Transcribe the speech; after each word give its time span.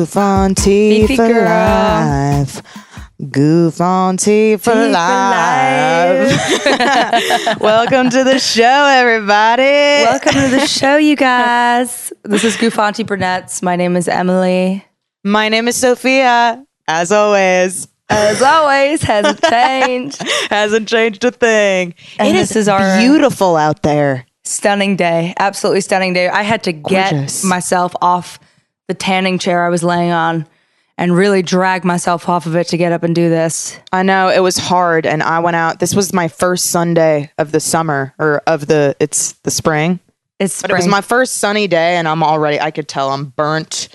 Goof 0.00 0.16
on 0.16 0.54
Beefy 0.54 1.14
for 1.14 1.28
girl. 1.28 1.44
life. 1.44 2.62
Goof 3.30 3.82
on 3.82 4.16
tea 4.16 4.56
for 4.56 4.70
for 4.72 4.88
life. 4.88 6.30
Welcome 7.60 8.08
to 8.08 8.24
the 8.24 8.38
show, 8.38 8.64
everybody. 8.64 9.62
Welcome 9.62 10.32
to 10.32 10.48
the 10.48 10.66
show, 10.66 10.96
you 10.96 11.16
guys. 11.16 12.14
This 12.22 12.44
is 12.44 12.56
Goofanti 12.56 13.06
Burnett's. 13.06 13.60
My 13.62 13.76
name 13.76 13.94
is 13.94 14.08
Emily. 14.08 14.82
My 15.22 15.50
name 15.50 15.68
is 15.68 15.76
Sophia. 15.76 16.64
As 16.88 17.12
always, 17.12 17.86
As 18.08 18.40
always, 18.40 19.02
hasn't 19.02 19.42
changed. 19.50 20.22
hasn't 20.48 20.88
changed 20.88 21.22
a 21.24 21.30
thing. 21.30 21.92
And 22.18 22.28
it 22.28 22.32
this 22.40 22.52
is 22.52 22.56
is 22.56 22.68
our- 22.68 22.98
beautiful 22.98 23.54
out 23.56 23.82
there. 23.82 24.24
Stunning 24.44 24.96
day. 24.96 25.34
Absolutely 25.38 25.82
stunning 25.82 26.14
day. 26.14 26.30
I 26.30 26.40
had 26.42 26.62
to 26.62 26.72
get 26.72 27.10
Gorgeous. 27.12 27.44
myself 27.44 27.94
off 28.00 28.40
the 28.90 28.94
tanning 28.94 29.38
chair 29.38 29.64
I 29.64 29.68
was 29.68 29.84
laying 29.84 30.10
on 30.10 30.48
and 30.98 31.16
really 31.16 31.42
drag 31.42 31.84
myself 31.84 32.28
off 32.28 32.44
of 32.46 32.56
it 32.56 32.66
to 32.68 32.76
get 32.76 32.90
up 32.90 33.04
and 33.04 33.14
do 33.14 33.28
this. 33.30 33.78
I 33.92 34.02
know 34.02 34.30
it 34.30 34.40
was 34.40 34.58
hard, 34.58 35.06
and 35.06 35.22
I 35.22 35.38
went 35.38 35.54
out. 35.54 35.78
This 35.78 35.94
was 35.94 36.12
my 36.12 36.26
first 36.26 36.66
Sunday 36.66 37.30
of 37.38 37.52
the 37.52 37.60
summer, 37.60 38.12
or 38.18 38.42
of 38.48 38.66
the 38.66 38.96
it's 38.98 39.34
the 39.44 39.52
spring. 39.52 40.00
It's 40.40 40.60
But 40.60 40.72
it 40.72 40.74
was 40.74 40.88
my 40.88 41.02
first 41.02 41.34
sunny 41.34 41.68
day, 41.68 41.96
and 41.98 42.08
I'm 42.08 42.24
already. 42.24 42.58
I 42.60 42.72
could 42.72 42.88
tell 42.88 43.10
I'm 43.10 43.26
burnt. 43.26 43.90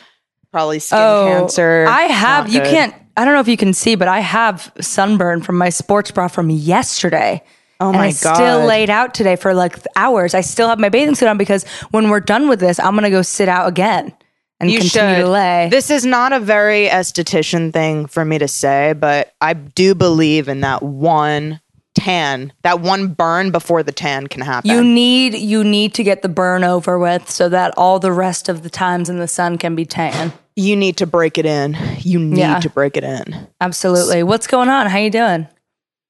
Probably 0.53 0.80
skin 0.80 0.98
Oh, 0.98 1.27
cancer. 1.27 1.86
I 1.89 2.03
have. 2.03 2.48
You 2.48 2.62
good. 2.62 2.70
can't. 2.72 2.95
I 3.17 3.25
don't 3.25 3.34
know 3.34 3.41
if 3.41 3.50
you 3.50 3.58
can 3.58 3.73
see, 3.73 3.95
but 3.95 4.08
I 4.08 4.22
have 4.22 4.72
sunburn 4.80 5.41
from 5.41 5.58
my 5.58 5.67
sports 5.70 6.09
bra 6.12 6.30
from 6.30 6.50
yesterday. 6.50 7.44
Oh 7.81 7.91
my 7.91 8.08
I 8.08 8.12
God. 8.14 8.36
still 8.36 8.66
laid 8.66 8.89
out 8.89 9.14
today 9.14 9.36
for 9.36 9.53
like 9.53 9.77
hours. 9.98 10.34
I 10.34 10.39
still 10.39 10.70
have 10.70 10.80
my 10.80 10.88
bathing 10.88 11.16
suit 11.16 11.28
on 11.28 11.38
because 11.38 11.66
when 11.91 12.09
we're 12.09 12.22
done 12.22 12.47
with 12.47 12.62
this, 12.62 12.80
I'm 12.80 12.95
gonna 12.95 13.09
go 13.09 13.22
sit 13.22 13.50
out 13.50 13.67
again 13.67 14.14
and 14.59 14.72
You 14.72 14.80
continue 14.80 15.16
should. 15.16 15.22
to 15.23 15.30
lay. 15.30 15.67
This 15.70 15.89
is 15.89 16.06
not 16.06 16.31
a 16.34 16.39
very 16.39 16.88
esthetician 16.88 17.72
thing 17.73 18.06
for 18.08 18.23
me 18.25 18.38
to 18.38 18.48
say, 18.48 18.94
but 18.94 19.34
I 19.42 19.53
do 19.53 19.95
believe 19.95 20.47
in 20.47 20.62
that 20.62 20.81
one 20.81 21.59
tan, 21.95 22.52
that 22.64 22.81
one 22.81 23.08
burn 23.08 23.52
before 23.52 23.81
the 23.84 23.92
tan 23.92 24.28
can 24.28 24.42
happen. 24.42 24.70
you 24.70 24.84
need 24.84 25.34
you 25.36 25.64
need 25.64 25.94
to 25.94 26.03
get 26.03 26.22
the 26.22 26.30
burn 26.30 26.64
over 26.64 27.00
with 27.00 27.30
so 27.30 27.47
that 27.50 27.73
all 27.78 28.00
the 28.00 28.12
rest 28.12 28.50
of 28.50 28.64
the 28.64 28.70
times 28.70 29.09
in 29.09 29.17
the 29.20 29.28
sun 29.28 29.58
can 29.58 29.75
be 29.75 29.86
tan. 29.86 30.34
you 30.58 30.75
need 30.75 30.95
to 30.97 31.06
break 31.06 31.38
it 31.38 31.45
in. 31.45 31.75
You 32.00 32.17
need 32.19 32.40
Yeah. 32.40 32.59
to 32.59 32.69
break 32.69 32.95
it 32.97 33.03
in. 33.03 33.47
Absolutely. 33.59 34.23
What's 34.23 34.47
going 34.47 34.69
on? 34.69 34.88
How 34.88 35.00
you 35.00 35.09
doing? 35.09 35.47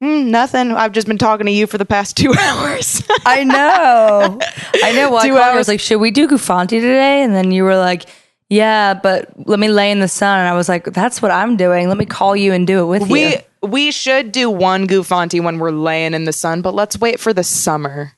Hmm, 0.04 0.30
nothing. 0.30 0.72
I've 0.72 0.92
just 0.92 1.08
been 1.08 1.18
talking 1.18 1.46
to 1.48 1.52
you 1.52 1.66
for 1.68 1.78
the 1.80 1.86
past 1.86 2.16
two 2.18 2.32
hours. 2.40 3.02
I 3.26 3.44
know. 3.44 4.38
I 4.84 4.92
know. 4.92 5.09
Well, 5.09 5.24
Two. 5.26 5.38
I 5.38 5.50
hours. 5.50 5.58
was 5.58 5.68
like, 5.68 5.80
should 5.80 5.98
we 6.00 6.12
do 6.12 6.28
Goofanti 6.28 6.80
today? 6.82 7.24
And 7.24 7.34
then 7.34 7.52
you 7.52 7.64
were 7.64 7.78
like, 7.78 8.06
yeah, 8.50 8.94
but 8.94 9.30
let 9.48 9.60
me 9.60 9.68
lay 9.70 9.92
in 9.92 10.00
the 10.00 10.08
sun. 10.08 10.40
And 10.40 10.48
I 10.48 10.54
was 10.54 10.70
like, 10.70 10.86
that's 10.86 11.22
what 11.22 11.32
I'm 11.32 11.58
doing. 11.58 11.88
Let 11.88 11.98
me 11.98 12.06
call 12.06 12.36
you 12.36 12.54
and 12.54 12.66
do 12.68 12.82
it 12.84 12.86
with 12.86 13.10
we 13.10 13.34
you. 13.34 13.38
we 13.64 13.92
should 13.92 14.32
do 14.32 14.50
one 14.50 14.88
goofanti 14.88 15.42
when 15.44 15.58
we're 15.60 15.72
laying 15.72 16.14
in 16.14 16.26
the 16.26 16.34
sun, 16.34 16.62
but 16.62 16.74
let's 16.74 16.98
wait 17.00 17.20
for 17.20 17.34
the 17.34 17.44
summer. 17.44 18.14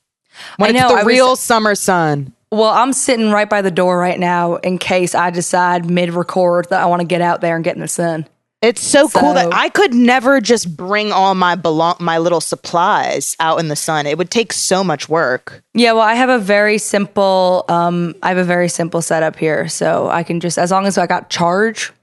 When 0.57 0.67
I 0.67 0.73
it's 0.73 0.81
know, 0.81 0.89
the 0.89 1.01
I 1.01 1.03
was- 1.03 1.05
real 1.13 1.35
summer 1.35 1.75
sun. 1.75 2.33
Well, 2.49 2.69
I'm 2.69 2.93
sitting 2.93 3.31
right 3.31 3.49
by 3.49 3.61
the 3.61 3.71
door 3.71 3.97
right 3.99 4.17
now 4.17 4.55
in 4.55 4.77
case 4.77 5.13
I 5.13 5.31
decide 5.31 5.89
mid 5.89 6.13
record 6.13 6.67
that 6.69 6.81
I 6.81 6.85
want 6.85 7.01
to 7.01 7.05
get 7.05 7.19
out 7.19 7.41
there 7.41 7.55
and 7.55 7.63
get 7.63 7.75
in 7.75 7.81
the 7.81 7.89
sun. 7.89 8.25
It's 8.61 8.81
so, 8.81 9.07
cool 9.07 9.35
that 9.35 9.53
I 9.53 9.69
could 9.69 9.93
never 9.93 10.41
just 10.41 10.75
bring 10.75 11.11
all 11.11 11.35
my 11.35 11.53
belong 11.53 11.95
my 11.99 12.17
little 12.17 12.41
supplies 12.41 13.35
out 13.39 13.59
in 13.59 13.67
the 13.67 13.75
sun. 13.75 14.07
It 14.07 14.17
would 14.17 14.31
take 14.31 14.51
so 14.51 14.83
much 14.83 15.07
work. 15.07 15.63
Yeah, 15.75 15.91
well, 15.91 16.01
I 16.01 16.15
have 16.15 16.29
a 16.29 16.39
very 16.39 16.79
simple, 16.79 17.65
um, 17.69 18.15
I 18.23 18.29
have 18.29 18.39
a 18.39 18.43
very 18.43 18.67
simple 18.67 19.03
setup 19.03 19.35
here, 19.35 19.67
so 19.67 20.09
I 20.09 20.23
can 20.23 20.39
just 20.39 20.57
as 20.57 20.71
long 20.71 20.87
as 20.87 20.97
I 20.97 21.05
got 21.05 21.29
charge, 21.29 21.93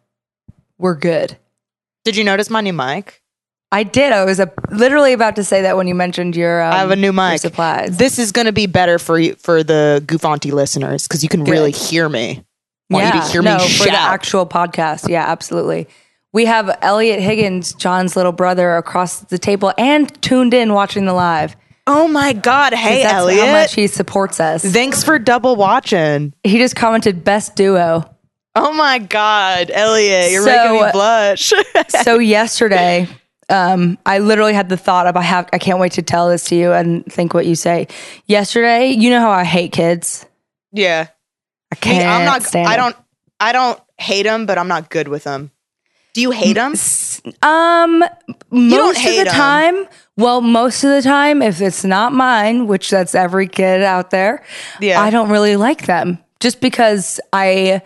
we're 0.78 0.94
good. 0.94 1.36
Did 2.04 2.16
you 2.16 2.22
notice 2.22 2.50
my 2.50 2.60
new 2.60 2.72
mic? 2.72 3.20
I 3.72 3.82
did. 3.82 4.12
I 4.12 4.24
was 4.24 4.38
uh 4.38 4.46
literally 4.70 5.12
about 5.12 5.34
to 5.36 5.42
say 5.42 5.62
that 5.62 5.76
when 5.76 5.88
you 5.88 5.96
mentioned 5.96 6.36
your. 6.36 6.62
Um, 6.62 6.72
I 6.72 6.78
have 6.78 6.92
a 6.92 6.96
new 6.96 7.12
mic. 7.12 7.40
supplies. 7.40 7.96
This 7.96 8.20
is 8.20 8.30
going 8.30 8.46
to 8.46 8.52
be 8.52 8.66
better 8.68 9.00
for 9.00 9.18
you 9.18 9.34
for 9.34 9.64
the 9.64 10.00
goofanti 10.06 10.52
listeners 10.52 11.08
because 11.08 11.24
you 11.24 11.28
can 11.28 11.42
really 11.42 11.72
hear 11.72 12.08
me. 12.08 12.44
Want 12.90 13.12
you 13.12 13.20
to 13.20 13.26
hear 13.26 13.42
no, 13.42 13.58
me 13.58 13.68
for 13.68 13.86
the 13.86 13.98
actual 13.98 14.46
podcast. 14.46 15.08
Yeah, 15.08 15.24
absolutely. 15.26 15.88
We 16.34 16.44
have 16.46 16.76
Elliot 16.82 17.20
Higgins, 17.20 17.72
John's 17.74 18.16
little 18.16 18.32
brother, 18.32 18.76
across 18.76 19.20
the 19.20 19.38
table 19.38 19.72
and 19.78 20.20
tuned 20.20 20.52
in 20.52 20.72
watching 20.74 21.06
the 21.06 21.12
live. 21.14 21.54
oh 21.86 22.08
my 22.08 22.32
god! 22.32 22.74
Hey, 22.74 23.02
That's 23.04 23.14
Elliot. 23.14 23.46
how 23.46 23.52
much 23.52 23.74
he 23.74 23.86
supports 23.86 24.40
us. 24.40 24.64
Thanks 24.64 25.02
for 25.04 25.18
double 25.18 25.54
watching. 25.56 26.34
He 26.42 26.58
just 26.58 26.74
commented 26.76 27.22
best 27.24 27.54
duo. 27.56 28.04
Oh 28.56 28.72
my 28.72 28.98
god, 28.98 29.70
Elliot, 29.72 30.32
you're 30.32 30.42
So- 30.44 30.50
making 30.72 30.86
me 30.86 30.92
blush. 30.92 31.52
so 32.02 32.18
yesterday, 32.18 33.06
um, 33.48 33.96
I 34.04 34.18
literally 34.18 34.54
had 34.54 34.68
the 34.68 34.76
thought 34.76 35.06
of 35.06 35.16
I 35.16 35.22
have 35.22 35.48
I 35.52 35.58
can't 35.58 35.78
wait 35.78 35.92
to 35.92 36.02
tell 36.02 36.28
this 36.28 36.44
to 36.46 36.56
you 36.56 36.72
and 36.72 37.06
think 37.06 37.32
what 37.32 37.46
you 37.46 37.54
say. 37.54 37.86
Yesterday, 38.26 38.88
you 38.88 39.08
know 39.10 39.20
how 39.20 39.30
I 39.30 39.44
hate 39.44 39.70
kids. 39.72 40.26
yeah. 40.72 41.06
I 41.72 41.76
can't. 41.76 42.06
I'm 42.08 42.24
not. 42.24 42.42
Stand 42.44 42.68
I 42.68 42.76
don't. 42.76 42.96
I 43.40 43.52
don't 43.52 43.80
hate 43.98 44.22
them, 44.24 44.46
but 44.46 44.58
I'm 44.58 44.68
not 44.68 44.90
good 44.90 45.08
with 45.08 45.24
them. 45.24 45.50
Do 46.14 46.20
you 46.20 46.30
hate 46.30 46.54
them? 46.54 46.74
Um, 47.42 48.04
most 48.50 48.98
of 48.98 49.14
the 49.14 49.20
'em. 49.20 49.26
time. 49.26 49.86
Well, 50.16 50.40
most 50.40 50.84
of 50.84 50.90
the 50.90 51.02
time, 51.02 51.42
if 51.42 51.60
it's 51.60 51.84
not 51.84 52.12
mine, 52.12 52.66
which 52.66 52.88
that's 52.90 53.14
every 53.14 53.48
kid 53.48 53.82
out 53.82 54.10
there, 54.10 54.42
Yeah. 54.80 55.00
I 55.00 55.10
don't 55.10 55.28
really 55.28 55.56
like 55.56 55.86
them 55.86 56.18
just 56.40 56.60
because 56.60 57.20
I 57.32 57.82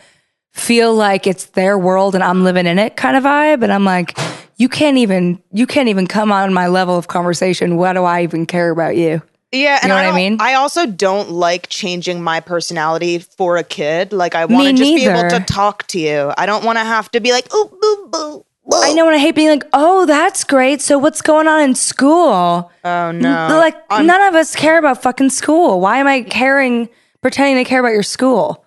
feel 0.53 0.95
like 0.95 1.27
it's 1.27 1.47
their 1.47 1.79
world 1.79 2.15
and 2.15 2.23
I'm 2.23 2.45
living 2.45 2.67
in 2.67 2.79
it 2.79 2.97
kind 2.97 3.17
of 3.17 3.25
vibe. 3.25 3.63
And 3.63 3.73
I'm 3.73 3.85
like, 3.85 4.17
you 4.57 4.69
can't 4.69 4.99
even 4.99 5.41
you 5.53 5.67
can't 5.67 5.89
even 5.89 6.07
come 6.07 6.31
on 6.33 6.53
my 6.53 6.67
level 6.69 6.97
of 6.99 7.09
conversation. 7.09 7.77
Why 7.77 7.93
do 7.95 8.05
I 8.05 8.23
even 8.25 8.45
care 8.45 8.71
about 8.71 8.97
you? 8.97 9.23
Yeah, 9.53 9.79
and 9.81 9.89
know 9.89 9.97
I, 9.97 10.07
what 10.07 10.13
I 10.13 10.17
mean? 10.17 10.37
I 10.41 10.55
also 10.55 10.85
don't 10.87 11.31
like 11.31 11.69
changing 11.69 12.23
my 12.23 12.41
personality 12.41 13.19
for 13.19 13.57
a 13.57 13.65
kid. 13.65 14.13
Like 14.13 14.35
I 14.35 14.45
want 14.45 14.67
to 14.69 14.73
just 14.75 14.95
be 14.95 15.07
able 15.07 15.29
to 15.31 15.41
talk 15.41 15.87
to 15.89 15.99
you. 15.99 16.33
I 16.37 16.45
don't 16.47 16.65
want 16.65 16.79
to 16.79 16.85
have 16.85 17.11
to 17.13 17.21
be 17.21 17.33
like, 17.33 17.47
oh, 17.51 17.69
boo, 17.81 18.09
boo. 18.11 18.45
boo." 18.71 18.77
I 18.77 18.93
know 18.93 19.07
and 19.07 19.15
I 19.17 19.19
hate 19.19 19.35
being 19.35 19.49
like, 19.49 19.65
oh, 19.73 20.05
that's 20.05 20.45
great. 20.45 20.83
So 20.83 20.99
what's 20.99 21.23
going 21.23 21.49
on 21.49 21.63
in 21.63 21.75
school? 21.75 22.71
Oh 22.85 23.11
no! 23.11 23.49
like 23.57 23.75
I'm- 23.91 24.07
none 24.07 24.21
of 24.23 24.35
us 24.35 24.55
care 24.55 24.79
about 24.79 25.03
fucking 25.03 25.31
school. 25.31 25.81
Why 25.81 25.97
am 25.99 26.07
I 26.07 26.21
caring, 26.23 26.91
pretending 27.23 27.65
to 27.65 27.69
care 27.69 27.81
about 27.81 27.93
your 27.93 28.03
school? 28.03 28.65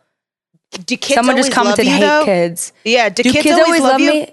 do 0.86 0.96
kids 0.98 1.16
Someone 1.16 1.36
just 1.36 1.56
always 1.56 1.58
love 1.58 1.76
commented, 1.78 1.86
you, 1.86 1.92
"Hate 1.92 2.00
though? 2.00 2.26
kids." 2.26 2.74
Yeah, 2.86 3.10
do, 3.10 3.24
Do 3.24 3.32
kids, 3.34 3.60
always, 3.60 3.82
love, 3.82 4.00
you? 4.00 4.10
me? 4.12 4.32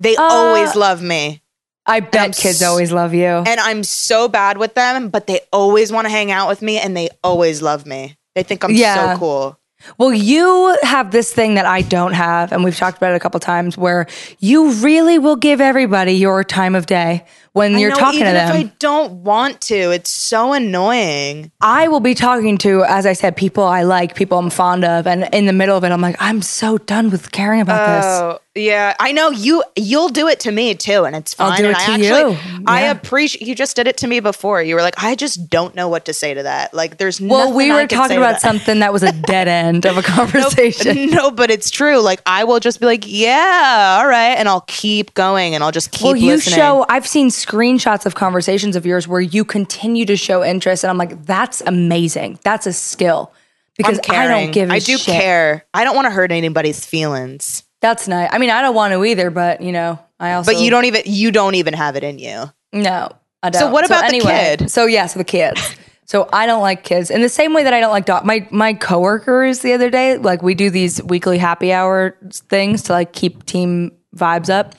They 0.00 0.16
Uh, 0.16 0.22
always 0.22 0.74
love 0.74 1.02
me, 1.02 1.42
I 1.86 2.00
bet 2.00 2.36
kids 2.36 2.62
always 2.62 2.90
love 2.92 3.14
you. 3.14 3.26
and 3.26 3.60
I'm 3.60 3.84
so 3.84 4.28
bad 4.28 4.58
with 4.58 4.74
them, 4.74 5.08
but 5.08 5.26
they 5.26 5.40
always 5.52 5.92
want 5.92 6.06
to 6.06 6.10
hang 6.10 6.30
out 6.30 6.48
with 6.48 6.62
me, 6.62 6.78
and 6.78 6.96
they 6.96 7.08
always 7.22 7.62
love 7.62 7.86
me. 7.86 8.16
They 8.34 8.42
think 8.42 8.64
I'm 8.64 8.72
Yeah. 8.72 9.12
so 9.14 9.18
cool. 9.18 9.58
Well, 9.98 10.12
you 10.12 10.76
have 10.82 11.10
this 11.10 11.32
thing 11.32 11.54
that 11.54 11.66
I 11.66 11.82
don't 11.82 12.14
have, 12.14 12.50
and 12.50 12.64
we've 12.64 12.76
talked 12.76 12.96
about 12.96 13.12
it 13.12 13.16
a 13.16 13.20
couple 13.20 13.38
times, 13.40 13.76
where 13.78 14.06
you 14.40 14.72
really 14.72 15.18
will 15.18 15.36
give 15.36 15.60
everybody 15.60 16.12
your 16.14 16.42
time 16.42 16.74
of 16.74 16.86
day 16.86 17.24
when 17.52 17.76
I 17.76 17.78
you're 17.78 17.90
know, 17.90 17.96
talking 17.98 18.20
to 18.20 18.32
them. 18.32 18.56
If 18.56 18.66
I 18.66 18.72
don't 18.78 19.22
want 19.22 19.60
to, 19.62 19.76
it's 19.92 20.10
so 20.10 20.54
annoying. 20.54 21.52
I 21.60 21.88
will 21.88 22.00
be 22.00 22.14
talking 22.14 22.58
to, 22.58 22.84
as 22.84 23.06
I 23.06 23.12
said, 23.12 23.36
people 23.36 23.64
I 23.64 23.82
like, 23.82 24.14
people 24.14 24.38
I'm 24.38 24.50
fond 24.50 24.84
of, 24.84 25.06
and 25.06 25.28
in 25.32 25.46
the 25.46 25.52
middle 25.52 25.76
of 25.76 25.84
it, 25.84 25.92
I'm 25.92 26.00
like, 26.00 26.16
I'm 26.20 26.42
so 26.42 26.78
done 26.78 27.10
with 27.10 27.30
caring 27.30 27.60
about 27.60 27.86
this. 27.86 28.06
Oh, 28.06 28.38
Yeah, 28.56 28.94
I 28.98 29.12
know 29.12 29.30
you. 29.30 29.62
You'll 29.76 30.08
do 30.08 30.28
it 30.28 30.40
to 30.40 30.50
me 30.50 30.74
too, 30.74 31.04
and 31.04 31.14
it's 31.14 31.34
fine. 31.34 31.52
I'll 31.52 31.58
do 31.58 31.64
and 31.66 31.72
it 31.72 31.78
I 31.78 31.84
to 31.84 31.92
actually, 31.92 32.58
you. 32.58 32.64
I 32.66 32.80
appreciate. 32.82 33.46
You 33.46 33.54
just 33.54 33.76
did 33.76 33.86
it 33.86 33.98
to 33.98 34.06
me 34.06 34.20
before. 34.20 34.62
You 34.62 34.74
were 34.74 34.82
like, 34.82 35.02
I 35.02 35.14
just 35.14 35.50
don't 35.50 35.74
know 35.74 35.88
what 35.88 36.06
to 36.06 36.14
say 36.14 36.32
to 36.34 36.42
that. 36.42 36.72
Like, 36.72 36.96
there's 36.96 37.20
Well, 37.20 37.52
we 37.52 37.70
were 37.70 37.86
talking 37.86 38.16
about 38.16 38.40
something 38.40 38.80
that 38.80 38.92
was 38.92 39.02
a 39.02 39.12
dead 39.12 39.46
end 39.66 39.84
of 39.84 39.98
a 39.98 40.02
conversation. 40.02 41.10
No, 41.10 41.30
but 41.30 41.50
it's 41.50 41.70
true. 41.70 42.00
Like, 42.00 42.20
I 42.26 42.44
will 42.44 42.60
just 42.60 42.80
be 42.80 42.86
like, 42.86 43.04
yeah, 43.06 43.98
all 44.00 44.08
right, 44.08 44.34
and 44.36 44.48
I'll 44.48 44.64
keep 44.66 45.14
going, 45.14 45.54
and 45.54 45.62
I'll 45.62 45.72
just 45.72 45.92
keep. 45.92 46.04
well, 46.04 46.16
you 46.16 46.32
listening. 46.32 46.56
show. 46.56 46.86
I've 46.88 47.06
seen 47.06 47.28
screenshots 47.28 48.06
of 48.06 48.14
conversations 48.14 48.74
of 48.74 48.86
yours 48.86 49.06
where 49.06 49.20
you 49.20 49.44
continue 49.44 50.06
to 50.06 50.16
show 50.16 50.42
interest, 50.42 50.82
and 50.82 50.90
I'm 50.90 50.98
like, 50.98 51.24
that's 51.26 51.60
amazing. 51.60 52.38
That's 52.42 52.66
a 52.66 52.72
skill 52.72 53.32
because 53.76 54.00
I 54.08 54.26
don't 54.26 54.52
give 54.52 54.70
a 54.70 54.74
I 54.74 54.78
do 54.78 54.96
shit. 54.96 55.14
care. 55.14 55.66
I 55.74 55.84
don't 55.84 55.94
want 55.94 56.06
to 56.06 56.10
hurt 56.10 56.32
anybody's 56.32 56.84
feelings. 56.84 57.62
That's 57.86 58.08
nice. 58.08 58.28
I 58.32 58.38
mean, 58.38 58.50
I 58.50 58.62
don't 58.62 58.74
want 58.74 58.94
to 58.94 59.04
either, 59.04 59.30
but 59.30 59.60
you 59.60 59.70
know, 59.70 59.96
I 60.18 60.32
also. 60.32 60.52
But 60.52 60.60
you 60.60 60.70
don't 60.70 60.86
even. 60.86 61.02
You 61.04 61.30
don't 61.30 61.54
even 61.54 61.72
have 61.72 61.94
it 61.94 62.02
in 62.02 62.18
you. 62.18 62.50
No, 62.72 63.12
I 63.44 63.50
don't. 63.50 63.60
So 63.60 63.70
what 63.70 63.86
about 63.86 64.10
the 64.10 64.18
kid? 64.18 64.72
So 64.72 64.86
yeah, 64.86 65.06
so 65.06 65.20
the 65.20 65.24
kids. 65.24 65.76
So 66.04 66.28
I 66.32 66.46
don't 66.46 66.62
like 66.62 66.82
kids 66.82 67.12
in 67.12 67.20
the 67.20 67.28
same 67.28 67.52
way 67.52 67.62
that 67.62 67.72
I 67.72 67.78
don't 67.78 67.92
like 67.92 68.06
dog. 68.06 68.24
My 68.24 68.48
my 68.50 68.74
coworkers 68.74 69.60
the 69.60 69.72
other 69.72 69.88
day, 69.88 70.18
like 70.18 70.42
we 70.42 70.56
do 70.56 70.68
these 70.68 71.00
weekly 71.04 71.38
happy 71.38 71.72
hour 71.72 72.16
things 72.32 72.82
to 72.84 72.92
like 72.92 73.12
keep 73.12 73.46
team 73.46 73.92
vibes 74.16 74.50
up, 74.50 74.74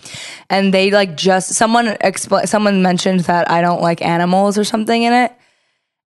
and 0.50 0.74
they 0.74 0.92
like 0.92 1.16
just 1.16 1.54
someone 1.54 1.88
expl- 2.02 2.46
someone 2.46 2.82
mentioned 2.82 3.22
that 3.22 3.50
I 3.50 3.62
don't 3.62 3.82
like 3.82 4.02
animals 4.02 4.58
or 4.58 4.66
something 4.66 5.04
in 5.04 5.14
it, 5.14 5.32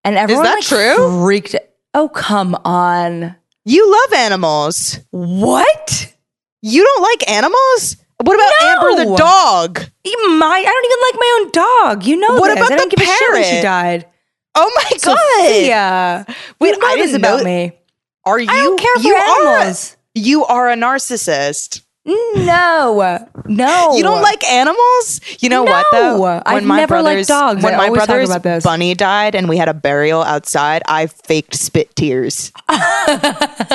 and 0.04 0.16
everyone 0.16 0.46
is 0.46 0.68
that 0.68 0.76
like, 0.76 0.96
true? 0.96 1.20
freaked. 1.20 1.56
Oh 1.94 2.08
come 2.08 2.56
on! 2.64 3.34
You 3.64 3.90
love 3.90 4.12
animals. 4.12 5.00
What? 5.10 6.12
You 6.62 6.84
don't 6.84 7.02
like 7.02 7.28
animals? 7.30 7.96
What 8.18 8.34
about 8.36 8.52
No. 8.60 8.68
Amber 8.68 9.04
the 9.10 9.16
dog? 9.16 9.78
My, 10.38 10.46
I 10.56 10.62
don't 10.64 10.84
even 10.84 11.00
like 11.08 11.18
my 11.18 11.38
own 11.40 11.50
dog. 11.98 12.06
You 12.06 12.16
know 12.16 12.34
What 12.36 12.54
this. 12.54 12.58
about 12.58 12.72
I 12.72 12.84
the 12.84 12.90
give 12.96 13.02
a 13.02 13.10
shit 13.10 13.32
when 13.32 13.44
she 13.44 13.60
died. 13.62 14.06
Oh 14.54 14.70
my 14.76 14.98
god! 15.02 15.64
Yeah, 15.66 16.24
Wait, 16.60 16.70
you 16.74 16.78
know 16.78 16.86
I 16.86 16.96
didn't 16.96 17.16
about 17.16 17.38
know- 17.38 17.44
me. 17.44 17.72
Are 18.24 18.38
you? 18.38 18.48
I 18.50 18.56
don't 18.58 18.78
care 18.78 18.94
for 18.96 19.00
you 19.02 19.14
Are, 19.16 19.56
animals. 19.58 19.96
you 20.14 20.44
are 20.44 20.70
a 20.70 20.76
narcissist. 20.76 21.82
No, 22.04 23.28
no. 23.46 23.96
You 23.96 24.02
don't 24.02 24.22
like 24.22 24.42
animals? 24.50 25.20
You 25.38 25.48
know 25.48 25.62
what 25.62 25.86
though? 25.92 26.18
No. 26.18 26.42
I've 26.44 26.64
never 26.66 27.00
liked 27.00 27.28
dogs. 27.28 27.62
When 27.62 27.74
I 27.74 27.76
my 27.76 27.90
brother's 27.90 28.28
about 28.28 28.42
this. 28.42 28.64
bunny 28.64 28.94
died 28.94 29.36
and 29.36 29.48
we 29.48 29.56
had 29.56 29.68
a 29.68 29.74
burial 29.74 30.20
outside, 30.22 30.82
I 30.88 31.06
faked 31.06 31.54
spit 31.54 31.94
tears. 31.94 32.50
I 32.68 33.68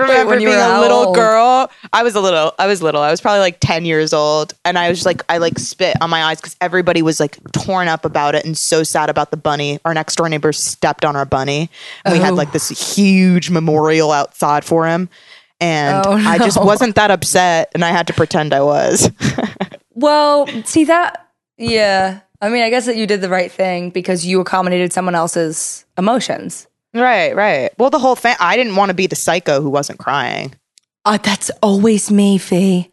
remember 0.00 0.30
when 0.30 0.40
you 0.40 0.48
being 0.48 0.58
were 0.58 0.76
a 0.76 0.80
little 0.80 0.98
old? 1.06 1.16
girl. 1.16 1.70
I 1.92 2.02
was 2.04 2.14
a 2.14 2.20
little. 2.20 2.52
I 2.58 2.66
was 2.68 2.80
little. 2.82 3.02
I 3.02 3.10
was 3.10 3.20
probably 3.20 3.40
like 3.40 3.58
ten 3.60 3.84
years 3.84 4.12
old, 4.12 4.54
and 4.64 4.78
I 4.78 4.88
was 4.88 4.98
just 4.98 5.06
like, 5.06 5.22
I 5.28 5.38
like 5.38 5.58
spit 5.58 5.96
on 6.00 6.10
my 6.10 6.22
eyes 6.24 6.40
because 6.40 6.56
everybody 6.60 7.02
was 7.02 7.18
like 7.18 7.38
torn 7.52 7.88
up 7.88 8.04
about 8.04 8.34
it 8.36 8.44
and 8.44 8.56
so 8.56 8.82
sad 8.84 9.10
about 9.10 9.32
the 9.32 9.36
bunny. 9.36 9.80
Our 9.84 9.94
next 9.94 10.14
door 10.16 10.28
neighbor 10.28 10.52
stepped 10.52 11.04
on 11.04 11.16
our 11.16 11.24
bunny, 11.26 11.70
and 12.04 12.12
we 12.12 12.20
had 12.20 12.32
Oh. 12.32 12.36
like 12.36 12.52
this 12.52 12.68
huge 12.96 13.50
memorial 13.50 14.12
outside 14.12 14.64
for 14.64 14.86
him. 14.86 15.08
And 15.60 16.06
Oh, 16.06 16.12
I 16.12 16.38
just 16.38 16.62
wasn't 16.62 16.94
that 16.94 17.10
upset, 17.10 17.70
and 17.74 17.84
I 17.84 17.90
had 17.90 18.06
to 18.06 18.12
pretend 18.12 18.52
I 18.54 18.62
was. 18.62 19.10
Well, 19.92 20.46
see 20.64 20.84
that. 20.84 21.28
Yeah. 21.58 22.20
I 22.40 22.48
mean, 22.48 22.62
I 22.62 22.70
guess 22.70 22.86
that 22.86 22.96
you 22.96 23.06
did 23.06 23.20
the 23.20 23.28
right 23.28 23.52
thing 23.52 23.90
because 23.90 24.24
you 24.24 24.40
accommodated 24.40 24.94
someone 24.94 25.14
else's 25.14 25.84
emotions. 25.98 26.66
Right, 26.94 27.36
right. 27.36 27.70
Well, 27.78 27.90
the 27.90 27.98
whole 27.98 28.16
thing, 28.16 28.34
I 28.40 28.56
didn't 28.56 28.76
want 28.76 28.88
to 28.88 28.94
be 28.94 29.06
the 29.06 29.16
psycho 29.16 29.60
who 29.60 29.68
wasn't 29.68 29.98
crying. 29.98 30.54
Uh, 31.04 31.18
that's 31.18 31.50
always 31.62 32.10
me, 32.10 32.38
Fee. 32.38 32.90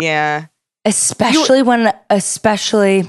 Yeah. 0.00 0.46
Especially 0.84 1.62
when, 1.62 1.92
especially, 2.08 3.08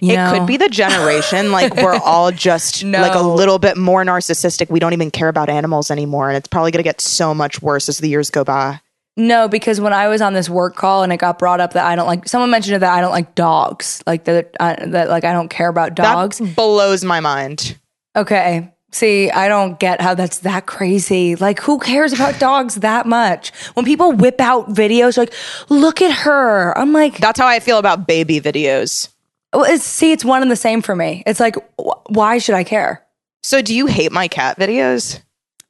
you 0.00 0.12
it 0.12 0.16
know, 0.16 0.32
could 0.32 0.46
be 0.46 0.56
the 0.56 0.68
generation. 0.68 1.52
like, 1.52 1.74
we're 1.76 1.96
all 2.04 2.30
just 2.32 2.82
like 2.82 3.14
a 3.14 3.22
little 3.22 3.58
bit 3.58 3.76
more 3.76 4.04
narcissistic. 4.04 4.70
We 4.70 4.80
don't 4.80 4.92
even 4.92 5.10
care 5.10 5.28
about 5.28 5.48
animals 5.48 5.90
anymore. 5.90 6.28
And 6.28 6.36
it's 6.36 6.48
probably 6.48 6.70
going 6.70 6.80
to 6.80 6.88
get 6.88 7.00
so 7.00 7.34
much 7.34 7.62
worse 7.62 7.88
as 7.88 7.98
the 7.98 8.08
years 8.08 8.30
go 8.30 8.44
by. 8.44 8.80
No, 9.16 9.48
because 9.48 9.80
when 9.80 9.92
I 9.92 10.06
was 10.06 10.22
on 10.22 10.32
this 10.32 10.48
work 10.48 10.76
call 10.76 11.02
and 11.02 11.12
it 11.12 11.16
got 11.16 11.40
brought 11.40 11.58
up 11.58 11.72
that 11.72 11.84
I 11.84 11.96
don't 11.96 12.06
like, 12.06 12.28
someone 12.28 12.50
mentioned 12.50 12.76
it 12.76 12.78
that 12.80 12.92
I 12.92 13.00
don't 13.00 13.10
like 13.10 13.34
dogs, 13.34 14.00
like 14.06 14.24
that, 14.24 14.54
uh, 14.60 14.76
that 14.86 15.08
like 15.08 15.24
I 15.24 15.32
don't 15.32 15.48
care 15.48 15.68
about 15.68 15.96
dogs. 15.96 16.38
That 16.38 16.54
blows 16.54 17.04
my 17.04 17.18
mind. 17.18 17.76
Okay. 18.14 18.72
See, 18.90 19.30
I 19.30 19.48
don't 19.48 19.78
get 19.78 20.00
how 20.00 20.14
that's 20.14 20.38
that 20.38 20.66
crazy. 20.66 21.36
Like, 21.36 21.60
who 21.60 21.78
cares 21.78 22.12
about 22.12 22.38
dogs 22.40 22.76
that 22.76 23.06
much? 23.06 23.50
When 23.74 23.84
people 23.84 24.12
whip 24.12 24.40
out 24.40 24.70
videos, 24.70 25.18
like, 25.18 25.34
look 25.68 26.00
at 26.00 26.12
her. 26.12 26.76
I'm 26.78 26.92
like, 26.92 27.18
That's 27.18 27.38
how 27.38 27.46
I 27.46 27.60
feel 27.60 27.78
about 27.78 28.06
baby 28.06 28.40
videos. 28.40 29.08
Well, 29.52 29.64
it's, 29.64 29.84
see, 29.84 30.12
it's 30.12 30.24
one 30.24 30.42
and 30.42 30.50
the 30.50 30.56
same 30.56 30.82
for 30.82 30.94
me. 30.94 31.22
It's 31.26 31.40
like, 31.40 31.56
wh- 31.80 31.98
why 32.10 32.38
should 32.38 32.54
I 32.54 32.64
care? 32.64 33.04
So, 33.42 33.62
do 33.62 33.74
you 33.74 33.86
hate 33.86 34.12
my 34.12 34.28
cat 34.28 34.58
videos? 34.58 35.20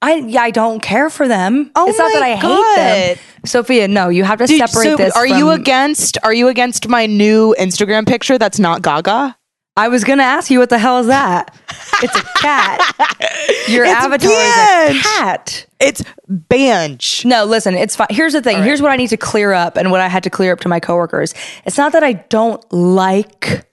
I 0.00 0.14
yeah, 0.14 0.42
I 0.42 0.50
don't 0.52 0.80
care 0.80 1.10
for 1.10 1.26
them. 1.26 1.72
Oh 1.74 1.88
it's 1.88 1.98
not 1.98 2.12
that 2.12 2.22
I 2.22 2.36
hate 2.36 2.76
them. 2.76 3.16
God. 3.16 3.48
Sophia, 3.48 3.88
no, 3.88 4.08
you 4.10 4.22
have 4.22 4.38
to 4.38 4.46
Dude, 4.46 4.58
separate 4.58 4.84
so 4.84 4.96
this. 4.96 5.16
are 5.16 5.26
you 5.26 5.50
against? 5.50 6.18
Are 6.22 6.32
you 6.32 6.46
against 6.48 6.88
my 6.88 7.06
new 7.06 7.54
Instagram 7.58 8.06
picture? 8.06 8.38
That's 8.38 8.60
not 8.60 8.82
Gaga. 8.82 9.36
I 9.76 9.88
was 9.88 10.04
gonna 10.04 10.22
ask 10.22 10.50
you 10.50 10.60
what 10.60 10.70
the 10.70 10.78
hell 10.78 10.98
is 10.98 11.08
that? 11.08 11.52
It's 12.02 12.14
a 12.16 12.22
cat. 12.38 12.80
Your 13.68 13.84
It's 13.84 13.94
avatar 13.94 14.30
is 14.30 14.96
a 14.96 15.02
cat. 15.02 15.66
It's 15.80 16.02
Bench. 16.28 17.24
No, 17.24 17.44
listen, 17.44 17.74
it's 17.74 17.96
fine. 17.96 18.08
Here's 18.10 18.32
the 18.32 18.42
thing. 18.42 18.62
Here's 18.62 18.80
what 18.82 18.90
I 18.92 18.96
need 18.96 19.08
to 19.10 19.16
clear 19.16 19.52
up 19.52 19.76
and 19.76 19.90
what 19.90 20.00
I 20.00 20.08
had 20.08 20.22
to 20.24 20.30
clear 20.30 20.52
up 20.52 20.60
to 20.60 20.68
my 20.68 20.80
coworkers. 20.80 21.34
It's 21.64 21.76
not 21.78 21.92
that 21.92 22.02
I 22.04 22.14
don't 22.14 22.64
like 22.72 23.67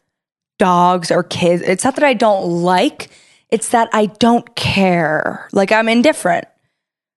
dogs 0.58 1.12
or 1.12 1.24
kids. 1.24 1.62
It's 1.62 1.84
not 1.84 1.96
that 1.96 2.04
I 2.04 2.14
don't 2.14 2.46
like. 2.64 3.10
It's 3.50 3.70
that 3.70 3.90
I 3.94 4.08
don't 4.08 4.56
care. 4.56 5.48
Like 5.52 5.72
I'm 5.72 5.88
indifferent. 5.88 6.48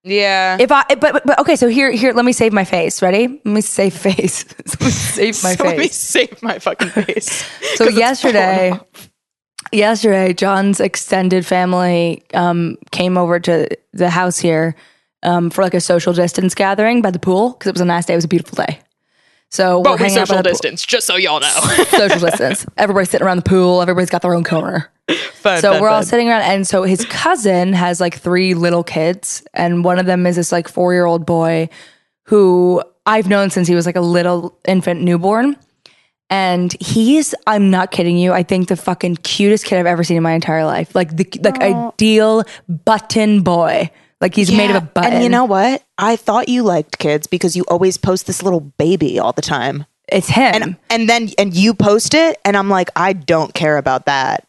Yeah. 0.03 0.57
If 0.59 0.71
I 0.71 0.83
but, 0.87 0.99
but, 0.99 1.23
but 1.25 1.39
okay, 1.39 1.55
so 1.55 1.67
here 1.67 1.91
here 1.91 2.13
let 2.13 2.25
me 2.25 2.31
save 2.31 2.53
my 2.53 2.63
face. 2.63 3.01
Ready? 3.01 3.27
Let 3.27 3.45
me 3.45 3.61
save 3.61 3.93
face. 3.93 4.45
let 4.57 4.81
me 4.81 4.91
save 4.91 5.43
my 5.43 5.55
So 5.55 5.63
Let 5.63 5.77
me 5.77 5.87
save 5.87 6.41
my 6.41 6.59
fucking 6.59 6.89
face. 6.89 7.45
so 7.75 7.89
yesterday, 7.89 8.79
yesterday, 9.71 10.33
John's 10.33 10.79
extended 10.79 11.45
family 11.45 12.23
um, 12.33 12.77
came 12.91 13.17
over 13.17 13.39
to 13.41 13.67
the 13.91 14.09
house 14.09 14.39
here 14.39 14.75
um, 15.23 15.49
for 15.49 15.63
like 15.63 15.73
a 15.73 15.81
social 15.81 16.13
distance 16.13 16.55
gathering 16.55 17.01
by 17.01 17.11
the 17.11 17.19
pool 17.19 17.51
because 17.51 17.67
it 17.67 17.73
was 17.73 17.81
a 17.81 17.85
nice 17.85 18.05
day. 18.05 18.13
It 18.13 18.17
was 18.17 18.25
a 18.25 18.29
beautiful 18.29 18.55
day. 18.55 18.79
So 19.49 19.81
but 19.81 19.91
we're 19.91 19.95
we 19.95 20.03
hanging 20.03 20.15
social 20.15 20.37
the 20.37 20.43
distance, 20.43 20.85
just 20.85 21.07
so 21.07 21.15
y'all 21.15 21.39
know. 21.39 21.47
social 21.89 22.19
distance. 22.19 22.65
Everybody's 22.77 23.09
sitting 23.09 23.25
around 23.25 23.37
the 23.37 23.49
pool. 23.49 23.81
Everybody's 23.81 24.09
got 24.09 24.21
their 24.21 24.35
own 24.35 24.43
corner. 24.43 24.91
Fun, 25.33 25.59
So 25.61 25.73
fun, 25.73 25.81
we're 25.81 25.89
all 25.89 26.03
sitting 26.03 26.29
around, 26.29 26.43
and 26.43 26.67
so 26.67 26.83
his 26.83 27.03
cousin 27.05 27.73
has 27.73 27.99
like 27.99 28.15
three 28.19 28.53
little 28.53 28.83
kids, 28.83 29.43
and 29.53 29.83
one 29.83 29.97
of 29.97 30.05
them 30.05 30.27
is 30.27 30.35
this 30.35 30.51
like 30.51 30.67
four 30.67 30.93
year 30.93 31.05
old 31.05 31.25
boy 31.25 31.69
who 32.23 32.83
I've 33.07 33.27
known 33.27 33.49
since 33.49 33.67
he 33.67 33.73
was 33.73 33.87
like 33.87 33.95
a 33.95 34.01
little 34.01 34.55
infant 34.67 35.01
newborn. 35.01 35.55
And 36.29 36.75
he's, 36.79 37.33
I'm 37.47 37.71
not 37.71 37.89
kidding 37.89 38.17
you, 38.17 38.33
I 38.33 38.43
think 38.43 38.67
the 38.67 38.75
fucking 38.75 39.15
cutest 39.17 39.65
kid 39.65 39.79
I've 39.79 39.87
ever 39.87 40.03
seen 40.03 40.17
in 40.17 40.21
my 40.21 40.33
entire 40.33 40.63
life. 40.63 40.93
Like 40.93 41.15
the 41.15 41.27
like 41.41 41.59
ideal 41.59 42.43
button 42.67 43.41
boy. 43.41 43.89
Like 44.21 44.35
he's 44.35 44.51
made 44.51 44.69
of 44.69 44.75
a 44.75 44.85
Yeah, 44.85 44.91
button. 44.93 45.13
And 45.13 45.23
you 45.23 45.29
know 45.29 45.45
what? 45.45 45.83
I 45.97 46.15
thought 46.15 46.49
you 46.49 46.63
liked 46.63 46.97
kids 46.99 47.27
because 47.27 47.55
you 47.55 47.63
always 47.69 47.97
post 47.97 48.27
this 48.27 48.43
little 48.43 48.59
baby 48.61 49.17
all 49.19 49.31
the 49.31 49.41
time. 49.41 49.85
it's 50.09 50.27
him. 50.27 50.53
And 50.55 50.75
and 50.89 51.07
then 51.09 51.29
and 51.37 51.53
you 51.53 51.73
post 51.73 52.13
it 52.13 52.37
and 52.43 52.57
I'm 52.57 52.69
like, 52.69 52.89
I 52.95 53.13
don't 53.13 53.53
care 53.53 53.77
about 53.77 54.05
that. 54.07 54.45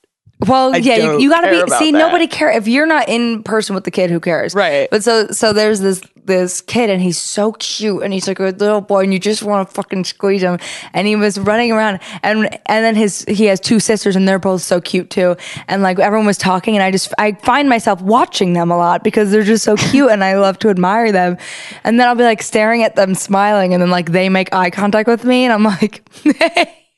Well, 0.47 0.75
I 0.75 0.79
yeah, 0.79 0.97
you, 0.97 1.21
you 1.21 1.29
got 1.29 1.43
to 1.43 1.51
be. 1.51 1.71
See, 1.73 1.93
that. 1.93 1.99
nobody 1.99 2.27
care 2.27 2.51
if 2.51 2.67
you're 2.67 2.87
not 2.87 3.09
in 3.09 3.43
person 3.43 3.75
with 3.75 3.85
the 3.85 3.91
kid. 3.91 4.11
Who 4.11 4.21
cares, 4.21 4.55
Right. 4.55 4.89
But 4.91 5.05
so, 5.05 5.29
so 5.29 5.53
there's 5.53 5.81
this 5.81 6.01
this 6.25 6.61
kid, 6.61 6.89
and 6.89 7.03
he's 7.03 7.19
so 7.19 7.53
cute, 7.53 8.03
and 8.03 8.13
he's 8.13 8.27
like 8.27 8.41
a 8.41 8.45
little 8.45 8.81
boy, 8.81 9.05
and 9.05 9.13
you 9.13 9.19
just 9.19 9.43
want 9.43 9.69
to 9.69 9.75
fucking 9.75 10.05
squeeze 10.05 10.43
him. 10.43 10.59
And 10.95 11.07
he 11.07 11.17
was 11.17 11.39
running 11.39 11.73
around, 11.73 12.01
and 12.23 12.59
and 12.67 12.85
then 12.85 12.95
his 12.95 13.25
he 13.29 13.47
has 13.47 13.61
two 13.61 13.81
sisters, 13.81 14.17
and 14.17 14.27
they're 14.27 14.39
both 14.39 14.63
so 14.63 14.81
cute 14.81 15.11
too. 15.11 15.37
And 15.69 15.83
like 15.83 15.99
everyone 15.99 16.27
was 16.27 16.39
talking, 16.39 16.75
and 16.75 16.83
I 16.83 16.91
just 16.91 17.13
I 17.19 17.33
find 17.33 17.69
myself 17.69 18.01
watching 18.01 18.55
them 18.55 18.71
a 18.71 18.77
lot 18.77 19.05
because 19.05 19.31
they're 19.31 19.43
just 19.43 19.65
so 19.65 19.77
cute, 19.77 20.11
and 20.11 20.25
I 20.25 20.39
love 20.39 20.59
to 20.61 20.71
admire 20.71 21.13
them. 21.13 21.37
And 21.85 22.01
then 22.01 22.09
I'll 22.09 22.15
be 22.15 22.25
like 22.25 22.43
staring 22.43 22.83
at 22.83 22.97
them, 22.97 23.15
smiling, 23.15 23.75
and 23.75 23.83
then 23.83 23.91
like 23.91 24.13
they 24.13 24.31
make 24.31 24.55
eye 24.55 24.71
contact 24.71 25.09
with 25.09 25.25
me, 25.25 25.45
and 25.45 25.53
I'm 25.53 25.65
like. 25.65 26.03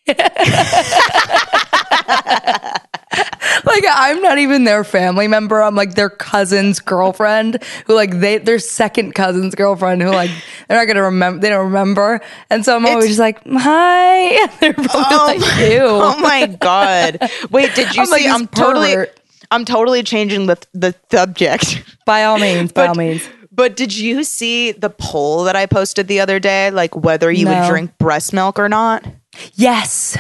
like 3.65 3.85
I'm 3.89 4.21
not 4.23 4.39
even 4.39 4.65
their 4.65 4.85
family 4.85 5.29
member. 5.29 5.63
I'm 5.63 5.75
like 5.75 5.95
their 5.95 6.11
cousin's 6.11 6.81
girlfriend 6.81 7.63
who 7.87 7.95
like 7.95 8.21
they 8.21 8.39
their 8.39 8.59
second 8.59 9.15
cousin's 9.15 9.55
girlfriend 9.55 10.03
who 10.03 10.11
like 10.11 10.31
they're 10.69 10.79
not 10.79 10.87
gonna 10.87 11.03
remember 11.03 11.41
they 11.41 11.49
don't 11.49 11.67
remember. 11.67 12.21
And 12.51 12.65
so 12.65 12.77
I'm 12.77 12.87
always 12.87 13.09
just 13.09 13.19
like, 13.19 13.41
hi. 13.47 14.47
they're 14.61 14.75
probably 14.75 14.95
oh 14.95 15.35
like 15.39 15.71
you. 15.71 15.81
Oh 15.81 16.19
my 16.21 16.47
god. 16.47 17.19
Wait, 17.51 17.75
did 17.75 17.95
you 17.95 18.03
I'm 18.03 18.07
see 18.07 18.25
this 18.25 18.33
I'm 18.33 18.47
totally. 18.49 19.07
I'm 19.51 19.67
totally 19.67 20.03
changing 20.03 20.47
the 20.47 20.57
the 20.73 20.95
subject. 21.11 21.85
By 22.07 22.25
all 22.25 22.39
means, 22.39 22.73
by 22.73 22.87
all 22.87 22.95
means. 22.95 23.29
But 23.55 23.77
did 23.77 23.95
you 23.95 24.25
see 24.25 24.73
the 24.73 24.89
poll 24.89 25.45
that 25.45 25.57
I 25.57 25.67
posted 25.67 26.09
the 26.09 26.21
other 26.21 26.41
day 26.41 26.71
like 26.71 26.97
whether 26.97 27.31
you 27.31 27.47
would 27.47 27.69
drink 27.69 27.99
breast 27.99 28.33
milk 28.33 28.59
or 28.59 28.69
not? 28.69 29.07
Yes. 29.55 30.17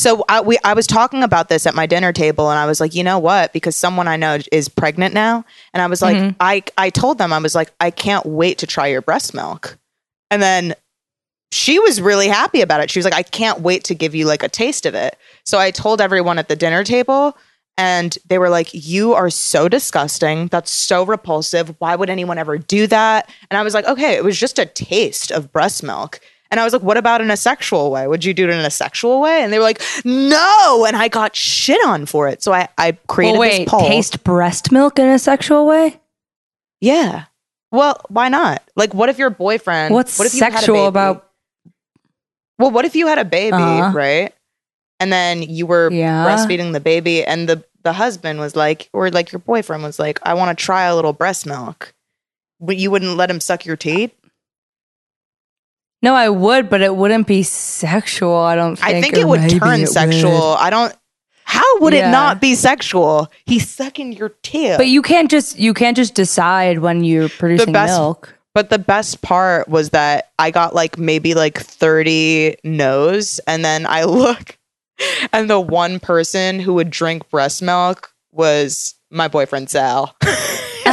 So 0.00 0.24
I 0.30 0.40
we 0.40 0.56
I 0.64 0.72
was 0.72 0.86
talking 0.86 1.22
about 1.22 1.50
this 1.50 1.66
at 1.66 1.74
my 1.74 1.84
dinner 1.84 2.10
table, 2.10 2.48
and 2.48 2.58
I 2.58 2.64
was 2.64 2.80
like, 2.80 2.94
you 2.94 3.04
know 3.04 3.18
what? 3.18 3.52
Because 3.52 3.76
someone 3.76 4.08
I 4.08 4.16
know 4.16 4.38
is 4.50 4.66
pregnant 4.66 5.12
now, 5.12 5.44
and 5.74 5.82
I 5.82 5.88
was 5.88 6.00
like, 6.00 6.16
Mm-hmm. 6.16 6.36
I 6.40 6.62
I 6.78 6.88
told 6.88 7.18
them 7.18 7.34
I 7.34 7.38
was 7.38 7.54
like, 7.54 7.70
I 7.80 7.90
can't 7.90 8.24
wait 8.24 8.56
to 8.58 8.66
try 8.66 8.86
your 8.86 9.02
breast 9.02 9.34
milk, 9.34 9.76
and 10.30 10.40
then 10.40 10.74
she 11.52 11.78
was 11.78 12.00
really 12.00 12.28
happy 12.28 12.62
about 12.62 12.80
it. 12.80 12.90
She 12.90 12.98
was 12.98 13.04
like, 13.04 13.12
I 13.12 13.22
can't 13.22 13.60
wait 13.60 13.84
to 13.84 13.94
give 13.94 14.14
you 14.14 14.24
like 14.24 14.42
a 14.42 14.48
taste 14.48 14.86
of 14.86 14.94
it. 14.94 15.18
So 15.44 15.58
I 15.58 15.70
told 15.70 16.00
everyone 16.00 16.38
at 16.38 16.48
the 16.48 16.56
dinner 16.56 16.82
table, 16.82 17.36
and 17.76 18.16
they 18.26 18.38
were 18.38 18.48
like, 18.48 18.72
You 18.72 19.12
are 19.12 19.28
so 19.28 19.68
disgusting. 19.68 20.46
That's 20.46 20.70
so 20.70 21.04
repulsive. 21.04 21.74
Why 21.78 21.94
would 21.94 22.08
anyone 22.08 22.38
ever 22.38 22.56
do 22.56 22.86
that? 22.86 23.28
And 23.50 23.58
I 23.58 23.62
was 23.62 23.74
like, 23.74 23.84
Okay, 23.84 24.14
it 24.14 24.24
was 24.24 24.40
just 24.40 24.58
a 24.58 24.64
taste 24.64 25.30
of 25.30 25.52
breast 25.52 25.82
milk. 25.82 26.20
And 26.50 26.58
I 26.58 26.64
was 26.64 26.72
like, 26.72 26.82
What 26.82 26.96
about 26.96 27.20
in 27.20 27.30
a 27.30 27.36
sexual 27.36 27.90
way? 27.90 28.06
Would 28.06 28.24
you 28.24 28.34
do 28.34 28.44
it 28.44 28.50
in 28.50 28.58
a 28.58 28.70
sexual 28.70 29.20
way? 29.20 29.42
And 29.42 29.52
they 29.52 29.58
were 29.58 29.64
like, 29.64 29.80
No. 30.04 30.84
And 30.86 30.96
I 30.96 31.08
got 31.08 31.36
shit 31.36 31.78
on 31.86 32.06
for 32.06 32.28
it. 32.28 32.42
So 32.42 32.52
I, 32.52 32.68
I 32.78 32.92
created 33.06 33.32
Well, 33.32 33.40
wait, 33.40 33.58
this 33.60 33.68
poll. 33.68 33.88
taste 33.88 34.24
breast 34.24 34.72
milk 34.72 34.98
in 34.98 35.06
a 35.08 35.18
sexual 35.18 35.66
way? 35.66 36.00
Yeah. 36.80 37.24
Well, 37.72 38.00
why 38.08 38.28
not? 38.28 38.62
Like, 38.74 38.94
what 38.94 39.08
if 39.10 39.18
your 39.18 39.30
boyfriend? 39.30 39.94
What's 39.94 40.18
what 40.18 40.26
if 40.26 40.34
you 40.34 40.42
had 40.42 40.54
a 40.54 40.56
sexual 40.56 40.86
about 40.86 41.28
Well, 42.58 42.70
what 42.70 42.84
if 42.84 42.96
you 42.96 43.06
had 43.06 43.18
a 43.18 43.24
baby, 43.24 43.56
Uh-huh. 43.56 43.92
right? 43.94 44.34
And 44.98 45.12
then 45.12 45.42
you 45.42 45.66
were 45.66 45.90
Yeah. 45.92 46.24
breastfeeding 46.26 46.72
the 46.72 46.80
baby, 46.80 47.24
and 47.24 47.48
the 47.48 47.64
the 47.82 47.92
husband 47.94 48.38
was 48.40 48.54
like, 48.54 48.90
or 48.92 49.08
like 49.10 49.32
your 49.32 49.38
boyfriend 49.38 49.82
was 49.82 49.98
like, 49.98 50.18
I 50.22 50.34
want 50.34 50.56
to 50.58 50.62
try 50.62 50.82
a 50.84 50.94
little 50.94 51.14
breast 51.14 51.46
milk. 51.46 51.94
But 52.60 52.76
you 52.76 52.90
wouldn't 52.90 53.16
let 53.16 53.30
him 53.30 53.40
suck 53.40 53.64
your 53.64 53.76
teat. 53.76 54.14
No, 56.02 56.14
I 56.14 56.28
would, 56.30 56.70
but 56.70 56.80
it 56.80 56.96
wouldn't 56.96 57.26
be 57.26 57.42
sexual. 57.42 58.34
I 58.36 58.54
don't 58.56 58.76
think. 58.76 58.88
I 58.96 59.00
think 59.02 59.16
it 59.18 59.28
would 59.28 59.48
turn 59.50 59.80
it 59.82 59.88
sexual. 59.88 60.30
would. 60.32 60.56
I 60.58 60.70
don't. 60.70 60.94
How 61.44 61.80
would 61.80 61.92
Yeah. 61.92 62.08
it 62.08 62.12
not 62.12 62.40
be 62.40 62.54
sexual? 62.54 63.30
He's 63.44 63.68
sucking 63.68 64.12
your 64.12 64.30
tail. 64.42 64.78
But 64.78 64.86
you 64.86 65.02
can't 65.02 65.30
just 65.30 65.58
you 65.58 65.74
can't 65.74 65.96
just 65.96 66.14
decide 66.14 66.78
when 66.78 67.02
you're 67.04 67.28
producing 67.28 67.72
best- 67.72 67.92
milk. 67.98 68.34
But 68.54 68.70
the 68.70 68.78
best 68.78 69.20
part 69.22 69.68
was 69.68 69.90
that 69.90 70.30
I 70.38 70.50
got 70.50 70.74
like 70.74 70.98
maybe 70.98 71.34
like 71.34 71.58
30 71.58 72.56
no's. 72.64 73.38
And 73.46 73.64
then 73.64 73.86
I 73.86 74.02
look, 74.04 74.58
and 75.32 75.48
the 75.50 75.60
one 75.60 76.00
person 76.00 76.58
who 76.60 76.74
would 76.74 76.90
drink 76.90 77.28
breast 77.30 77.62
milk 77.62 78.12
was 78.32 78.94
my 79.10 79.28
boyfriend, 79.28 79.70
Sal. 79.70 80.16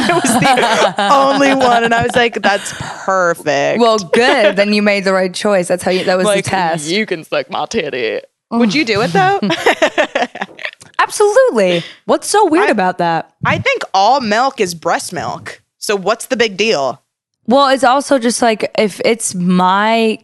it 0.08 0.14
was 0.14 0.22
the 0.22 0.94
only 1.12 1.54
one. 1.54 1.84
And 1.84 1.94
I 1.94 2.02
was 2.02 2.14
like, 2.16 2.40
that's 2.42 2.72
perfect. 2.78 3.80
Well, 3.80 3.98
good. 3.98 4.56
then 4.56 4.72
you 4.72 4.82
made 4.82 5.04
the 5.04 5.12
right 5.12 5.32
choice. 5.32 5.68
That's 5.68 5.82
how 5.82 5.90
you. 5.90 6.04
That 6.04 6.16
was 6.16 6.26
like, 6.26 6.44
the 6.44 6.50
test. 6.50 6.90
you 6.90 7.06
can 7.06 7.24
suck 7.24 7.50
my 7.50 7.66
titty. 7.66 8.20
Would 8.50 8.74
you 8.74 8.84
do 8.84 9.02
it 9.02 9.08
though? 9.12 9.40
Absolutely. 10.98 11.82
What's 12.06 12.28
so 12.28 12.46
weird 12.48 12.68
I- 12.68 12.72
about 12.72 12.98
that? 12.98 13.34
I 13.44 13.58
think 13.58 13.82
all 13.94 14.20
milk 14.20 14.60
is 14.60 14.74
breast 14.74 15.12
milk. 15.12 15.62
So 15.78 15.96
what's 15.96 16.26
the 16.26 16.36
big 16.36 16.56
deal? 16.56 17.02
Well, 17.46 17.68
it's 17.68 17.84
also 17.84 18.18
just 18.18 18.42
like 18.42 18.70
if 18.78 19.00
it's 19.04 19.34
my 19.34 20.18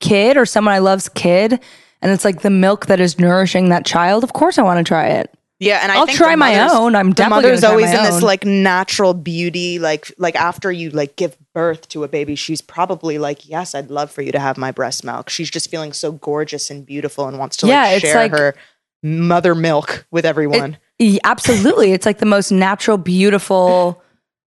kid 0.00 0.36
or 0.36 0.46
someone 0.46 0.74
I 0.74 0.78
love's 0.78 1.08
kid, 1.08 1.60
and 2.02 2.12
it's 2.12 2.24
like 2.24 2.42
the 2.42 2.50
milk 2.50 2.86
that 2.86 3.00
is 3.00 3.18
nourishing 3.18 3.68
that 3.68 3.84
child. 3.84 4.24
Of 4.24 4.32
course, 4.32 4.58
I 4.58 4.62
want 4.62 4.78
to 4.78 4.84
try 4.88 5.08
it. 5.08 5.32
Yeah, 5.58 5.78
and 5.82 5.90
I 5.90 5.96
I'll 5.96 6.06
think 6.06 6.18
try 6.18 6.34
my 6.34 6.54
mother's- 6.54 6.72
own. 6.74 6.94
I'm 6.94 7.12
definitely 7.14 7.42
mother's 7.44 7.64
always 7.64 7.90
in 7.90 8.02
this 8.02 8.22
like 8.22 8.44
natural 8.44 9.14
beauty, 9.14 9.78
like 9.78 10.12
like 10.18 10.36
after 10.36 10.70
you 10.70 10.90
like 10.90 11.16
give 11.16 11.36
birth 11.54 11.88
to 11.88 12.04
a 12.04 12.08
baby, 12.08 12.34
she's 12.34 12.60
probably 12.60 13.16
like, 13.18 13.48
yes, 13.48 13.74
I'd 13.74 13.90
love 13.90 14.10
for 14.10 14.20
you 14.20 14.32
to 14.32 14.38
have 14.38 14.58
my 14.58 14.70
breast 14.70 15.02
milk. 15.02 15.30
She's 15.30 15.50
just 15.50 15.70
feeling 15.70 15.94
so 15.94 16.12
gorgeous 16.12 16.70
and 16.70 16.84
beautiful 16.84 17.26
and 17.26 17.38
wants 17.38 17.56
to 17.58 17.66
like 17.66 17.72
Yeah, 17.72 17.98
share 17.98 18.14
like- 18.16 18.30
her 18.32 18.54
mother 19.02 19.54
milk 19.54 20.06
with 20.10 20.26
everyone. 20.26 20.76
Yeah, 20.98 21.20
Absolutely. 21.24 21.92
It's 21.92 22.04
like 22.06 22.18
the 22.18 22.26
most 22.26 22.50
natural, 22.50 22.98
beautiful 22.98 24.02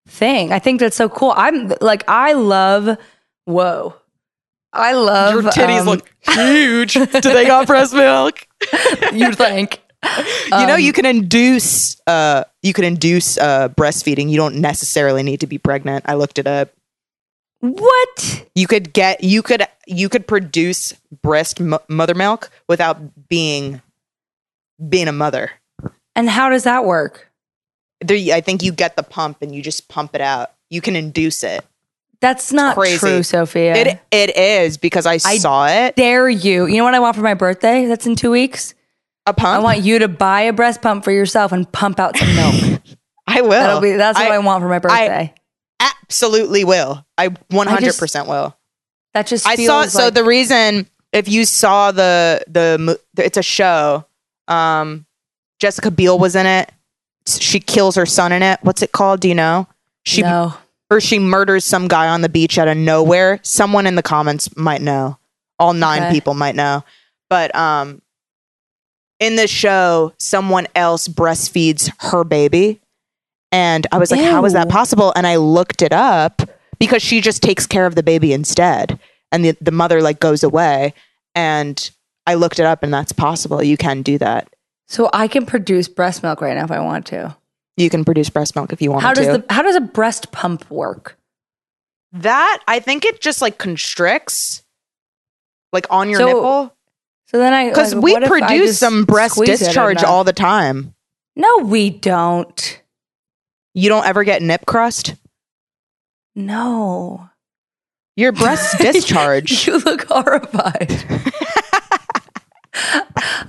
thing. 0.07 0.51
I 0.51 0.59
think 0.59 0.79
that's 0.79 0.95
so 0.95 1.07
cool. 1.09 1.33
I'm 1.35 1.71
like, 1.81 2.03
I 2.07 2.33
love, 2.33 2.97
whoa. 3.45 3.95
I 4.73 4.93
love 4.93 5.33
Your 5.33 5.43
titties 5.51 5.79
um, 5.81 5.87
look 5.87 6.11
huge. 6.21 6.93
Do 6.95 7.05
they 7.33 7.45
got 7.47 7.65
breast 7.67 7.93
milk? 7.93 8.45
you 9.13 9.31
think. 9.33 9.81
you 10.51 10.65
know, 10.67 10.75
Um, 10.75 10.79
you 10.79 10.93
can 10.93 11.05
induce 11.05 11.99
uh 12.07 12.43
you 12.63 12.73
can 12.73 12.83
induce 12.85 13.37
uh 13.37 13.69
breastfeeding. 13.69 14.29
You 14.29 14.37
don't 14.37 14.55
necessarily 14.55 15.23
need 15.23 15.39
to 15.41 15.47
be 15.47 15.57
pregnant. 15.57 16.05
I 16.07 16.13
looked 16.15 16.39
it 16.39 16.47
up. 16.47 16.69
What? 17.61 18.45
you 18.55 18.67
could 18.67 18.93
get 18.93 19.23
you 19.23 19.41
could 19.41 19.63
you 19.85 20.07
could 20.07 20.27
produce 20.27 20.93
breast 21.21 21.59
mo- 21.59 21.81
mother 21.89 22.15
milk 22.15 22.49
without 22.69 23.27
being 23.27 23.81
being 24.87 25.07
a 25.09 25.11
mother 25.11 25.51
And 26.15 26.29
how 26.29 26.49
does 26.49 26.63
that 26.63 26.85
work? 26.85 27.27
there, 28.01 28.33
i 28.33 28.39
think 28.39 28.63
you 28.63 28.71
get 28.71 28.95
the 28.95 29.03
pump 29.03 29.41
and 29.41 29.53
you 29.53 29.61
just 29.61 29.89
pump 29.89 30.15
it 30.15 30.21
out 30.21 30.51
you 30.69 30.79
can 30.79 30.95
induce 30.95 31.43
it 31.43 31.65
That's 32.21 32.53
not 32.53 32.75
crazy. 32.75 32.97
true, 32.97 33.23
Sophia. 33.23 33.75
it 33.75 33.99
it 34.11 34.37
is 34.37 34.77
because 34.77 35.05
i, 35.05 35.13
I 35.15 35.37
saw 35.37 35.67
it 35.67 35.97
dare 35.97 36.29
you. 36.29 36.65
You 36.65 36.77
know 36.77 36.85
what 36.85 36.95
I 36.95 36.99
want 36.99 37.17
for 37.17 37.21
my 37.23 37.33
birthday? 37.33 37.85
That's 37.87 38.05
in 38.07 38.15
two 38.15 38.31
weeks. 38.31 38.73
A 39.29 39.33
pump? 39.33 39.59
I 39.59 39.59
want 39.59 39.79
you 39.79 39.99
to 39.99 40.07
buy 40.07 40.41
a 40.41 40.53
breast 40.53 40.81
pump 40.81 41.03
for 41.03 41.11
yourself 41.11 41.51
and 41.51 41.71
pump 41.71 41.99
out 41.99 42.17
some 42.17 42.35
milk. 42.35 42.81
i 43.27 43.41
will. 43.41 43.49
That'll 43.49 43.81
be 43.81 43.91
that's 43.91 44.19
what 44.19 44.31
I, 44.31 44.39
want 44.39 44.61
for 44.61 44.69
my 44.69 44.79
birthday. 44.79 45.33
absolutely 45.79 46.63
will. 46.63 47.05
I 47.17 47.29
100% 47.29 48.27
will. 48.27 48.57
That 49.13 49.27
just 49.27 49.47
I 49.47 49.55
saw 49.55 49.85
so 49.85 50.09
the 50.09 50.23
reason 50.23 50.87
if 51.11 51.27
you 51.27 51.45
saw 51.45 51.91
the 51.91 52.43
the 52.47 52.99
it's 53.17 53.37
a 53.37 53.43
show 53.43 54.05
um 54.47 55.05
Jessica 55.59 55.91
Biel 55.91 56.17
was 56.17 56.35
in 56.35 56.45
it. 56.45 56.71
She 57.27 57.59
kills 57.59 57.95
her 57.95 58.05
son 58.05 58.31
in 58.31 58.41
it. 58.41 58.59
What's 58.63 58.81
it 58.81 58.91
called? 58.91 59.19
Do 59.19 59.27
you 59.27 59.35
know? 59.35 59.67
She 60.03 60.21
no. 60.21 60.53
or 60.89 61.01
she 61.01 61.19
murders 61.19 61.65
some 61.65 61.87
guy 61.87 62.07
on 62.07 62.21
the 62.21 62.29
beach 62.29 62.57
out 62.57 62.67
of 62.67 62.77
nowhere. 62.77 63.39
Someone 63.43 63.85
in 63.85 63.95
the 63.95 64.03
comments 64.03 64.55
might 64.55 64.81
know. 64.81 65.17
All 65.59 65.73
nine 65.73 66.03
Okay. 66.03 66.13
people 66.13 66.33
might 66.33 66.55
know. 66.55 66.83
But 67.29 67.53
um 67.55 68.01
in 69.19 69.35
the 69.35 69.47
show 69.47 70.13
someone 70.17 70.67
else 70.75 71.07
breastfeeds 71.07 71.89
her 72.11 72.23
baby. 72.23 72.79
And 73.51 73.87
i 73.91 73.97
was 73.97 74.11
like 74.11 74.21
how 74.21 74.45
is 74.45 74.53
that 74.53 74.69
possible? 74.69 75.11
And 75.15 75.25
i 75.27 75.35
looked 75.37 75.81
it 75.81 75.93
up 75.93 76.41
because 76.79 77.01
she 77.01 77.19
just 77.21 77.41
takes 77.43 77.65
care 77.67 77.85
of 77.85 77.95
the 77.95 78.03
baby 78.03 78.31
instead. 78.33 78.99
And 79.31 79.45
the, 79.45 79.57
the 79.61 79.71
mother 79.71 80.01
like 80.01 80.19
goes 80.19 80.43
away. 80.43 80.93
And 81.35 81.89
i 82.27 82.35
looked 82.35 82.59
it 82.59 82.65
up 82.65 82.83
and 82.83 82.93
that's 82.93 83.11
possible. 83.11 83.61
You 83.63 83.77
can 83.77 84.01
do 84.01 84.17
that. 84.19 84.47
So 84.87 85.09
I 85.13 85.27
can 85.27 85.45
produce 85.45 85.87
breast 85.87 86.23
milk 86.23 86.41
right 86.41 86.55
now 86.57 86.63
if 86.63 86.71
I 86.71 86.79
want 86.79 87.05
to. 87.07 87.35
you 87.77 87.89
can 87.89 88.03
produce 88.03 88.29
breast 88.29 88.55
milk 88.55 88.73
if 88.73 88.81
you 88.81 88.91
want 88.91 89.03
How 89.03 89.13
does 89.13 89.27
to. 89.27 89.37
the 89.47 89.53
how 89.53 89.61
does 89.61 89.75
a 89.75 89.81
breast 89.81 90.31
pump 90.31 90.69
work? 90.71 91.15
that 92.11 92.59
i 92.67 92.79
think 92.79 93.05
it 93.05 93.21
just 93.21 93.39
like 93.39 93.59
constricts 93.59 94.63
like 95.71 95.85
on 95.91 96.09
your 96.09 96.19
So, 96.19 96.25
nipple 96.25 96.75
So 97.31 97.37
then 97.37 97.53
I 97.53 97.69
Because 97.69 97.93
like, 97.93 98.03
we 98.03 98.13
what 98.13 98.23
if 98.23 98.31
I 98.31 98.39
produce 98.39 98.79
some 98.79 99.05
breast 99.05 99.39
discharge 99.43 100.03
all 100.03 100.23
the 100.23 100.33
time. 100.33 100.95
No, 101.35 101.59
we 101.59 101.91
don't. 101.91 102.81
You 103.75 103.87
don't 103.87 104.03
ever 104.05 104.23
get 104.23 104.41
nip 104.41 104.65
crust? 104.65 105.13
No. 106.35 107.29
Your 108.15 108.31
breast 108.31 108.77
discharge. 108.79 109.67
You 109.67 109.77
look 109.77 110.05
horrified. 110.09 111.03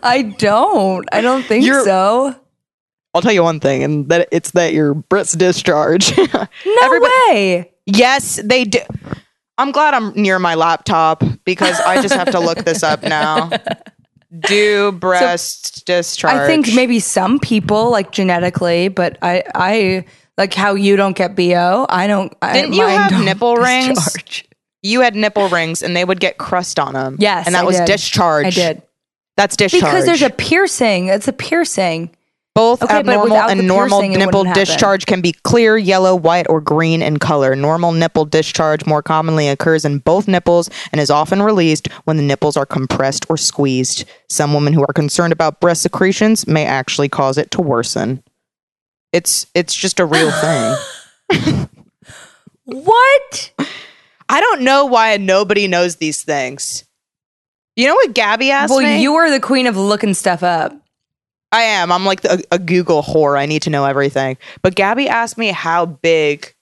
I 0.02 0.34
don't. 0.38 1.08
I 1.10 1.22
don't 1.22 1.42
think 1.44 1.64
You're- 1.64 1.82
so. 1.84 2.34
I'll 3.14 3.22
tell 3.22 3.32
you 3.32 3.42
one 3.42 3.58
thing, 3.60 3.82
and 3.82 4.08
that 4.10 4.28
it's 4.30 4.52
that 4.52 4.72
your 4.72 4.94
breast 4.94 5.38
discharge. 5.38 6.16
No 6.34 6.46
Everybody- 6.82 7.12
way. 7.30 7.72
yes, 7.87 8.40
they 8.44 8.64
do. 8.64 8.78
I'm 9.61 9.73
glad 9.73 9.95
I'm 9.95 10.12
near 10.14 10.38
my 10.38 10.55
laptop 10.55 11.23
because 11.45 11.79
I 11.81 12.00
just 12.00 12.14
have 12.14 12.31
to 12.31 12.40
look 12.40 12.59
this 12.64 12.83
up 12.83 13.02
now. 13.02 13.50
Do 14.49 14.93
breast 14.93 15.85
discharge? 15.87 16.35
I 16.35 16.47
think 16.47 16.75
maybe 16.75 17.00
some 17.00 17.40
people 17.40 17.90
like 17.90 18.12
genetically, 18.12 18.88
but 18.88 19.19
I 19.23 19.43
I 19.55 20.05
like 20.38 20.55
how 20.55 20.75
you 20.75 20.97
don't 20.97 21.17
get 21.17 21.35
BO. 21.35 21.85
I 21.88 22.07
don't. 22.07 22.33
I, 22.40 22.52
Didn't 22.55 22.75
you 22.75 22.83
mine 22.87 23.11
have 23.11 23.25
nipple 23.25 23.57
rings? 23.57 24.02
discharge. 24.05 24.49
you 24.83 25.00
had 25.00 25.17
nipple 25.17 25.49
rings, 25.49 25.83
and 25.83 25.97
they 25.97 26.05
would 26.05 26.21
get 26.21 26.38
crust 26.38 26.79
on 26.79 26.95
them. 26.95 27.17
Yes, 27.19 27.47
and 27.47 27.55
that 27.57 27.62
I 27.62 27.64
was 27.64 27.76
did. 27.79 27.87
discharge. 27.87 28.47
I 28.47 28.50
did 28.50 28.83
That's 29.37 29.57
discharge 29.57 29.83
because 29.83 30.07
there's 30.07 30.23
a 30.23 30.31
piercing. 30.31 31.09
It's 31.09 31.29
a 31.29 31.33
piercing. 31.33 32.14
Both 32.54 32.83
Okay, 32.83 32.99
abnormal 32.99 33.37
and 33.37 33.66
normal 33.69 34.00
piercing, 34.00 34.19
nipple 34.19 34.40
wouldn't 34.40 34.57
happen. 34.57 34.64
discharge 34.64 35.07
can 35.07 35.21
be 35.21 35.33
clear, 35.45 35.78
yellow, 35.78 36.16
white, 36.16 36.47
or 36.49 36.61
green 36.61 37.00
in 37.00 37.19
color. 37.19 37.54
Normal 37.54 37.92
nipple 37.92 38.25
discharge 38.25 38.85
more 38.87 39.02
commonly 39.02 39.49
occurs 39.49 39.85
in 39.85 39.99
both 39.99 40.26
nipples 40.26 40.69
and 40.90 41.00
is 41.00 41.11
often 41.11 41.42
released 41.42 41.87
when 42.04 42.16
the 42.16 42.23
nipples 42.25 42.57
are 42.57 42.66
compressed 42.66 43.25
or 43.30 43.37
squeezed. 43.37 44.04
Some 44.28 44.52
women 44.52 44.73
who 44.73 44.83
are 44.83 44.92
concerned 44.92 45.33
about 45.33 45.61
breast 45.61 45.83
secretions 45.83 46.47
may 46.47 46.66
actually 46.66 47.09
cause 47.09 47.38
it 47.38 47.52
to 47.52 47.62
worsen. 47.62 48.23
It's 49.12 49.47
it's 49.54 49.75
just 49.75 50.00
a 50.00 50.04
real 50.04 50.30
thing. 50.33 51.66
What? 52.71 53.52
I 54.28 54.40
don't 54.40 54.62
know 54.62 54.87
why 54.87 55.16
nobody 55.16 55.66
knows 55.66 55.97
these 55.97 56.23
things. 56.23 56.85
You 57.75 57.88
know 57.88 57.95
what 57.95 58.14
Gabby 58.14 58.50
asked 58.52 58.71
well, 58.71 58.80
me? 58.80 59.02
you 59.02 59.14
are 59.14 59.30
the 59.30 59.40
queen 59.40 59.66
of 59.66 59.76
looking 59.76 60.14
stuff 60.14 60.42
up. 60.42 60.73
I 61.52 61.62
am. 61.62 61.90
I'm 61.90 62.04
like 62.04 62.21
the, 62.21 62.42
a 62.52 62.59
Google 62.59 63.02
whore. 63.02 63.38
I 63.38 63.47
need 63.47 63.62
to 63.62 63.71
know 63.71 63.85
everything. 63.85 64.37
But 64.62 64.75
Gabby 64.75 65.09
asked 65.09 65.37
me 65.37 65.49
how 65.49 65.87
big 65.87 66.54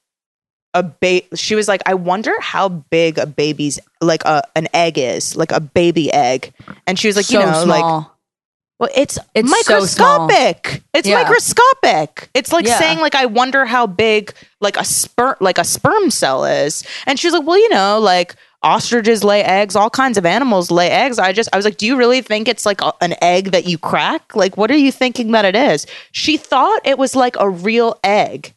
a 0.74 0.82
ba- 0.82 1.36
She 1.36 1.54
was 1.54 1.68
like, 1.68 1.82
I 1.86 1.94
wonder 1.94 2.38
how 2.40 2.68
big 2.68 3.18
a 3.18 3.26
baby's 3.26 3.78
like 4.00 4.24
a 4.24 4.42
an 4.56 4.68
egg 4.74 4.96
is, 4.98 5.36
like 5.36 5.52
a 5.52 5.60
baby 5.60 6.12
egg. 6.12 6.52
And 6.86 6.98
she 6.98 7.06
was 7.08 7.16
like, 7.16 7.26
so 7.26 7.40
you 7.40 7.46
know, 7.46 7.64
like 7.64 8.06
well, 8.80 8.90
it's, 8.94 9.18
It's 9.34 9.50
so 9.50 9.72
microscopic. 9.74 10.82
it's 10.94 11.08
Yeah. 11.08 11.22
microscopic. 11.22 12.30
It's 12.32 12.52
like 12.52 12.64
Yeah. 12.66 12.78
saying 12.78 13.00
like 13.00 13.14
I 13.14 13.26
wonder 13.26 13.64
how 13.66 13.86
big 13.86 14.32
like 14.60 14.76
a 14.76 14.84
sperm 14.84 15.34
like 15.40 15.58
a 15.58 15.64
sperm 15.64 16.10
cell 16.10 16.44
is. 16.44 16.84
And 17.06 17.18
she 17.18 17.26
was 17.26 17.34
like, 17.34 17.46
well, 17.46 17.58
you 17.58 17.68
know, 17.70 17.98
like 17.98 18.36
ostriches 18.62 19.22
lay 19.22 19.42
eggs, 19.42 19.76
all 19.76 19.90
kinds 19.90 20.18
of 20.18 20.26
animals 20.26 20.70
lay 20.70 20.88
eggs. 20.90 21.18
I 21.18 21.32
just 21.32 21.48
I 21.52 21.56
was 21.56 21.64
like, 21.64 21.76
do 21.76 21.86
you 21.86 21.96
really 21.96 22.22
think 22.22 22.48
it's 22.48 22.66
like 22.66 22.80
a, 22.80 22.92
an 23.00 23.14
egg 23.22 23.52
that 23.52 23.66
you 23.66 23.78
crack? 23.78 24.34
Like 24.34 24.56
what 24.56 24.70
are 24.70 24.76
you 24.76 24.92
thinking 24.92 25.32
that 25.32 25.44
it 25.44 25.54
is? 25.56 25.86
She 26.12 26.36
thought 26.36 26.80
it 26.84 26.98
was 26.98 27.14
like 27.14 27.36
a 27.38 27.48
real 27.48 27.98
egg. 28.02 28.54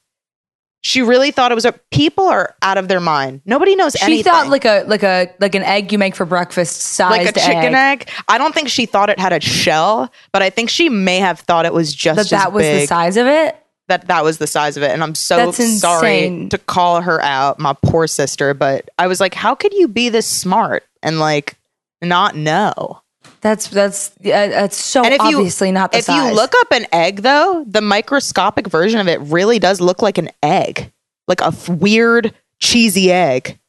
She 0.83 1.03
really 1.03 1.29
thought 1.29 1.51
it 1.51 1.55
was 1.55 1.65
a 1.65 1.73
people 1.91 2.23
are 2.27 2.55
out 2.63 2.79
of 2.79 2.87
their 2.87 2.99
mind. 2.99 3.41
Nobody 3.45 3.75
knows 3.75 3.93
she 3.93 4.03
anything. 4.03 4.23
thought 4.23 4.47
like 4.47 4.65
a 4.65 4.83
like 4.87 5.03
a 5.03 5.31
like 5.39 5.53
an 5.53 5.61
egg 5.61 5.91
you 5.91 5.99
make 5.99 6.15
for 6.15 6.25
breakfast 6.25 6.81
sized 6.81 7.23
like 7.23 7.37
a 7.37 7.39
chicken 7.39 7.75
egg. 7.75 8.09
I 8.27 8.39
don't 8.39 8.55
think 8.55 8.67
she 8.67 8.87
thought 8.87 9.11
it 9.11 9.19
had 9.19 9.31
a 9.31 9.39
shell, 9.39 10.11
but 10.31 10.41
I 10.41 10.49
think 10.49 10.71
she 10.71 10.89
may 10.89 11.19
have 11.19 11.41
thought 11.41 11.67
it 11.67 11.73
was 11.73 11.93
just 11.93 12.17
That 12.17 12.29
that 12.35 12.51
was 12.51 12.63
big. 12.63 12.81
the 12.81 12.87
size 12.87 13.15
of 13.17 13.27
it. 13.27 13.55
That 13.91 14.07
that 14.07 14.23
was 14.23 14.37
the 14.37 14.47
size 14.47 14.77
of 14.77 14.83
it. 14.83 14.91
And 14.91 15.03
I'm 15.03 15.13
so 15.15 15.51
sorry 15.51 16.47
to 16.49 16.57
call 16.57 17.01
her 17.01 17.21
out, 17.21 17.59
my 17.59 17.73
poor 17.83 18.07
sister. 18.07 18.53
But 18.53 18.89
I 18.97 19.07
was 19.07 19.19
like, 19.19 19.33
how 19.33 19.53
could 19.53 19.73
you 19.73 19.87
be 19.87 20.09
this 20.09 20.25
smart 20.25 20.83
and 21.03 21.19
like 21.19 21.57
not 22.01 22.35
know? 22.35 23.01
That's 23.41 23.67
that's 23.67 24.11
yeah, 24.21 24.47
that's 24.47 24.77
so 24.77 25.03
And 25.03 25.13
if 25.13 25.21
you- 25.23 25.37
obviously 25.37 25.71
not 25.71 25.91
the 25.91 26.01
size. 26.01 26.15
if 26.15 26.21
size. 26.21 26.29
you 26.29 26.35
look 26.35 26.53
up 26.61 26.71
an 26.71 26.85
egg, 26.91 27.21
though, 27.23 27.65
the 27.67 27.81
microscopic 27.81 28.67
version 28.67 28.99
of 28.99 29.07
it 29.07 29.19
really 29.21 29.59
does 29.59 29.81
look 29.81 30.01
like 30.01 30.17
an 30.17 30.29
egg, 30.43 30.91
like 31.27 31.41
a 31.41 31.45
f- 31.47 31.67
weird 31.69 32.33
cheesy 32.59 33.11
egg. 33.11 33.59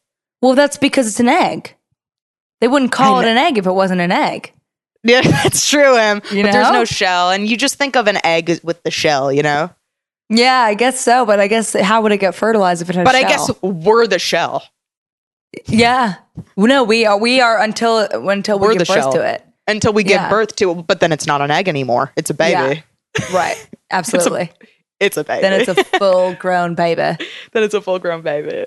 well, 0.42 0.54
that's 0.54 0.76
because 0.76 1.06
it's 1.08 1.20
an 1.20 1.28
egg. 1.28 1.74
They 2.60 2.68
wouldn't 2.68 2.92
call 2.92 3.20
it 3.20 3.26
an 3.26 3.36
egg 3.38 3.58
if 3.58 3.66
it 3.66 3.72
wasn't 3.72 4.00
an 4.00 4.12
egg. 4.12 4.52
Yeah, 5.04 5.22
that's 5.22 5.68
true, 5.68 5.96
Em. 5.96 6.22
You 6.30 6.44
but 6.44 6.52
there's 6.52 6.70
no 6.70 6.84
shell, 6.84 7.30
and 7.32 7.48
you 7.48 7.56
just 7.56 7.74
think 7.74 7.96
of 7.96 8.06
an 8.06 8.18
egg 8.24 8.60
with 8.62 8.80
the 8.84 8.90
shell, 8.92 9.32
you 9.32 9.42
know. 9.42 9.68
Yeah, 10.34 10.60
I 10.60 10.74
guess 10.74 11.00
so. 11.00 11.26
But 11.26 11.40
I 11.40 11.46
guess 11.46 11.74
how 11.74 12.02
would 12.02 12.12
it 12.12 12.18
get 12.18 12.34
fertilized 12.34 12.80
if 12.82 12.88
it 12.90 12.96
had? 12.96 13.04
But 13.04 13.14
a 13.14 13.18
I 13.18 13.22
guess 13.22 13.50
we're 13.62 14.06
the 14.06 14.18
shell 14.18 14.64
yeah. 15.66 16.14
No, 16.56 16.84
we 16.84 17.04
are. 17.04 17.18
We 17.18 17.40
are 17.40 17.58
until 17.60 17.98
until 17.98 18.58
we 18.58 18.66
We're 18.68 18.72
give 18.74 18.86
the 18.86 18.94
birth 18.94 19.02
shell. 19.02 19.12
to 19.12 19.20
it. 19.34 19.44
until 19.68 19.92
we 19.92 20.02
give 20.02 20.12
Yeah. 20.20 20.30
birth 20.30 20.56
to 20.56 20.70
it. 20.70 20.86
But 20.86 21.00
then 21.00 21.12
it's 21.12 21.26
not 21.26 21.40
an 21.42 21.50
egg 21.50 21.68
anymore; 21.68 22.12
it's 22.16 22.30
a 22.30 22.34
baby. 22.34 22.82
Right. 23.32 23.56
Absolutely. 23.90 24.50
It's 25.00 25.16
a 25.16 25.24
baby. 25.24 25.42
then 25.42 25.60
it's 25.60 25.68
a 25.68 25.84
full 25.98 26.34
grown 26.34 26.74
baby. 26.74 27.02
then 27.52 27.62
it's 27.62 27.74
a 27.74 27.80
full 27.80 27.98
grown 27.98 28.22
baby. 28.22 28.66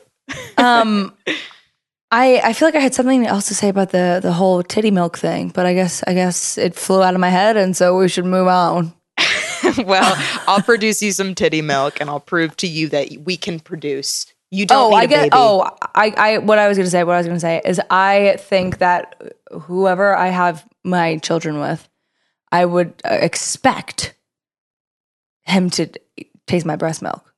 Um, 0.58 1.14
I 2.12 2.40
I 2.44 2.54
feel 2.54 2.68
like 2.68 2.76
I 2.76 2.80
had 2.82 2.94
something 2.94 3.26
else 3.26 3.48
to 3.48 3.56
say 3.56 3.70
about 3.70 3.90
the 3.90 4.20
the 4.22 4.34
whole 4.34 4.62
titty 4.62 4.92
milk 4.92 5.18
thing, 5.18 5.50
but 5.50 5.66
I 5.66 5.74
guess 5.74 6.04
I 6.06 6.14
guess 6.14 6.58
it 6.58 6.76
flew 6.76 7.02
out 7.02 7.16
of 7.16 7.20
my 7.20 7.30
head, 7.30 7.58
and 7.58 7.76
so 7.76 7.98
we 7.98 8.08
should 8.10 8.26
move 8.26 8.48
on. 8.48 8.94
well, 9.86 10.16
I'll 10.48 10.62
produce 10.62 11.02
you 11.02 11.12
some 11.12 11.36
titty 11.36 11.62
milk, 11.62 12.00
and 12.00 12.10
I'll 12.10 12.20
prove 12.20 12.56
to 12.58 12.68
you 12.68 12.90
that 12.90 13.10
we 13.24 13.38
can 13.38 13.60
produce. 13.60 14.26
You 14.52 14.66
don't 14.66 14.88
oh, 14.88 14.90
need 14.92 14.96
I 14.96 15.04
a 15.04 15.08
get. 15.08 15.22
baby. 15.24 15.30
Oh, 15.34 15.70
I, 15.96 16.14
I. 16.18 16.38
What 16.40 16.60
I 16.60 16.68
was 16.68 16.78
gonna 16.78 16.90
say. 16.90 17.04
What 17.04 17.16
I 17.16 17.18
was 17.18 17.28
gonna 17.28 17.40
say 17.40 17.62
is, 17.66 17.82
I 17.90 18.36
think 18.40 18.78
that 18.78 19.34
whoever 19.52 20.16
I 20.16 20.28
have 20.28 20.66
my 20.84 21.18
children 21.18 21.60
with, 21.60 21.88
I 22.52 22.66
would 22.66 22.94
uh, 23.04 23.14
expect 23.14 24.16
him 25.42 25.70
to 25.72 25.90
taste 26.48 26.66
my 26.66 26.76
breast 26.76 27.02
milk. 27.02 27.34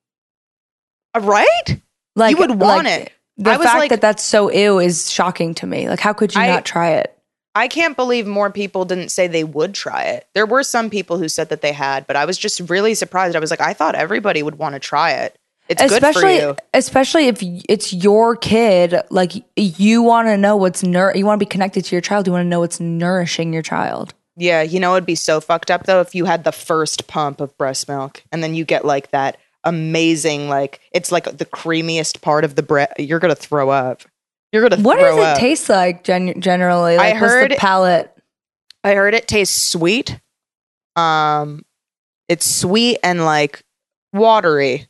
Uh, 1.15 1.22
right? 1.22 1.81
Like 2.15 2.31
you 2.31 2.38
would 2.38 2.51
want 2.51 2.86
like, 2.86 3.01
it. 3.01 3.13
The 3.38 3.51
I 3.51 3.57
was 3.57 3.67
fact 3.67 3.79
like- 3.79 3.89
that 3.91 4.01
that's 4.01 4.24
so 4.24 4.51
ew 4.51 4.79
is 4.79 5.12
shocking 5.12 5.53
to 5.55 5.67
me. 5.67 5.89
Like, 5.89 6.00
how 6.00 6.13
could 6.13 6.34
you 6.36 6.41
I- 6.41 6.48
not 6.48 6.65
try 6.65 6.91
it? 6.91 7.17
I 7.58 7.68
can't 7.68 7.96
believe 7.96 8.28
more 8.28 8.52
people 8.52 8.86
didn't 8.86 9.10
say 9.10 9.28
they 9.28 9.44
would 9.44 9.74
try 9.74 10.04
it. 10.04 10.28
There 10.36 10.46
were 10.46 10.64
some 10.64 10.90
people 10.90 11.18
who 11.18 11.28
said 11.28 11.50
that 11.50 11.62
they 11.62 11.72
had, 11.72 12.06
but 12.06 12.16
I 12.16 12.26
was 12.26 12.38
just 12.38 12.60
really 12.70 12.94
surprised. 12.94 13.36
I 13.36 13.40
was 13.40 13.50
like, 13.50 13.62
I 13.62 13.74
thought 13.74 13.96
everybody 13.96 14.44
would 14.44 14.60
want 14.60 14.74
to 14.74 14.80
try 14.80 15.12
it. 15.12 15.38
It's 15.68 15.82
especially 15.82 16.22
good 16.22 16.40
for 16.40 16.46
you. 16.46 16.56
especially 16.74 17.28
if 17.28 17.40
it's 17.68 17.92
your 17.92 18.38
kid 18.38 18.96
like 19.10 19.34
you 19.58 20.02
want 20.02 20.30
to 20.30 20.38
know 20.38 20.56
what's 20.56 20.82
nur- 20.82 21.14
you 21.14 21.26
want 21.26 21.40
to 21.42 21.46
be 21.46 21.50
connected 21.50 21.84
to 21.84 21.94
your 21.94 22.02
child 22.02 22.26
you 22.26 22.32
want 22.32 22.46
to 22.46 22.48
know 22.48 22.62
what's 22.62 22.80
nourishing 22.80 23.52
your 23.52 23.64
child 23.64 24.14
Yeah, 24.38 24.62
you 24.62 24.80
know, 24.80 24.94
it'd 24.96 25.06
be 25.06 25.16
so 25.16 25.42
fucked 25.42 25.70
up 25.70 25.84
though 25.84 26.00
if 26.00 26.16
you 26.16 26.24
had 26.24 26.46
the 26.46 26.54
first 26.54 27.08
pump 27.08 27.42
of 27.42 27.58
breast 27.58 27.90
milk 27.90 28.24
and 28.32 28.42
then 28.42 28.56
you 28.56 28.64
get 28.64 28.86
like 28.86 29.12
that 29.12 29.36
amazing, 29.68 30.48
like 30.48 30.80
it's 30.92 31.12
like 31.12 31.26
the 31.38 31.46
creamiest 31.46 32.22
part 32.22 32.46
of 32.46 32.56
the 32.56 32.64
bread. 32.64 32.94
You're 32.98 33.20
gonna 33.20 33.36
throw 33.36 33.70
up. 33.70 34.04
You're 34.51 34.68
gonna 34.70 34.82
what 34.82 34.98
throw 35.00 35.10
does 35.16 35.18
it 35.18 35.24
up. 35.24 35.38
taste 35.38 35.70
like 35.70 36.04
gen- 36.04 36.39
generally 36.42 36.94
I 36.94 37.12
like 37.12 37.22
what's 37.22 37.34
heard- 37.34 37.51
the 37.51 37.56
palate 37.56 38.13
I 38.84 38.94
heard 38.94 39.13
it 39.13 39.27
tastes 39.27 39.70
sweet. 39.70 40.20
Um, 40.96 41.66
it's 42.30 42.46
sweet 42.46 42.98
and 43.04 43.25
like 43.25 43.62
watery. 44.13 44.88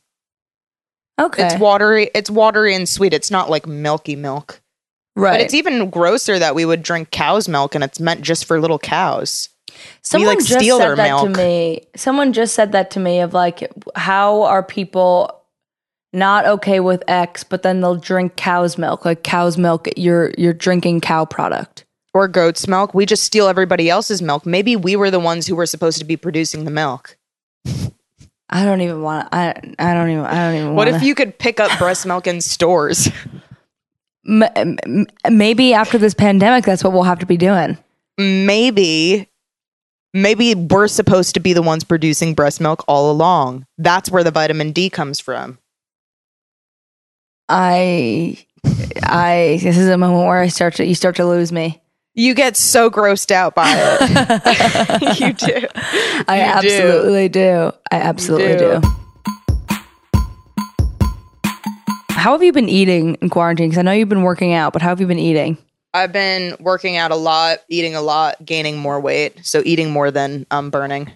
okay 1.20 1.46
It's 1.46 1.58
watery. 1.58 2.10
It's 2.14 2.30
watery 2.30 2.74
and 2.74 2.88
sweet. 2.88 3.12
It's 3.12 3.30
not 3.30 3.50
like 3.50 3.66
milky 3.66 4.14
milk. 4.16 4.60
right 5.16 5.32
But 5.32 5.40
it's 5.40 5.54
even 5.54 5.90
grosser 5.90 6.38
that 6.38 6.54
we 6.54 6.64
would 6.64 6.82
drink 6.82 7.10
cow's 7.10 7.48
milk 7.48 7.74
and 7.74 7.82
it's 7.82 7.98
meant 7.98 8.22
just 8.22 8.44
for 8.44 8.60
little 8.60 8.78
cows. 8.78 9.48
someone 10.02 10.28
like, 10.36 10.38
just 10.44 10.64
said 10.64 10.96
that 10.96 11.08
milk. 11.08 11.32
to 11.32 11.36
me 11.36 11.86
someone 11.96 12.32
just 12.32 12.54
said 12.54 12.72
that 12.72 12.90
to 12.92 13.00
me 13.00 13.18
of 13.20 13.34
like 13.34 13.70
how 13.96 14.42
are 14.42 14.62
people 14.62 15.37
not 16.12 16.46
okay 16.46 16.80
with 16.80 17.02
x 17.08 17.44
but 17.44 17.62
then 17.62 17.80
they'll 17.80 17.96
drink 17.96 18.36
cow's 18.36 18.78
milk 18.78 19.04
like 19.04 19.22
cow's 19.22 19.58
milk 19.58 19.88
you're 19.96 20.32
you're 20.38 20.54
drinking 20.54 21.00
cow 21.00 21.24
product 21.24 21.84
Or 22.14 22.26
goat's 22.26 22.66
milk. 22.66 22.94
We 22.94 23.04
just 23.06 23.22
steal 23.22 23.46
everybody 23.46 23.90
else's 23.90 24.22
milk. 24.22 24.46
Maybe 24.46 24.74
we 24.74 24.96
were 24.96 25.10
the 25.10 25.20
ones 25.20 25.46
who 25.46 25.54
were 25.54 25.66
supposed 25.66 25.98
to 25.98 26.04
be 26.04 26.16
producing 26.16 26.64
the 26.64 26.70
milk. 26.70 27.16
I 28.50 28.64
don't 28.64 28.80
even 28.80 29.02
want. 29.02 29.28
I 29.30 29.50
I 29.78 29.92
don't 29.94 30.08
even. 30.10 30.24
I 30.24 30.34
don't 30.34 30.54
even. 30.56 30.74
What 30.74 30.86
wanna. 30.88 30.96
if 30.96 31.02
you 31.02 31.14
could 31.14 31.38
pick 31.38 31.60
up 31.60 31.78
breast 31.78 32.06
milk 32.06 32.26
in 32.26 32.40
stores? 32.40 33.10
M- 34.26 34.42
m- 34.42 35.06
maybe 35.30 35.74
after 35.74 35.98
this 35.98 36.14
pandemic, 36.14 36.64
that's 36.64 36.82
what 36.82 36.92
we'll 36.92 37.02
have 37.04 37.18
to 37.20 37.26
be 37.26 37.36
doing. 37.36 37.78
Maybe, 38.18 39.28
maybe 40.12 40.54
we're 40.54 40.88
supposed 40.88 41.34
to 41.34 41.40
be 41.40 41.52
the 41.52 41.62
ones 41.62 41.84
producing 41.84 42.34
breast 42.34 42.60
milk 42.60 42.84
all 42.88 43.10
along. 43.10 43.66
That's 43.78 44.10
where 44.10 44.24
the 44.24 44.30
vitamin 44.30 44.72
D 44.72 44.90
comes 44.90 45.20
from. 45.20 45.58
I, 47.48 48.38
I. 49.02 49.58
This 49.62 49.76
is 49.78 49.88
a 49.88 49.96
moment 49.98 50.26
where 50.26 50.40
I 50.40 50.48
start 50.48 50.74
to. 50.74 50.84
You 50.84 50.94
start 50.94 51.16
to 51.16 51.26
lose 51.26 51.52
me. 51.52 51.80
You 52.14 52.34
get 52.34 52.56
so 52.56 52.90
grossed 52.90 53.30
out 53.30 53.54
by 53.54 53.66
it. 53.70 55.20
you 55.20 55.32
do. 55.32 55.66
I 56.26 56.38
You 56.56 56.62
do. 56.62 56.68
absolutely 56.68 57.28
do. 57.28 57.72
I 57.92 57.96
absolutely 57.96 58.56
do. 58.56 58.80
do. 58.80 58.88
How 62.10 62.32
have 62.32 62.42
you 62.42 62.52
been 62.52 62.68
eating 62.68 63.14
in 63.22 63.30
quarantine? 63.30 63.68
Because 63.68 63.78
I 63.78 63.82
know 63.82 63.92
you've 63.92 64.08
been 64.08 64.22
working 64.24 64.52
out, 64.52 64.72
but 64.72 64.82
how 64.82 64.88
have 64.88 65.00
you 65.00 65.06
been 65.06 65.20
eating? 65.20 65.56
I've 65.94 66.12
been 66.12 66.56
working 66.58 66.96
out 66.96 67.12
a 67.12 67.16
lot, 67.16 67.60
eating 67.68 67.94
a 67.94 68.02
lot, 68.02 68.44
gaining 68.44 68.76
more 68.76 69.00
weight. 69.00 69.46
So 69.46 69.62
eating 69.64 69.90
more 69.90 70.10
than 70.10 70.44
um 70.50 70.70
burning. 70.70 71.12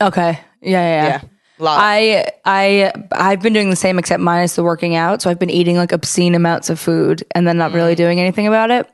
Okay. 0.00 0.40
Yeah, 0.62 0.70
yeah. 0.70 1.04
yeah. 1.04 1.04
Yeah, 1.04 1.20
lot. 1.58 1.78
I 1.80 2.30
I 2.44 2.92
I've 3.12 3.40
been 3.42 3.52
doing 3.52 3.70
the 3.70 3.76
same 3.76 3.98
except 3.98 4.20
minus 4.22 4.56
the 4.56 4.62
working 4.62 4.94
out. 4.96 5.22
So 5.22 5.30
I've 5.30 5.38
been 5.38 5.50
eating 5.50 5.76
like 5.76 5.92
obscene 5.92 6.34
amounts 6.34 6.70
of 6.70 6.78
food 6.80 7.24
and 7.34 7.46
then 7.46 7.58
not 7.58 7.72
Mm. 7.72 7.74
really 7.74 7.94
doing 7.94 8.20
anything 8.20 8.46
about 8.46 8.70
it. 8.70 8.88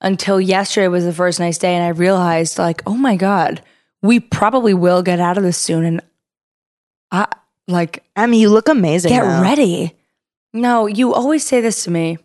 Until 0.00 0.40
yesterday 0.40 0.88
was 0.88 1.04
the 1.04 1.12
first 1.12 1.38
nice 1.40 1.58
day 1.58 1.74
and 1.74 1.84
I 1.84 1.88
realized 1.88 2.58
like, 2.58 2.82
oh 2.86 2.94
my 2.96 3.16
God, 3.16 3.62
we 4.02 4.18
probably 4.18 4.72
will 4.72 5.02
get 5.02 5.20
out 5.20 5.36
of 5.36 5.44
this 5.44 5.58
soon. 5.58 5.84
And 5.84 6.00
I 7.12 7.26
like 7.68 8.02
Emmy, 8.16 8.40
you 8.40 8.48
look 8.50 8.68
amazing. 8.68 9.10
get 9.10 9.22
though. 9.24 9.42
ready. 9.42 9.94
No, 10.54 10.86
you 10.86 11.12
always 11.14 11.46
say 11.46 11.60
this 11.60 11.84
to 11.84 11.90
me. 11.90 12.18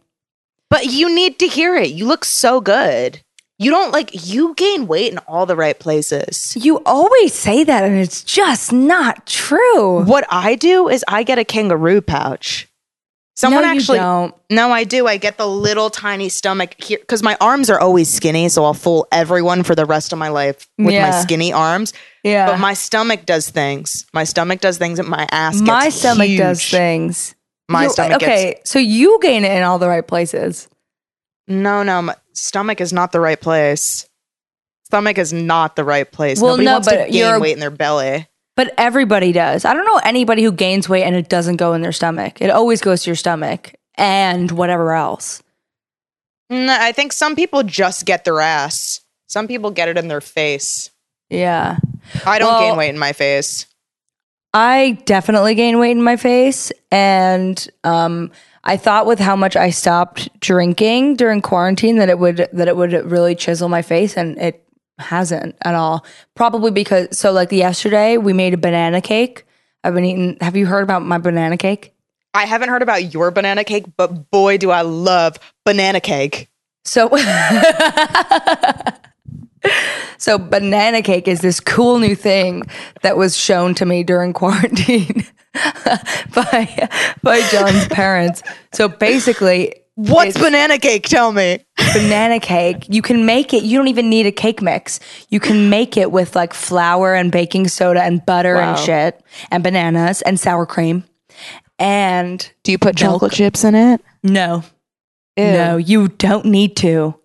But 0.70 0.86
you 0.88 1.14
need 1.14 1.38
to 1.40 1.48
hear 1.48 1.76
it. 1.76 1.92
You 1.92 2.06
look 2.08 2.26
so 2.26 2.60
good. 2.60 3.22
You 3.58 3.72
don't 3.72 3.92
like 3.92 4.10
you 4.28 4.54
gain 4.56 4.86
weight 4.86 5.12
in 5.14 5.18
all 5.20 5.46
the 5.46 5.56
right 5.56 5.80
places. 5.80 6.58
You 6.60 6.82
always 6.86 7.34
say 7.34 7.64
that 7.64 7.84
and 7.86 7.96
it's 7.98 8.22
just 8.24 8.74
not 8.74 9.26
true. 9.26 10.04
What 10.04 10.26
I 10.30 10.56
do 10.56 10.90
is 10.90 11.06
I 11.08 11.24
get 11.24 11.40
a 11.40 11.46
kangaroo 11.46 12.02
pouch. 12.02 12.68
Someone 13.38 13.64
no, 13.64 13.70
actually 13.70 13.98
you 13.98 14.04
don't. 14.04 14.36
No, 14.50 14.72
I 14.72 14.86
do. 14.86 15.08
I 15.08 15.18
get 15.18 15.38
the 15.38 15.48
little 15.48 15.90
tiny 15.90 16.30
stomach 16.30 16.76
here 16.82 16.98
because 17.00 17.22
my 17.22 17.36
arms 17.42 17.70
are 17.70 17.78
always 17.80 18.10
skinny, 18.10 18.48
so 18.48 18.64
I'll 18.64 18.74
fool 18.74 19.08
everyone 19.12 19.64
for 19.64 19.76
the 19.76 19.86
rest 19.86 20.14
of 20.14 20.20
my 20.20 20.30
life 20.30 20.70
with 20.78 20.94
my 20.94 21.12
skinny 21.12 21.52
arms. 21.52 21.92
Yeah. 22.24 22.46
But 22.48 22.60
my 22.60 22.74
stomach 22.74 23.26
does 23.26 23.50
things. 23.50 24.06
My 24.14 24.24
stomach 24.24 24.62
does 24.62 24.78
things, 24.78 25.00
and 25.00 25.10
my 25.10 25.28
ass. 25.32 25.56
Gets 25.60 25.68
my 25.68 25.90
stomach 25.90 26.38
does 26.38 26.66
things. 26.70 27.36
My 27.68 27.84
You- 27.84 27.90
stomach 27.90 28.22
Okay, 28.24 28.54
gets. 28.54 28.70
so 28.72 28.80
you 28.80 29.20
gain 29.22 29.44
it 29.44 29.52
in 29.52 29.64
all 29.64 29.80
the 29.80 29.90
right 29.90 30.06
places. 30.08 30.70
No, 31.48 31.84
no, 31.84 32.02
my 32.02 32.16
stomach 32.34 32.82
is 32.82 32.92
not 32.94 33.12
the 33.12 33.20
right 33.20 33.40
place. 33.40 34.08
Stomach 34.86 35.18
is 35.18 35.34
not 35.34 35.76
the 35.76 35.84
right 35.84 36.10
place. 36.12 36.40
Well, 36.42 36.52
Nobody 36.54 36.66
no, 36.66 36.72
wants 36.74 36.88
to 36.88 36.96
but 36.96 37.12
gain 37.12 37.14
you're- 37.16 37.40
weight 37.40 37.54
in 37.54 37.60
their 37.60 37.70
belly. 37.72 38.28
But 38.56 38.74
everybody 38.78 39.34
does. 39.34 39.66
I 39.66 39.74
don't 39.74 39.84
know 39.86 39.98
anybody 40.04 40.42
who 40.44 40.52
gains 40.54 40.88
weight 40.88 41.04
and 41.04 41.14
it 41.16 41.28
doesn't 41.28 41.58
go 41.58 41.74
in 41.74 41.82
their 41.82 41.92
stomach. 41.92 42.42
It 42.42 42.50
always 42.50 42.80
goes 42.82 43.04
to 43.04 43.10
your 43.10 43.16
stomach 43.18 43.74
and 43.96 44.50
whatever 44.52 44.94
else. 44.94 45.44
No, 46.50 46.78
I 46.80 46.94
think 46.94 47.12
some 47.12 47.36
people 47.36 47.64
just 47.64 48.06
get 48.06 48.24
their 48.24 48.40
ass. 48.40 49.02
Some 49.28 49.48
people 49.48 49.72
get 49.72 49.90
it 49.90 49.98
in 49.98 50.08
their 50.08 50.22
face. 50.22 50.90
Yeah. 51.30 51.78
I 52.26 52.40
don't 52.40 52.48
Well- 52.54 52.62
gain 52.70 52.78
weight 52.78 52.90
in 52.90 52.98
my 53.00 53.12
face. 53.12 53.66
I 54.54 55.00
definitely 55.04 55.54
gain 55.56 55.80
weight 55.80 55.92
in 55.92 56.02
my 56.02 56.16
face 56.16 56.72
and 56.92 57.68
um 57.84 58.32
I 58.66 58.78
thought 58.78 59.06
with 59.06 59.20
how 59.20 59.36
much 59.36 59.56
I 59.56 59.70
stopped 59.70 60.40
drinking 60.40 61.18
during 61.18 61.42
quarantine 61.42 61.98
that 61.98 62.10
it 62.10 62.18
would 62.18 62.50
that 62.52 62.68
it 62.68 62.76
would 62.76 62.94
really 63.10 63.36
chisel 63.36 63.70
my 63.70 63.84
face 63.84 64.18
and 64.18 64.38
it 64.40 64.68
hasn't 64.98 65.56
at 65.62 65.76
all. 65.76 66.04
Probably 66.36 66.72
because 66.72 67.18
so 67.18 67.32
like 67.32 67.52
yesterday 67.52 68.18
we 68.18 68.34
made 68.34 68.54
a 68.54 68.58
banana 68.58 69.02
cake. 69.02 69.46
I've 69.84 69.94
been 69.94 70.06
eating 70.06 70.38
have 70.42 70.56
you 70.56 70.66
heard 70.66 70.84
about 70.84 71.04
my 71.04 71.20
banana 71.20 71.58
cake? 71.58 71.94
I 72.34 72.46
haven't 72.46 72.70
heard 72.70 72.82
about 72.82 73.14
your 73.14 73.32
banana 73.32 73.64
cake, 73.64 73.86
but 73.96 74.32
boy, 74.32 74.58
do 74.58 74.72
I 74.72 74.82
love 74.82 75.38
banana 75.64 76.02
cake. 76.02 76.50
So 76.84 77.10
So 80.18 80.38
banana 80.38 81.02
cake 81.02 81.28
is 81.28 81.42
this 81.42 81.60
cool 81.60 82.00
new 82.00 82.16
thing 82.16 82.64
that 83.02 83.18
was 83.18 83.36
shown 83.38 83.76
to 83.76 83.86
me 83.86 84.02
during 84.04 84.32
quarantine. 84.34 85.26
by 86.34 86.90
by 87.22 87.42
John's 87.52 87.88
parents. 87.90 88.42
So 88.74 88.88
basically, 88.88 89.76
What's 89.96 90.38
banana 90.38 90.78
cake? 90.80 91.08
Tell 91.08 91.32
me. 91.32 91.60
banana 91.94 92.40
cake. 92.40 92.86
You 92.90 93.02
can 93.02 93.26
make 93.26 93.54
it. 93.54 93.64
You 93.64 93.78
don't 93.78 93.88
even 93.90 94.10
need 94.10 94.26
a 94.26 94.32
cake 94.32 94.62
mix. 94.62 95.00
You 95.30 95.40
can 95.40 95.70
make 95.70 95.96
it 95.98 96.12
with 96.12 96.36
like 96.36 96.54
flour 96.54 97.14
and 97.14 97.32
baking 97.32 97.68
soda 97.68 98.02
and 98.02 98.26
butter 98.26 98.56
and 98.56 98.80
shit 98.80 99.22
and 99.52 99.64
bananas 99.64 100.22
and 100.24 100.40
sour 100.40 100.66
cream. 100.66 101.04
And 101.78 102.50
Do 102.64 102.72
you 102.72 102.78
put 102.78 103.00
Milk. 103.00 103.14
chocolate 103.14 103.32
chips 103.34 103.64
in 103.64 103.76
it? 103.76 104.02
no, 104.24 104.64
no, 105.38 105.78
you 105.78 106.08
don't 106.08 106.46
need 106.46 106.78
to. 106.78 107.16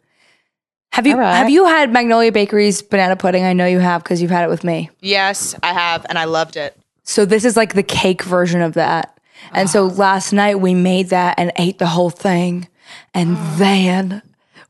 Have 0.92 1.06
you 1.06 1.16
right. 1.16 1.36
have 1.36 1.50
you 1.50 1.66
had 1.66 1.92
Magnolia 1.92 2.32
Bakery's 2.32 2.82
banana 2.82 3.16
pudding? 3.16 3.44
I 3.44 3.52
know 3.52 3.66
you 3.66 3.78
have 3.78 4.02
because 4.02 4.20
you've 4.20 4.30
had 4.30 4.44
it 4.44 4.50
with 4.50 4.64
me. 4.64 4.90
Yes, 5.00 5.54
I 5.62 5.72
have, 5.72 6.04
and 6.08 6.18
I 6.18 6.24
loved 6.24 6.56
it. 6.56 6.76
So 7.04 7.24
this 7.24 7.44
is 7.44 7.56
like 7.56 7.74
the 7.74 7.82
cake 7.82 8.22
version 8.22 8.60
of 8.60 8.74
that. 8.74 9.16
And 9.52 9.70
so 9.70 9.86
ah. 9.86 9.94
last 9.94 10.32
night 10.32 10.60
we 10.60 10.74
made 10.74 11.08
that 11.08 11.38
and 11.38 11.52
ate 11.56 11.78
the 11.78 11.86
whole 11.86 12.10
thing. 12.10 12.68
And 13.14 13.36
then 13.58 14.22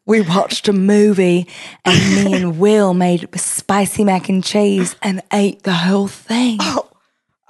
we 0.06 0.20
watched 0.20 0.68
a 0.68 0.72
movie 0.72 1.46
and 1.84 2.14
me 2.14 2.34
and 2.34 2.58
Will 2.60 2.94
made 2.94 3.28
spicy 3.38 4.04
mac 4.04 4.28
and 4.28 4.44
cheese 4.44 4.96
and 5.02 5.22
ate 5.32 5.62
the 5.62 5.72
whole 5.74 6.08
thing. 6.08 6.58
Oh. 6.60 6.86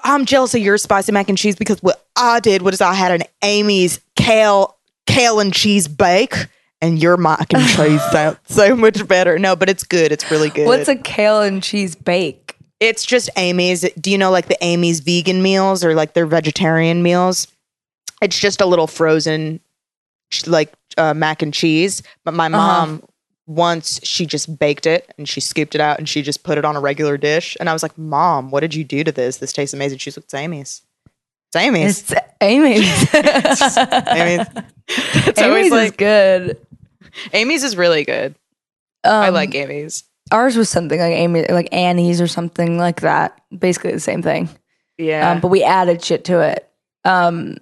I'm 0.03 0.25
jealous 0.25 0.55
of 0.55 0.63
your 0.63 0.79
spicy 0.79 1.13
mac 1.13 1.29
and 1.29 1.37
cheese 1.37 1.57
because 1.57 1.83
what 1.83 2.07
I 2.17 2.41
did 2.41 2.63
was 2.63 2.81
I 2.81 2.95
had 2.95 3.13
an 3.13 3.23
Amy's 3.43 4.01
kale 4.17 4.77
kale 5.07 5.41
and 5.41 5.53
cheese 5.53 5.89
bake, 5.89 6.35
and 6.81 7.01
your 7.01 7.17
mac 7.17 7.53
and 7.53 7.67
cheese 7.67 8.03
sounds 8.13 8.39
so 8.47 8.75
much 8.75 9.07
better. 9.07 9.39
No, 9.39 9.57
but 9.57 9.69
it's 9.69 9.85
good. 9.85 10.13
It's 10.13 10.31
really 10.31 10.51
good. 10.51 10.67
What's 10.67 10.89
a 10.89 10.97
kale 10.97 11.41
and 11.41 11.63
cheese 11.63 11.95
bake? 11.95 12.57
It's 12.81 13.05
just 13.05 13.29
Amy's. 13.37 13.83
Do 13.93 14.11
you 14.11 14.19
know 14.19 14.31
like 14.31 14.49
the 14.49 14.63
Amy's 14.63 15.01
vegan 15.01 15.43
meals 15.43 15.85
or 15.85 15.95
like 15.95 16.15
their 16.15 16.27
vegetarian 16.27 17.03
meals? 17.03 17.47
It's 18.23 18.39
just 18.39 18.61
a 18.61 18.67
little 18.67 18.87
frozen 18.87 19.61
like 20.47 20.73
uh, 20.97 21.15
mac 21.15 21.43
and 21.43 21.53
cheese. 21.53 22.03
But 22.25 22.35
my 22.35 22.49
mom 22.49 23.03
once 23.47 23.99
she 24.05 24.27
just 24.27 24.59
baked 24.59 24.87
it 24.87 25.13
and 25.19 25.29
she 25.29 25.41
scooped 25.41 25.75
it 25.75 25.81
out 25.81 25.99
and 25.99 26.09
she 26.09 26.23
just 26.23 26.45
put 26.45 26.57
it 26.57 26.65
on 26.65 26.77
a 26.77 26.81
regular 26.81 27.17
dish. 27.17 27.57
And 27.59 27.69
I 27.69 27.73
was 27.73 27.83
like, 27.83 27.97
Mom, 27.99 28.51
what 28.51 28.61
did 28.61 28.75
you 28.75 28.85
do 28.85 29.03
to 29.05 29.13
this? 29.13 29.39
This 29.39 29.53
tastes 29.53 29.75
amazing. 29.75 29.99
She's 29.99 30.17
like, 30.17 30.25
It's 30.25 30.35
Amy's. 30.35 30.83
It's 31.49 31.57
Amy's. 31.57 32.11
It's 32.11 32.15
Amy's. 32.41 33.09
Amy's. 34.09 34.47
It's 34.93 35.41
always 35.41 35.67
Amy's 35.67 35.67
is 35.67 35.73
like 35.73 35.97
good. 35.97 36.57
Amy's 37.33 37.65
is 37.65 37.77
really 37.77 38.05
good. 38.05 38.35
Um, 39.05 39.13
I 39.13 39.29
like 39.31 39.55
Amy's. 39.55 40.05
ours 40.31 40.57
was 40.57 40.69
something 40.69 40.99
like 41.01 41.13
Amy, 41.13 41.47
like 41.49 41.69
Annie's 41.73 42.21
or 42.21 42.27
something 42.27 42.79
like 42.79 43.01
that. 43.01 43.41
Basically 43.57 43.93
the 43.93 44.01
same 44.01 44.23
thing. 44.23 44.49
Yeah. 44.99 45.31
um, 45.33 45.41
but 45.41 45.49
we 45.49 45.63
added 45.65 46.05
shit 46.05 46.25
to 46.27 46.41
it. 46.41 46.69
Um, 47.05 47.57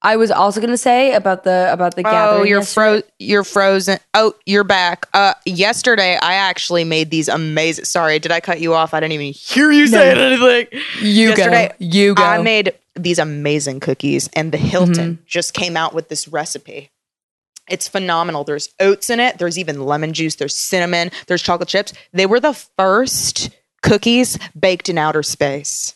I 0.00 0.14
was 0.16 0.30
also 0.30 0.60
gonna 0.60 0.76
say 0.76 1.14
about 1.14 1.42
the 1.42 1.72
about 1.72 1.96
the 1.96 2.02
Oh, 2.06 2.10
gathering. 2.10 2.46
you're 2.48 2.58
yesterday. 2.60 3.00
fro- 3.00 3.10
you're 3.18 3.42
frozen. 3.44 3.98
Oh, 4.14 4.32
you're 4.46 4.62
back. 4.62 5.06
Uh, 5.12 5.34
yesterday 5.44 6.16
I 6.22 6.34
actually 6.34 6.84
made 6.84 7.10
these 7.10 7.28
amazing. 7.28 7.84
Sorry, 7.86 8.18
did 8.20 8.30
I 8.30 8.38
cut 8.40 8.60
you 8.60 8.74
off? 8.74 8.94
I 8.94 9.00
didn't 9.00 9.14
even 9.14 9.32
hear 9.32 9.72
you 9.72 9.88
say 9.88 10.10
anything. 10.10 10.80
You 11.00 11.30
yesterday, 11.30 11.68
go. 11.70 11.74
You 11.80 12.14
go. 12.14 12.22
I 12.22 12.40
made 12.42 12.74
these 12.94 13.18
amazing 13.18 13.80
cookies, 13.80 14.28
and 14.34 14.52
the 14.52 14.56
Hilton 14.58 15.18
just 15.26 15.52
came 15.54 15.76
out 15.76 15.94
with 15.94 16.08
this 16.10 16.28
recipe. 16.28 16.90
It's 17.70 17.88
phenomenal. 17.88 18.44
There's 18.44 18.68
oats 18.80 19.10
in 19.10 19.20
it. 19.20 19.38
There's 19.38 19.58
even 19.58 19.84
lemon 19.84 20.12
juice. 20.12 20.36
There's 20.36 20.54
cinnamon. 20.54 21.10
There's 21.26 21.42
chocolate 21.42 21.68
chips. 21.68 21.92
They 22.12 22.26
were 22.26 22.40
the 22.40 22.54
first 22.54 23.50
cookies 23.82 24.38
baked 24.58 24.88
in 24.88 24.98
outer 24.98 25.22
space. 25.22 25.94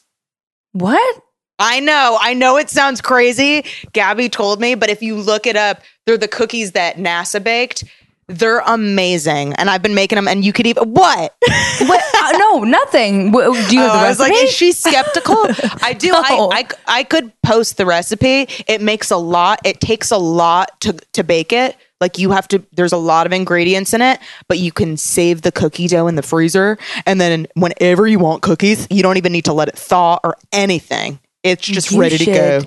what? 0.73 1.23
I 1.59 1.79
know. 1.79 2.19
I 2.21 2.35
know 2.35 2.57
it 2.57 2.71
sounds 2.71 3.01
crazy. 3.01 3.65
Gabby 3.93 4.29
told 4.29 4.61
me, 4.61 4.75
but 4.75 4.91
if 4.91 5.01
you 5.01 5.17
look 5.17 5.47
it 5.47 5.55
up, 5.57 5.83
they're 6.07 6.19
the 6.19 6.27
cookies 6.27 6.73
that 6.73 6.97
NASA 6.97 7.43
baked. 7.43 7.85
They're 8.29 8.61
amazing. 8.61 9.53
And 9.55 9.69
I've 9.69 9.83
been 9.83 9.95
making 9.95 10.17
them 10.17 10.29
and 10.29 10.45
you 10.45 10.53
could 10.53 10.67
even 10.67 10.93
what? 10.93 11.35
What? 11.83 12.01
Uh, 12.15 12.39
no, 12.39 12.61
nothing. 12.61 13.33
W- 13.33 13.53
Do 13.69 13.75
you 13.75 13.81
have 13.83 13.91
Oh, 13.91 13.95
the 13.95 13.99
I 14.05 14.09
was 14.11 14.19
recipe? 14.21 14.35
like, 14.37 14.45
is 14.45 14.51
she 14.53 14.73
skeptical? 14.73 15.37
I 15.83 15.95
do. 15.95 16.09
No. 16.13 16.23
I, 16.53 16.59
I 16.61 16.67
I 17.01 17.03
could 17.05 17.33
post 17.43 17.77
the 17.77 17.87
recipe. 17.87 18.47
It 18.69 18.81
makes 18.81 19.11
a 19.11 19.17
lot. 19.17 19.59
It 19.65 19.81
takes 19.81 20.11
a 20.13 20.17
lot 20.19 20.81
to 20.83 20.93
to 21.15 21.25
bake 21.25 21.53
it. 21.53 21.77
Like 22.01 22.19
you 22.19 22.31
have 22.31 22.47
to. 22.49 22.63
There's 22.73 22.93
a 22.93 22.99
lot 22.99 23.27
of 23.27 23.33
ingredients 23.33 23.95
in 23.95 24.03
it, 24.03 24.21
but 24.49 24.59
you 24.59 24.71
can 24.71 24.97
save 24.97 25.43
the 25.43 25.51
cookie 25.51 25.89
dough 25.89 26.07
in 26.07 26.15
the 26.15 26.23
freezer, 26.23 26.79
and 27.07 27.21
then 27.21 27.47
whenever 27.55 28.07
you 28.07 28.19
want 28.21 28.43
cookies, 28.43 28.87
you 28.91 29.03
don't 29.03 29.17
even 29.17 29.33
need 29.33 29.47
to 29.47 29.53
let 29.53 29.67
it 29.69 29.77
thaw 29.77 30.19
or 30.23 30.37
anything. 30.53 31.19
It's 31.43 31.67
just 31.67 31.91
You 31.91 32.01
ready 32.01 32.19
to 32.19 32.25
go. 32.27 32.61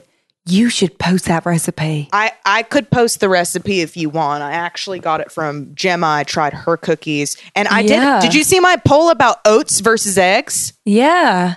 You 0.47 0.69
should 0.69 0.99
post 0.99 1.25
that 1.25 1.45
recipe. 1.45 2.07
I, 2.13 2.31
I 2.45 2.61
could 2.63 2.91
post 2.91 3.19
the 3.19 3.29
recipe 3.29 3.81
if 3.81 3.97
you 3.97 4.09
want. 4.09 4.43
I 4.43 4.51
actually 4.51 4.99
got 4.99 5.19
it 5.19 5.31
from 5.31 5.73
Gemma. 5.73 6.07
I 6.07 6.23
tried 6.23 6.53
her 6.53 6.77
cookies. 6.77 7.35
And 7.55 7.67
I 7.67 7.79
Yeah. 7.79 8.19
did 8.21 8.27
did 8.27 8.35
you 8.35 8.43
see 8.43 8.59
my 8.59 8.75
poll 8.85 9.09
about 9.09 9.37
oats 9.45 9.79
versus 9.79 10.17
eggs? 10.19 10.73
Yeah. 10.85 11.55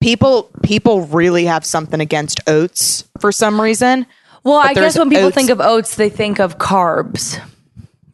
People 0.00 0.50
people 0.62 1.00
really 1.06 1.46
have 1.46 1.64
something 1.64 2.00
against 2.00 2.38
oats 2.46 3.04
for 3.18 3.32
some 3.32 3.60
reason. 3.60 4.06
Well, 4.44 4.58
I 4.58 4.72
guess 4.72 4.96
when 4.96 5.10
people 5.10 5.26
oats- 5.26 5.34
think 5.34 5.50
of 5.50 5.60
oats, 5.60 5.96
they 5.96 6.08
think 6.08 6.38
of 6.38 6.58
carbs 6.58 7.40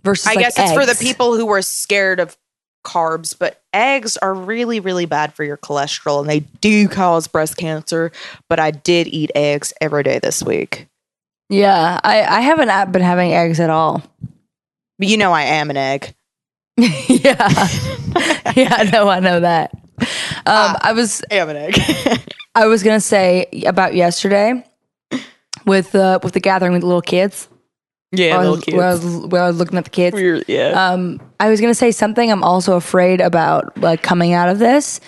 versus. 0.03 0.27
I 0.27 0.31
like, 0.35 0.39
guess 0.47 0.59
it's 0.59 0.73
for 0.73 0.87
the 0.87 0.95
people 0.95 1.37
who 1.37 1.45
were 1.45 1.61
scared 1.61 2.19
of 2.19 2.37
carbs, 2.83 3.37
but 3.39 3.61
eggs 3.75 4.17
are 4.17 4.33
really, 4.33 4.81
really 4.81 5.05
bad 5.05 5.35
for 5.35 5.45
your 5.45 5.57
cholesterol 5.57 6.21
and 6.21 6.31
they 6.31 6.41
do 6.61 6.89
cause 6.89 7.27
breast 7.27 7.57
cancer. 7.57 8.13
But 8.49 8.61
I 8.61 8.71
did 8.71 9.09
eat 9.09 9.31
eggs 9.35 9.73
every 9.81 10.03
day 10.03 10.19
this 10.19 10.43
week. 10.43 10.89
Yeah, 11.51 12.01
I 12.03 12.23
I 12.23 12.41
haven't 12.41 12.93
been 12.93 13.03
having 13.03 13.33
eggs 13.33 13.61
at 13.61 13.71
all. 13.71 14.03
But 14.99 15.09
you 15.09 15.17
know 15.17 15.33
I 15.33 15.43
am 15.43 15.71
an 15.71 15.77
egg. 15.77 16.15
yeah, 16.77 16.89
yeah. 18.57 18.75
I 18.77 18.89
know. 18.93 19.09
I 19.09 19.21
know 19.21 19.41
that. 19.41 19.73
Um, 20.47 20.77
I 20.81 20.93
was 20.95 21.23
I 21.31 21.37
am 21.37 21.49
an 21.51 21.57
egg. 21.57 21.79
I 22.55 22.67
was 22.67 22.83
gonna 22.83 23.01
say 23.01 23.47
about 23.67 23.95
yesterday 23.95 24.65
with 25.67 25.95
uh, 25.95 26.21
with 26.23 26.33
the 26.33 26.41
gathering 26.41 26.73
with 26.73 26.83
the 26.83 26.87
little 26.87 27.03
kids. 27.03 27.49
Yeah, 28.19 28.39
I 28.39 28.49
was, 28.49 28.65
Where 28.67 28.85
I 28.85 28.93
was, 28.93 29.05
where 29.27 29.43
I 29.43 29.47
was 29.47 29.59
looking 29.59 29.79
at 29.79 29.85
the 29.85 29.91
kids. 29.91 30.45
Yeah. 30.49 30.71
Um, 30.71 31.21
I 31.41 31.49
was 31.49 31.61
gonna 31.61 31.75
say 31.75 31.91
something 31.91 32.31
I'm 32.31 32.45
also 32.45 32.77
afraid 32.77 33.21
about, 33.21 33.77
like 33.79 34.03
coming 34.03 34.33
out 34.33 34.49
of 34.49 34.59
this, 34.59 35.01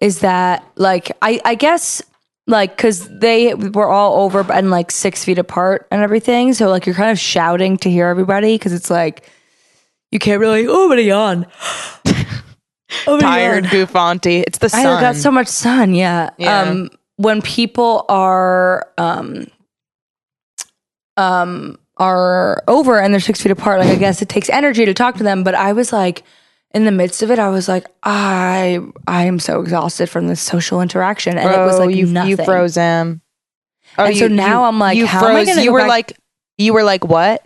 is 0.00 0.20
that 0.20 0.64
like 0.76 1.10
I 1.22 1.40
I 1.44 1.54
guess 1.54 2.02
like 2.46 2.76
because 2.76 3.08
they 3.18 3.54
were 3.54 3.88
all 3.88 4.22
over 4.22 4.50
and 4.52 4.70
like 4.70 4.90
six 4.90 5.24
feet 5.24 5.38
apart 5.38 5.86
and 5.90 6.02
everything, 6.02 6.54
so 6.54 6.68
like 6.68 6.86
you're 6.86 6.94
kind 6.94 7.10
of 7.10 7.18
shouting 7.18 7.76
to 7.78 7.90
hear 7.90 8.08
everybody 8.08 8.54
because 8.54 8.72
it's 8.72 8.90
like 8.90 9.28
you 10.10 10.18
can't 10.18 10.40
really 10.40 10.66
oh 10.68 10.88
but 10.88 11.02
yawn. 11.02 11.46
oh, 13.06 13.20
Tired 13.20 13.64
Goofanti. 13.64 14.44
It's 14.46 14.58
the 14.58 14.68
sun. 14.68 14.86
I 14.86 15.00
got 15.00 15.16
so 15.16 15.30
much 15.30 15.48
sun. 15.48 15.94
Yeah. 15.94 16.30
Yeah. 16.38 16.62
Um, 16.62 16.90
when 17.16 17.42
people 17.42 18.06
are 18.08 18.88
um, 18.96 19.46
um, 21.16 21.78
are 21.98 22.62
over 22.68 22.98
and 23.00 23.12
they're 23.12 23.20
six 23.20 23.40
feet 23.42 23.52
apart, 23.52 23.80
like 23.80 23.88
I 23.90 23.96
guess 23.96 24.22
it 24.22 24.28
takes 24.28 24.48
energy 24.50 24.84
to 24.84 24.94
talk 24.94 25.16
to 25.16 25.22
them. 25.24 25.42
But 25.44 25.54
I 25.54 25.72
was 25.72 25.92
like, 25.92 26.22
in 26.74 26.84
the 26.84 26.92
midst 26.92 27.22
of 27.22 27.30
it, 27.30 27.38
I 27.38 27.48
was 27.48 27.66
like, 27.68 27.86
I 28.02 28.78
I 29.06 29.24
am 29.24 29.38
so 29.38 29.60
exhausted 29.60 30.08
from 30.08 30.28
this 30.28 30.40
social 30.40 30.80
interaction, 30.80 31.38
and 31.38 31.48
it 31.50 31.58
was 31.58 31.76
oh, 31.76 31.86
like 31.86 31.96
you, 31.96 32.06
nothing. 32.06 32.30
you 32.30 32.36
froze 32.36 32.74
him. 32.76 33.22
Oh, 33.96 34.04
And 34.04 34.16
so 34.16 34.28
now 34.28 34.64
I'm 34.64 34.78
like, 34.78 34.96
you 34.96 35.06
how 35.06 35.26
am 35.26 35.34
I 35.36 35.44
gonna 35.44 35.62
you 35.62 35.72
were 35.72 35.80
back- 35.80 35.88
like, 35.88 36.12
you 36.58 36.72
were 36.74 36.84
like, 36.84 37.04
what? 37.04 37.42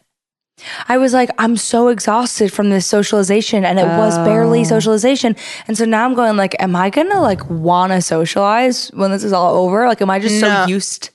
I 0.88 0.98
was 0.98 1.12
like, 1.14 1.30
I'm 1.38 1.56
so 1.56 1.88
exhausted 1.88 2.52
from 2.52 2.68
this 2.70 2.84
socialization, 2.86 3.64
and 3.64 3.78
it 3.78 3.86
was 3.86 4.18
Oh. 4.18 4.24
barely 4.24 4.64
socialization. 4.64 5.34
And 5.66 5.78
so 5.78 5.84
now 5.86 6.04
I'm 6.04 6.14
going 6.14 6.36
like, 6.36 6.54
am 6.60 6.76
I 6.76 6.90
gonna 6.90 7.20
like 7.22 7.48
want 7.48 7.92
to 7.92 8.02
socialize 8.02 8.88
when 8.88 9.10
this 9.12 9.24
is 9.24 9.32
all 9.32 9.54
over? 9.64 9.86
Like, 9.88 10.02
am 10.02 10.10
I 10.10 10.18
just 10.18 10.40
No. 10.42 10.64
so 10.64 10.66
used? 10.68 11.10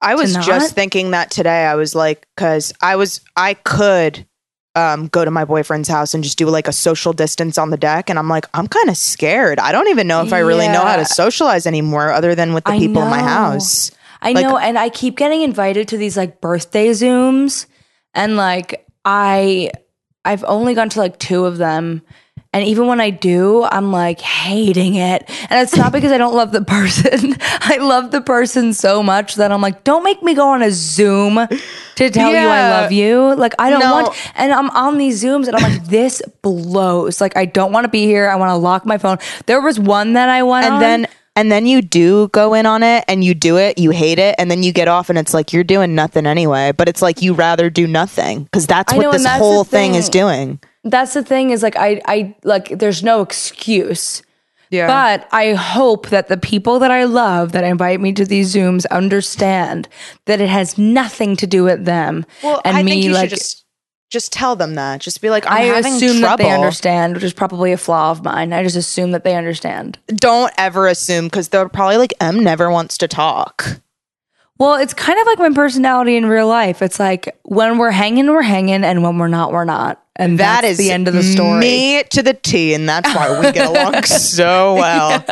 I 0.00 0.14
was 0.14 0.34
not? 0.34 0.44
just 0.44 0.74
thinking 0.74 1.10
that 1.10 1.30
today. 1.30 1.64
I 1.66 1.74
was 1.74 1.94
like, 1.94 2.26
because 2.36 2.72
I 2.80 2.96
was, 2.96 3.20
I 3.36 3.54
could 3.54 4.26
um, 4.74 5.08
go 5.08 5.24
to 5.24 5.30
my 5.30 5.44
boyfriend's 5.44 5.88
house 5.88 6.14
and 6.14 6.22
just 6.22 6.38
do 6.38 6.46
like 6.48 6.68
a 6.68 6.72
social 6.72 7.12
distance 7.12 7.58
on 7.58 7.70
the 7.70 7.76
deck, 7.76 8.08
and 8.08 8.18
I'm 8.18 8.28
like, 8.28 8.46
I'm 8.54 8.68
kind 8.68 8.88
of 8.88 8.96
scared. 8.96 9.58
I 9.58 9.72
don't 9.72 9.88
even 9.88 10.06
know 10.06 10.22
if 10.22 10.32
I 10.32 10.38
really 10.38 10.68
know 10.68 10.82
how 10.84 10.96
to 10.96 11.04
socialize 11.04 11.66
anymore, 11.66 12.12
other 12.12 12.34
than 12.34 12.54
with 12.54 12.64
the 12.64 12.72
I 12.72 12.78
people 12.78 13.02
in 13.02 13.10
my 13.10 13.18
house. 13.20 13.90
I 14.22 14.32
Like- 14.32 14.44
know, 14.46 14.56
and 14.56 14.78
I 14.78 14.88
keep 14.88 15.16
getting 15.16 15.42
invited 15.42 15.88
to 15.88 15.96
these 15.96 16.16
like 16.16 16.40
birthday 16.40 16.90
zooms, 16.90 17.66
and 18.14 18.36
like 18.36 18.86
I, 19.04 19.70
I've 20.24 20.44
only 20.44 20.74
gone 20.74 20.90
to 20.90 20.98
like 21.00 21.18
two 21.18 21.44
of 21.44 21.58
them, 21.58 22.02
and 22.52 22.64
even 22.66 22.86
when 22.86 23.00
I 23.00 23.10
do, 23.10 23.64
I'm 23.64 23.92
like 23.92 24.20
hating 24.20 24.94
it, 24.94 25.28
and 25.50 25.60
it's 25.60 25.76
not 25.76 25.92
because 25.92 26.10
I 26.12 26.18
don't 26.18 26.34
love 26.34 26.52
the 26.52 26.62
person. 26.62 27.36
I 27.40 27.76
love 27.78 28.10
the 28.10 28.20
person 28.22 28.72
so 28.72 29.02
much 29.02 29.34
that 29.34 29.52
I'm 29.52 29.60
like, 29.60 29.84
don't 29.84 30.02
make 30.02 30.22
me 30.22 30.34
go 30.34 30.48
on 30.48 30.62
a 30.62 30.70
Zoom 30.70 31.34
to 31.96 32.10
tell 32.10 32.34
you 32.34 32.48
I 32.48 32.68
love 32.70 32.90
you. 32.92 33.34
Like 33.34 33.54
I 33.58 33.68
don't 33.70 33.80
No. 33.80 33.92
want, 33.92 34.32
and 34.36 34.52
I'm 34.52 34.70
on 34.70 34.96
these 34.98 35.22
Zooms, 35.22 35.46
and 35.46 35.56
I'm 35.56 35.62
like, 35.62 35.84
this 35.88 36.22
blows. 36.42 37.20
Like 37.20 37.36
I 37.36 37.44
don't 37.44 37.72
want 37.72 37.84
to 37.84 37.90
be 37.90 38.04
here. 38.06 38.28
I 38.28 38.36
want 38.36 38.50
to 38.50 38.56
lock 38.56 38.86
my 38.86 38.98
phone. 38.98 39.18
There 39.46 39.60
was 39.60 39.78
one 39.78 40.14
that 40.14 40.28
I 40.28 40.42
went 40.42 40.64
And 40.64 40.74
on. 40.76 40.80
then, 40.80 41.06
and 41.36 41.52
then 41.52 41.66
you 41.66 41.82
do 41.82 42.28
go 42.28 42.54
in 42.54 42.66
on 42.66 42.82
it 42.82 43.04
and 43.08 43.22
you 43.22 43.34
do 43.34 43.58
it, 43.58 43.78
you 43.78 43.90
hate 43.90 44.18
it, 44.18 44.34
and 44.38 44.50
then 44.50 44.62
you 44.62 44.72
get 44.72 44.88
off 44.88 45.10
and 45.10 45.18
it's 45.18 45.34
like 45.34 45.52
you're 45.52 45.64
doing 45.64 45.94
nothing 45.94 46.26
anyway. 46.26 46.72
But 46.72 46.88
it's 46.88 47.02
like 47.02 47.20
you 47.22 47.34
rather 47.34 47.68
do 47.70 47.86
nothing 47.86 48.44
because 48.44 48.66
that's 48.66 48.92
what 48.92 49.02
know, 49.02 49.12
this 49.12 49.22
that's 49.24 49.38
whole 49.38 49.64
thing 49.64 49.94
is 49.94 50.08
doing. 50.08 50.58
That's 50.90 51.14
the 51.14 51.22
thing 51.22 51.50
is 51.50 51.62
like 51.62 51.76
I 51.76 52.00
I 52.06 52.34
like 52.44 52.78
there's 52.78 53.02
no 53.02 53.22
excuse. 53.22 54.22
Yeah. 54.70 54.86
But 54.86 55.26
I 55.32 55.54
hope 55.54 56.08
that 56.08 56.28
the 56.28 56.36
people 56.36 56.78
that 56.80 56.90
I 56.90 57.04
love 57.04 57.52
that 57.52 57.64
invite 57.64 58.00
me 58.00 58.12
to 58.12 58.26
these 58.26 58.54
Zooms 58.54 58.84
understand 58.90 59.88
that 60.26 60.42
it 60.42 60.50
has 60.50 60.76
nothing 60.76 61.36
to 61.36 61.46
do 61.46 61.64
with 61.64 61.86
them. 61.86 62.26
well, 62.42 62.60
and 62.66 62.76
I 62.76 62.82
me 62.82 62.90
think 62.92 63.04
you 63.04 63.12
like 63.12 63.30
should 63.30 63.38
just 63.38 63.64
just 64.10 64.32
tell 64.32 64.56
them 64.56 64.74
that. 64.74 65.00
Just 65.00 65.20
be 65.20 65.30
like, 65.30 65.44
I'm 65.46 65.52
I 65.52 65.78
assume 65.78 66.20
trouble. 66.20 66.36
that 66.36 66.38
they 66.38 66.50
understand, 66.50 67.14
which 67.14 67.24
is 67.24 67.32
probably 67.32 67.72
a 67.72 67.76
flaw 67.76 68.10
of 68.10 68.24
mine. 68.24 68.52
I 68.52 68.62
just 68.62 68.76
assume 68.76 69.10
that 69.12 69.24
they 69.24 69.36
understand. 69.36 69.98
Don't 70.08 70.52
ever 70.56 70.86
assume 70.86 71.26
because 71.26 71.48
they're 71.48 71.68
probably 71.68 71.98
like, 71.98 72.14
M 72.20 72.42
never 72.42 72.70
wants 72.70 72.96
to 72.98 73.08
talk. 73.08 73.80
Well, 74.58 74.74
it's 74.74 74.94
kind 74.94 75.20
of 75.20 75.26
like 75.26 75.38
my 75.38 75.50
personality 75.50 76.16
in 76.16 76.26
real 76.26 76.48
life. 76.48 76.82
It's 76.82 76.98
like 76.98 77.38
when 77.44 77.78
we're 77.78 77.92
hanging, 77.92 78.26
we're 78.26 78.42
hanging, 78.42 78.82
and 78.82 79.02
when 79.02 79.18
we're 79.18 79.28
not, 79.28 79.52
we're 79.52 79.64
not. 79.64 80.02
And 80.18 80.38
That 80.38 80.62
that's 80.62 80.72
is 80.72 80.78
the 80.78 80.90
end 80.90 81.06
of 81.06 81.14
the 81.14 81.22
story. 81.22 81.60
Me 81.60 82.02
to 82.10 82.22
the 82.22 82.34
T, 82.34 82.74
and 82.74 82.88
that's 82.88 83.14
why 83.14 83.38
we 83.40 83.52
get 83.52 83.68
along 83.68 84.02
so 84.04 84.74
well. 84.82 85.24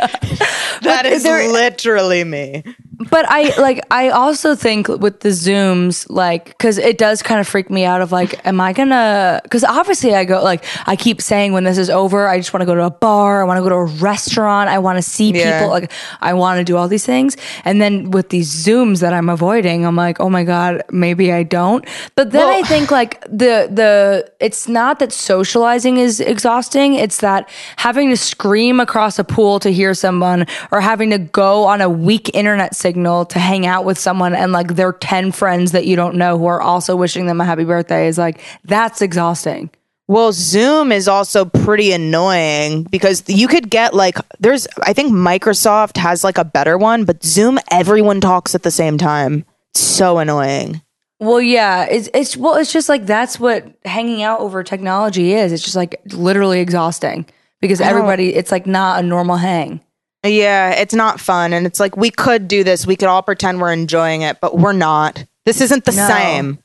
That 0.81 1.05
is 1.05 1.23
there- 1.23 1.51
literally 1.51 2.23
me. 2.23 2.63
but 3.11 3.25
I 3.29 3.55
like 3.61 3.79
I 3.91 4.09
also 4.09 4.55
think 4.55 4.87
with 4.87 5.19
the 5.19 5.29
zooms 5.29 6.07
like 6.09 6.57
cuz 6.57 6.79
it 6.79 6.97
does 6.97 7.21
kind 7.21 7.39
of 7.39 7.47
freak 7.47 7.69
me 7.69 7.85
out 7.85 8.01
of 8.01 8.11
like 8.11 8.43
am 8.43 8.59
I 8.59 8.73
going 8.73 8.89
to 8.89 9.39
cuz 9.51 9.63
obviously 9.63 10.15
I 10.15 10.25
go 10.25 10.41
like 10.43 10.63
I 10.87 10.95
keep 10.95 11.21
saying 11.21 11.53
when 11.53 11.63
this 11.63 11.77
is 11.77 11.91
over 11.91 12.27
I 12.27 12.37
just 12.39 12.53
want 12.53 12.61
to 12.61 12.65
go 12.65 12.73
to 12.73 12.85
a 12.85 12.89
bar, 12.89 13.41
I 13.41 13.45
want 13.45 13.59
to 13.59 13.61
go 13.61 13.69
to 13.69 13.75
a 13.75 13.85
restaurant, 13.85 14.69
I 14.69 14.79
want 14.79 14.97
to 14.97 15.03
see 15.03 15.29
Yeah. 15.31 15.59
people 15.59 15.69
like 15.77 15.91
I 16.21 16.33
want 16.33 16.57
to 16.57 16.63
do 16.63 16.75
all 16.75 16.87
these 16.87 17.05
things 17.05 17.37
and 17.65 17.79
then 17.79 18.09
with 18.09 18.29
these 18.29 18.49
zooms 18.65 19.01
that 19.01 19.13
I'm 19.13 19.29
avoiding 19.29 19.85
I'm 19.85 19.95
like 19.95 20.19
oh 20.19 20.29
my 20.37 20.43
god 20.43 20.81
maybe 20.89 21.31
I 21.31 21.43
don't. 21.43 21.85
But 22.15 22.31
then 22.31 22.47
Well- 22.47 22.57
I 22.59 22.63
think 22.63 22.89
like 22.89 23.21
the 23.43 23.53
the 23.81 23.91
it's 24.39 24.67
not 24.67 24.76
that 24.77 25.11
socializing 25.11 25.97
is 25.97 26.19
exhausting, 26.19 26.95
it's 26.95 27.17
that 27.17 27.49
having 27.77 28.09
to 28.09 28.17
scream 28.17 28.79
across 28.79 29.19
a 29.19 29.23
pool 29.23 29.59
to 29.59 29.71
hear 29.71 29.93
someone 29.93 30.45
or 30.71 30.81
having 30.81 31.09
to 31.09 31.17
go 31.17 31.65
on 31.65 31.81
a 31.81 31.89
weak 31.89 32.33
internet 32.33 32.75
signal 32.75 33.25
to 33.25 33.39
hang 33.39 33.65
out 33.65 33.85
with 33.85 33.97
someone 33.97 34.35
and 34.35 34.51
like 34.51 34.75
their 34.75 34.93
10 34.93 35.31
friends 35.31 35.71
that 35.71 35.85
you 35.85 35.95
don't 35.95 36.15
know 36.15 36.37
who 36.37 36.45
are 36.45 36.61
also 36.61 36.95
wishing 36.95 37.25
them 37.25 37.41
a 37.41 37.45
happy 37.45 37.63
birthday 37.63 38.07
is 38.07 38.17
like 38.17 38.41
that's 38.63 39.01
exhausting. 39.01 39.69
Well, 40.09 40.31
Zoom 40.31 40.93
is 40.93 41.09
also 41.09 41.43
pretty 41.43 41.91
annoying 41.91 42.83
because 42.83 43.23
you 43.27 43.49
could 43.49 43.69
get 43.69 43.93
like 43.93 44.17
there's 44.39 44.65
I 44.83 44.93
think 44.93 45.11
Microsoft 45.11 45.97
has 45.97 46.23
like 46.23 46.37
a 46.37 46.45
better 46.45 46.77
one, 46.77 47.03
but 47.03 47.23
Zoom 47.23 47.59
everyone 47.69 48.21
talks 48.21 48.55
at 48.55 48.63
the 48.63 48.71
same 48.71 48.97
time. 48.97 49.43
It's 49.71 49.81
so 49.81 50.19
annoying. 50.19 50.81
Well, 51.19 51.41
yeah, 51.41 51.85
it's 51.85 52.09
it's 52.13 52.37
well, 52.37 52.55
it's 52.55 52.71
just 52.71 52.89
like 52.89 53.05
that's 53.07 53.39
what 53.39 53.65
hanging 53.85 54.21
out 54.21 54.39
over 54.39 54.63
technology 54.63 55.33
is. 55.33 55.51
It's 55.51 55.63
just 55.63 55.75
like 55.75 55.99
literally 56.13 56.59
exhausting 56.59 57.25
because 57.59 57.81
everybody, 57.81 58.35
it's 58.35 58.51
like 58.51 58.67
not 58.67 58.99
a 58.99 59.03
normal 59.03 59.37
hang. 59.37 59.81
Yeah, 60.23 60.71
it's 60.71 60.93
not 60.93 61.19
fun 61.19 61.53
and 61.53 61.65
it's 61.65 61.79
like 61.79 61.97
we 61.97 62.11
could 62.11 62.47
do 62.47 62.63
this. 62.63 62.85
We 62.85 62.95
could 62.95 63.07
all 63.07 63.23
pretend 63.23 63.61
we're 63.61 63.71
enjoying 63.73 64.21
it, 64.21 64.39
but 64.41 64.57
we're 64.57 64.73
not. 64.73 65.23
This 65.45 65.61
isn't 65.61 65.85
the 65.85 65.91
No. 65.93 66.07
same. 66.07 66.59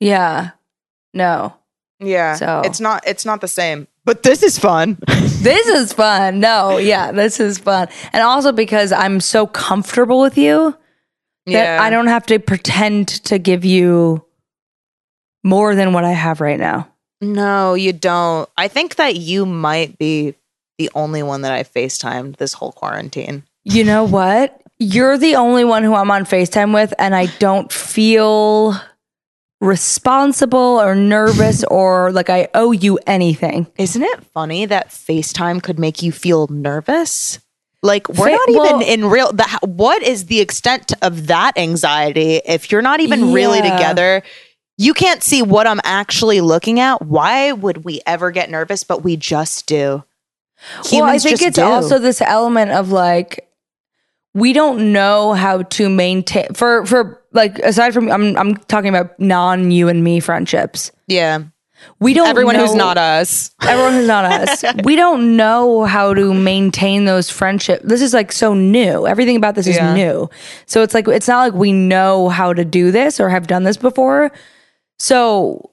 Yeah, 0.00 0.50
no, 1.14 1.54
Yeah. 2.00 2.34
So- 2.34 2.62
it's 2.64 2.80
not 2.80 3.06
it's 3.06 3.24
not 3.24 3.40
the 3.40 3.48
same. 3.48 3.88
But 4.04 4.22
this 4.22 4.42
is 4.44 4.58
fun. 4.58 4.98
this 5.08 5.66
is 5.66 5.92
fun. 5.92 6.38
No, 6.40 6.76
yeah, 6.76 7.10
this 7.10 7.40
is 7.40 7.58
fun, 7.58 7.88
and 8.12 8.22
also 8.22 8.52
because 8.52 8.92
I'm 8.92 9.20
so 9.20 9.46
comfortable 9.46 10.20
with 10.20 10.36
you 10.38 10.76
that 11.46 11.80
I 11.80 11.90
don't 11.90 12.08
have 12.08 12.26
to 12.26 12.38
pretend 12.38 13.08
to 13.24 13.38
give 13.38 13.64
you 13.64 14.24
more 15.44 15.74
than 15.74 15.92
what 15.92 16.04
I 16.04 16.12
have 16.12 16.40
right 16.40 16.58
now. 16.58 16.88
No, 17.20 17.74
you 17.74 17.92
don't. 17.92 18.48
I 18.56 18.68
think 18.68 18.96
that 18.96 19.16
you 19.16 19.46
might 19.46 19.98
be 19.98 20.34
the 20.78 20.90
only 20.94 21.22
one 21.22 21.42
that 21.42 21.52
I 21.52 21.62
FaceTimed 21.62 22.36
this 22.36 22.52
whole 22.52 22.72
quarantine. 22.72 23.44
You 23.64 23.84
know 23.84 24.04
what? 24.04 24.60
You're 24.78 25.16
the 25.16 25.36
only 25.36 25.64
one 25.64 25.82
who 25.82 25.94
I'm 25.94 26.10
on 26.10 26.24
FaceTime 26.24 26.74
with, 26.74 26.92
and 26.98 27.14
I 27.14 27.26
don't 27.38 27.72
feel 27.72 28.74
responsible 29.60 30.58
or 30.58 30.94
nervous 30.94 31.64
or 31.70 32.12
like 32.12 32.28
I 32.28 32.48
owe 32.52 32.72
you 32.72 32.98
anything. 33.06 33.66
Isn't 33.78 34.02
it 34.02 34.24
funny 34.34 34.66
that 34.66 34.90
FaceTime 34.90 35.62
could 35.62 35.78
make 35.78 36.02
you 36.02 36.12
feel 36.12 36.46
nervous? 36.48 37.38
Like 37.86 38.08
we're 38.08 38.30
not 38.30 38.48
even 38.48 38.60
well- 38.60 38.80
in 38.82 39.04
real. 39.06 39.32
The, 39.32 39.58
what 39.62 40.02
is 40.02 40.26
the 40.26 40.40
extent 40.40 40.92
of 41.02 41.28
that 41.28 41.56
anxiety 41.56 42.40
if 42.44 42.70
you're 42.70 42.82
not 42.82 43.00
even 43.00 43.32
really 43.32 43.62
together? 43.62 44.22
You 44.78 44.92
can't 44.92 45.22
see 45.22 45.42
what 45.42 45.66
I'm 45.66 45.80
actually 45.84 46.42
looking 46.42 46.80
at. 46.80 47.00
Why 47.00 47.52
would 47.52 47.84
we 47.84 48.02
ever 48.06 48.30
get 48.30 48.50
nervous? 48.50 48.84
But 48.84 49.02
we 49.02 49.16
just 49.16 49.66
do. 49.66 50.04
well, 50.92 51.04
I 51.04 51.18
think 51.18 51.40
it's 51.40 51.56
do. 51.56 51.62
also 51.62 51.98
this 51.98 52.20
element 52.20 52.72
of 52.72 52.90
like 52.90 53.48
we 54.34 54.52
don't 54.52 54.92
know 54.92 55.32
how 55.32 55.62
to 55.62 55.88
maintain 55.88 56.52
for 56.52 56.84
for 56.84 57.22
like 57.32 57.58
aside 57.60 57.94
from 57.94 58.10
I'm 58.10 58.36
I'm 58.36 58.56
talking 58.56 58.90
about 58.90 59.18
non 59.18 59.70
you 59.70 59.88
and 59.88 60.04
me 60.04 60.20
friendships. 60.20 60.92
yeah. 61.06 61.44
We 61.98 62.14
don't 62.14 62.28
Everyone 62.28 62.54
who's 62.54 62.74
not 62.74 62.98
us. 62.98 63.50
everyone 63.62 63.94
who's 63.94 64.06
not 64.08 64.24
us. 64.24 64.64
We 64.84 64.96
don't 64.96 65.36
know 65.36 65.84
how 65.84 66.14
to 66.14 66.34
maintain 66.34 67.04
those 67.04 67.30
friendships. 67.30 67.84
This 67.84 68.02
is 68.02 68.12
like 68.12 68.32
so 68.32 68.54
new. 68.54 69.06
Everything 69.06 69.36
about 69.36 69.54
this 69.54 69.66
is 69.66 69.78
new. 69.94 70.28
So 70.66 70.82
it's 70.82 70.94
like 70.94 71.08
it's 71.08 71.28
not 71.28 71.40
like 71.40 71.54
we 71.54 71.72
know 71.72 72.28
how 72.28 72.52
to 72.52 72.64
do 72.64 72.90
this 72.90 73.20
or 73.20 73.28
have 73.28 73.46
done 73.46 73.64
this 73.64 73.76
before. 73.76 74.30
So 74.98 75.70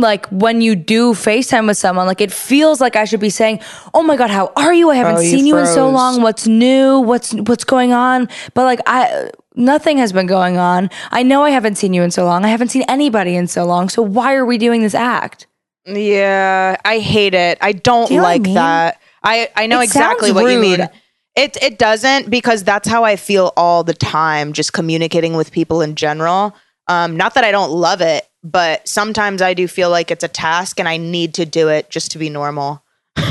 like 0.00 0.26
when 0.28 0.60
you 0.60 0.74
do 0.76 1.12
FaceTime 1.14 1.66
with 1.66 1.76
someone, 1.76 2.06
like 2.06 2.20
it 2.20 2.32
feels 2.32 2.80
like 2.80 2.96
I 2.96 3.04
should 3.04 3.20
be 3.20 3.30
saying, 3.30 3.60
"Oh 3.94 4.02
my 4.02 4.16
god, 4.16 4.30
how 4.30 4.52
are 4.56 4.72
you? 4.72 4.90
I 4.90 4.96
haven't 4.96 5.16
Oh, 5.16 5.20
seen 5.22 5.46
you 5.46 5.56
in 5.58 5.66
so 5.66 5.88
long. 5.90 6.22
What's 6.22 6.46
new? 6.46 7.00
What's 7.00 7.32
what's 7.34 7.64
going 7.64 7.92
on?" 7.92 8.28
But 8.54 8.64
like 8.64 8.80
I 8.86 9.30
nothing 9.54 9.98
has 9.98 10.12
been 10.12 10.26
going 10.26 10.56
on. 10.56 10.90
I 11.10 11.22
know 11.22 11.42
I 11.44 11.50
haven't 11.50 11.76
seen 11.76 11.92
you 11.94 12.02
in 12.02 12.10
so 12.10 12.24
long. 12.24 12.44
I 12.44 12.48
haven't 12.48 12.68
seen 12.68 12.82
anybody 12.88 13.36
in 13.36 13.46
so 13.46 13.64
long. 13.64 13.88
So 13.88 14.02
why 14.02 14.34
are 14.34 14.44
we 14.46 14.58
doing 14.58 14.82
this 14.82 14.94
act? 14.94 15.46
Yeah, 15.86 16.76
I 16.84 16.98
hate 16.98 17.34
it. 17.34 17.58
I 17.60 17.72
don't 17.72 18.08
Do 18.08 18.14
you 18.14 18.20
what 18.20 18.28
I 18.28 18.32
like 18.32 18.42
mean? 18.42 18.54
that. 18.54 19.00
I 19.22 19.48
I 19.56 19.66
know 19.66 19.80
It 19.80 19.84
exactly 19.84 20.32
what 20.32 20.50
you 20.50 20.58
mean. 20.60 20.88
It 21.36 21.56
it 21.62 21.78
doesn't 21.78 22.28
because 22.30 22.64
that's 22.64 22.88
how 22.88 23.04
I 23.04 23.16
feel 23.16 23.52
all 23.56 23.84
the 23.84 23.94
time 23.94 24.52
just 24.52 24.72
communicating 24.72 25.34
with 25.36 25.52
people 25.52 25.80
in 25.80 25.94
general. 25.94 26.54
Um 26.90 27.16
not 27.16 27.34
that 27.34 27.44
I 27.44 27.50
don't 27.52 27.70
love 27.70 28.00
it, 28.00 28.28
but 28.42 28.86
sometimes 28.88 29.40
I 29.42 29.54
do 29.54 29.66
feel 29.68 29.90
like 29.90 30.10
it's 30.10 30.24
a 30.24 30.28
task 30.28 30.78
and 30.80 30.88
I 30.88 30.96
need 30.96 31.34
to 31.34 31.46
do 31.46 31.68
it 31.68 31.88
just 31.90 32.10
to 32.12 32.18
be 32.18 32.28
normal. 32.30 32.82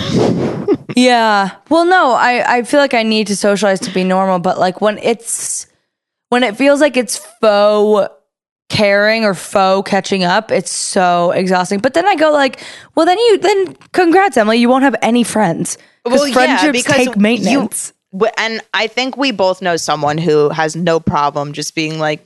Yeah. 0.95 1.51
Well, 1.69 1.85
no, 1.85 2.11
I, 2.13 2.57
I 2.57 2.63
feel 2.63 2.79
like 2.79 2.93
I 2.93 3.03
need 3.03 3.27
to 3.27 3.35
socialize 3.35 3.79
to 3.81 3.91
be 3.91 4.03
normal, 4.03 4.39
but 4.39 4.59
like 4.59 4.81
when 4.81 4.97
it's 4.97 5.67
when 6.29 6.43
it 6.43 6.57
feels 6.57 6.81
like 6.81 6.97
it's 6.97 7.17
faux 7.39 8.09
caring 8.69 9.23
or 9.23 9.33
faux 9.33 9.89
catching 9.89 10.23
up, 10.23 10.51
it's 10.51 10.71
so 10.71 11.31
exhausting. 11.31 11.79
But 11.79 11.93
then 11.93 12.05
I 12.07 12.15
go 12.15 12.31
like, 12.31 12.61
well, 12.95 13.05
then 13.05 13.17
you 13.17 13.37
then 13.37 13.75
congrats, 13.93 14.35
Emily. 14.37 14.57
You 14.57 14.67
won't 14.69 14.83
have 14.83 14.95
any 15.01 15.23
friends 15.23 15.77
Well, 16.05 16.27
yeah, 16.27 16.33
friendships 16.33 16.79
because 16.79 17.05
take 17.05 17.17
maintenance. 17.17 17.93
W- 18.11 18.31
And 18.37 18.61
I 18.73 18.87
think 18.87 19.15
we 19.15 19.31
both 19.31 19.61
know 19.61 19.77
someone 19.77 20.17
who 20.17 20.49
has 20.49 20.75
no 20.75 20.99
problem 20.99 21.53
just 21.53 21.75
being 21.75 21.99
like 21.99 22.25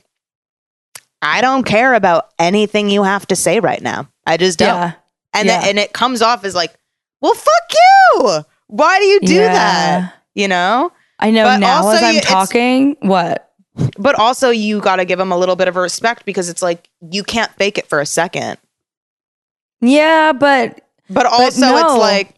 I 1.24 1.40
don't 1.40 1.64
care 1.64 1.94
about 1.94 2.28
anything 2.38 2.90
you 2.90 3.02
have 3.02 3.26
to 3.28 3.36
say 3.36 3.60
right 3.60 3.80
now. 3.82 4.08
I 4.26 4.36
just 4.36 4.58
don't. 4.58 4.68
yeah. 4.68 4.92
and 5.32 5.46
Yeah. 5.48 5.62
and 5.64 5.78
it 5.78 5.92
comes 5.92 6.22
off 6.22 6.44
as 6.44 6.54
like, 6.54 6.74
well, 7.20 7.34
fuck 7.34 7.72
you. 7.72 8.44
Why 8.68 8.98
do 8.98 9.04
you 9.06 9.20
do 9.20 9.34
Yeah. 9.34 9.52
that? 9.52 10.14
You 10.34 10.48
know. 10.48 10.92
I 11.18 11.30
know 11.30 11.44
But 11.44 11.58
now 11.58 11.76
also 11.82 11.96
as 11.96 12.02
I'm 12.02 12.14
you- 12.16 12.20
talking. 12.20 12.96
What? 13.00 13.50
But 13.98 14.14
also, 14.18 14.50
you 14.50 14.80
got 14.80 14.96
to 14.96 15.04
give 15.04 15.18
them 15.18 15.32
a 15.32 15.36
little 15.36 15.56
bit 15.56 15.66
of 15.66 15.74
respect 15.76 16.24
because 16.24 16.48
it's 16.48 16.62
like 16.62 16.88
you 17.10 17.24
can't 17.24 17.50
fake 17.56 17.76
it 17.78 17.88
for 17.88 18.00
a 18.00 18.06
second. 18.06 18.58
Yeah, 19.80 20.32
but 20.32 20.80
But 21.10 21.26
also, 21.26 21.60
no. 21.60 21.76
it's 21.78 21.94
like, 21.98 22.34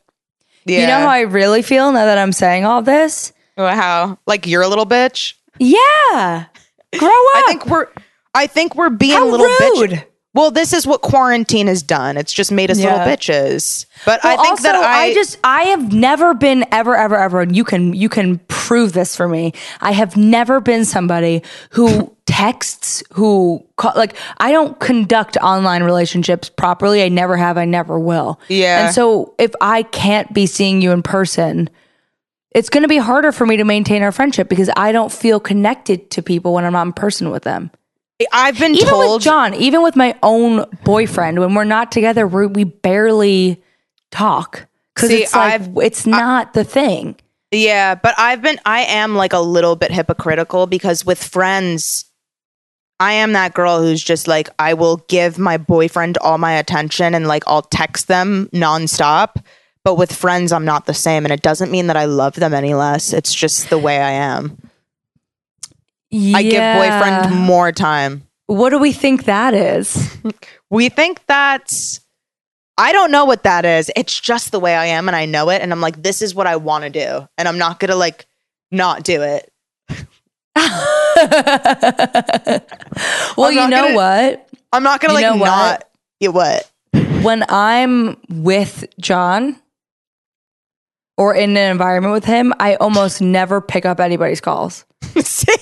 yeah, 0.65 0.81
you 0.81 0.87
know 0.87 1.01
how 1.01 1.09
I 1.09 1.21
really 1.21 1.63
feel 1.63 1.93
now 1.93 2.05
that 2.07 2.19
I'm 2.19 2.33
saying 2.33 2.65
all 2.65 2.83
this? 2.83 3.33
how 3.59 4.19
like 4.27 4.47
you're 4.47 4.63
a 4.63 4.69
little 4.69 4.87
bitch. 4.87 5.35
Yeah. 5.59 6.45
Grow 6.99 7.09
up. 7.09 7.15
I 7.37 7.45
think 7.47 7.67
we're, 7.67 7.89
I 8.37 8.47
think 8.47 8.75
we're 8.75 8.91
being 8.91 9.15
How 9.15 9.27
little 9.27 9.47
rude. 9.47 9.91
bitch. 9.91 10.05
Well, 10.37 10.51
this 10.51 10.75
is 10.75 10.87
what 10.87 11.01
quarantine 11.01 11.67
has 11.67 11.83
done. 11.83 12.19
It's 12.19 12.31
just 12.31 12.53
made 12.53 12.71
us 12.71 12.77
little 12.77 12.99
bitches. 12.99 13.87
But 14.05 14.21
Well, 14.23 14.35
I 14.35 14.43
think 14.43 14.51
also, 14.51 14.65
that 14.65 14.75
I, 14.75 15.15
just 15.15 15.39
I 15.43 15.63
have 15.63 15.95
never 15.95 16.35
been 16.35 16.67
ever 16.71 16.95
ever 16.95 17.17
ever 17.17 17.41
and 17.41 17.57
you 17.57 17.65
can 17.65 17.95
you 17.95 18.11
can 18.11 18.39
prove 18.41 18.93
this 18.93 19.17
for 19.17 19.27
me. 19.27 19.55
I 19.81 19.93
have 19.93 20.15
never 20.15 20.61
been 20.61 20.85
somebody 20.85 21.43
who 21.71 22.15
texts 22.27 23.03
who 23.15 23.67
call, 23.77 23.95
like 23.97 24.15
I 24.37 24.53
don't 24.53 24.79
conduct 24.79 25.39
online 25.39 25.83
relationships 25.85 26.51
properly. 26.51 27.03
I 27.03 27.09
never 27.09 27.39
have. 27.39 27.57
I 27.57 27.65
never 27.65 27.99
will. 27.99 28.39
Yeah. 28.49 28.85
And 28.85 28.95
so 28.95 29.35
if 29.39 29.53
I 29.63 29.85
can't 29.85 30.35
be 30.35 30.45
seeing 30.45 30.83
you 30.83 30.93
in 30.93 31.03
person, 31.03 31.71
it's 32.51 32.69
going 32.69 32.83
to 32.83 32.89
be 32.89 32.99
harder 32.99 33.33
for 33.33 33.47
me 33.47 33.57
to 33.57 33.65
maintain 33.65 34.03
our 34.03 34.13
friendship 34.13 34.51
because 34.51 34.69
I 34.77 34.93
don't 34.93 35.11
feel 35.11 35.41
connected 35.41 36.11
to 36.11 36.23
people 36.23 36.53
when 36.53 36.67
I'm 36.67 36.75
not 36.75 36.87
in 36.87 36.93
person 36.93 37.31
with 37.31 37.45
them. 37.45 37.71
I've 38.33 38.59
been 38.59 38.75
Even 38.75 38.89
told 38.89 39.15
with 39.17 39.23
John, 39.23 39.55
even 39.55 39.83
with 39.83 39.97
my 39.97 40.15
own 40.23 40.65
boyfriend, 40.85 41.39
when 41.39 41.55
we're 41.55 41.65
not 41.65 41.93
together, 41.93 42.27
we 42.27 42.47
we 42.47 42.65
barely 42.65 43.63
talk 44.11 44.67
because 44.95 45.11
it's 45.11 45.35
like 45.35 45.53
I've- 45.53 45.71
it's 45.83 46.07
not 46.07 46.55
the 46.55 46.65
thing. 46.65 47.17
Yeah, 47.53 47.95
but 47.95 48.15
I've 48.19 48.43
been 48.43 48.59
I 48.65 48.81
am 48.83 49.15
like 49.15 49.33
a 49.33 49.39
little 49.41 49.77
bit 49.77 49.93
hypocritical 49.93 50.67
because 50.67 51.05
with 51.05 51.23
friends 51.23 52.07
I 52.99 53.13
am 53.13 53.35
that 53.35 53.53
girl 53.53 53.81
who's 53.81 54.03
just 54.03 54.27
like 54.27 54.49
I 54.59 54.73
will 54.75 54.97
give 55.09 55.39
my 55.39 55.59
boyfriend 55.59 56.17
all 56.19 56.39
my 56.39 56.53
attention 56.55 57.15
and 57.15 57.29
like 57.29 57.45
I'll 57.47 57.63
text 57.63 58.09
them 58.09 58.49
nonstop. 58.55 59.37
But 59.85 59.97
with 59.97 60.13
friends 60.13 60.53
I'm 60.53 60.65
not 60.65 60.87
the 60.87 60.95
same 60.95 61.25
and 61.27 61.33
it 61.33 61.43
doesn't 61.43 61.71
mean 61.71 61.87
that 61.89 61.97
I 61.97 62.07
love 62.07 62.35
them 62.35 62.55
any 62.55 62.73
less. 62.75 63.13
It's 63.13 63.35
just 63.35 63.69
the 63.71 63.79
way 63.79 64.01
I 64.01 64.11
am. 64.13 64.59
I 66.35 66.43
give 66.43 66.63
boyfriend 66.77 67.35
more 67.35 67.73
time. 67.73 68.23
What 68.47 68.71
do 68.71 68.79
we 68.79 68.93
think 68.93 69.25
that 69.25 69.55
is? 69.55 70.17
We 70.69 70.89
think 70.89 71.25
that's 71.27 72.01
I 72.77 72.91
don't 72.91 73.13
know 73.13 73.25
what 73.25 73.45
that 73.45 73.65
is. 73.65 73.91
It's 73.95 74.21
just 74.21 74.51
the 74.51 74.59
way 74.59 74.75
I 74.75 74.87
am 74.87 75.09
and 75.09 75.17
I 75.17 75.25
know 75.25 75.49
it 75.51 75.63
and 75.63 75.71
I'm 75.73 75.81
like 75.81 76.03
this 76.03 76.23
is 76.23 76.35
what 76.35 76.49
I 76.49 76.57
want 76.57 76.83
to 76.85 76.91
do 76.91 77.29
and 77.39 77.47
I'm 77.47 77.59
not 77.59 77.79
going 77.79 77.91
to 77.91 77.97
like 77.97 78.27
not 78.73 79.05
do 79.05 79.23
it. 79.23 79.51
well, 83.37 83.53
you 83.53 83.69
know 83.69 83.83
gonna- 83.83 83.95
what? 83.95 84.49
I'm 84.73 84.83
not 84.83 85.01
gonna 85.01 85.15
like 85.15 85.23
know 85.23 85.37
what? 85.37 85.47
not. 85.47 85.85
Yeah, 86.19 86.31
what? 86.31 86.71
When 87.23 87.45
I'm 87.49 88.17
with 88.29 88.85
John 89.01 89.57
or 91.17 91.35
in 91.35 91.51
an 91.57 91.71
environment 91.71 92.13
with 92.13 92.25
him, 92.25 92.53
I 92.59 92.77
almost 92.77 93.21
never 93.21 93.61
pick 93.61 93.87
up 93.87 94.01
anybody's 94.01 94.41
calls. 94.41 94.86
See? 95.23 95.53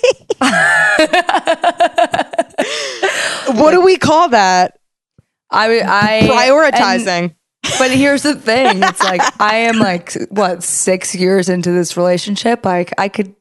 what 3.52 3.72
do 3.72 3.82
we 3.84 3.96
call 3.96 4.28
that? 4.30 4.78
I, 5.50 5.80
I 5.80 6.28
Prioritizing. 6.28 7.06
and- 7.08 7.34
but 7.78 7.90
here's 7.90 8.22
the 8.22 8.34
thing: 8.34 8.82
it's 8.82 9.02
like 9.02 9.22
I 9.40 9.56
am 9.56 9.78
like 9.78 10.12
what 10.30 10.62
six 10.62 11.14
years 11.14 11.48
into 11.48 11.70
this 11.72 11.96
relationship. 11.96 12.64
Like 12.64 12.92
I 12.98 13.08
could 13.08 13.34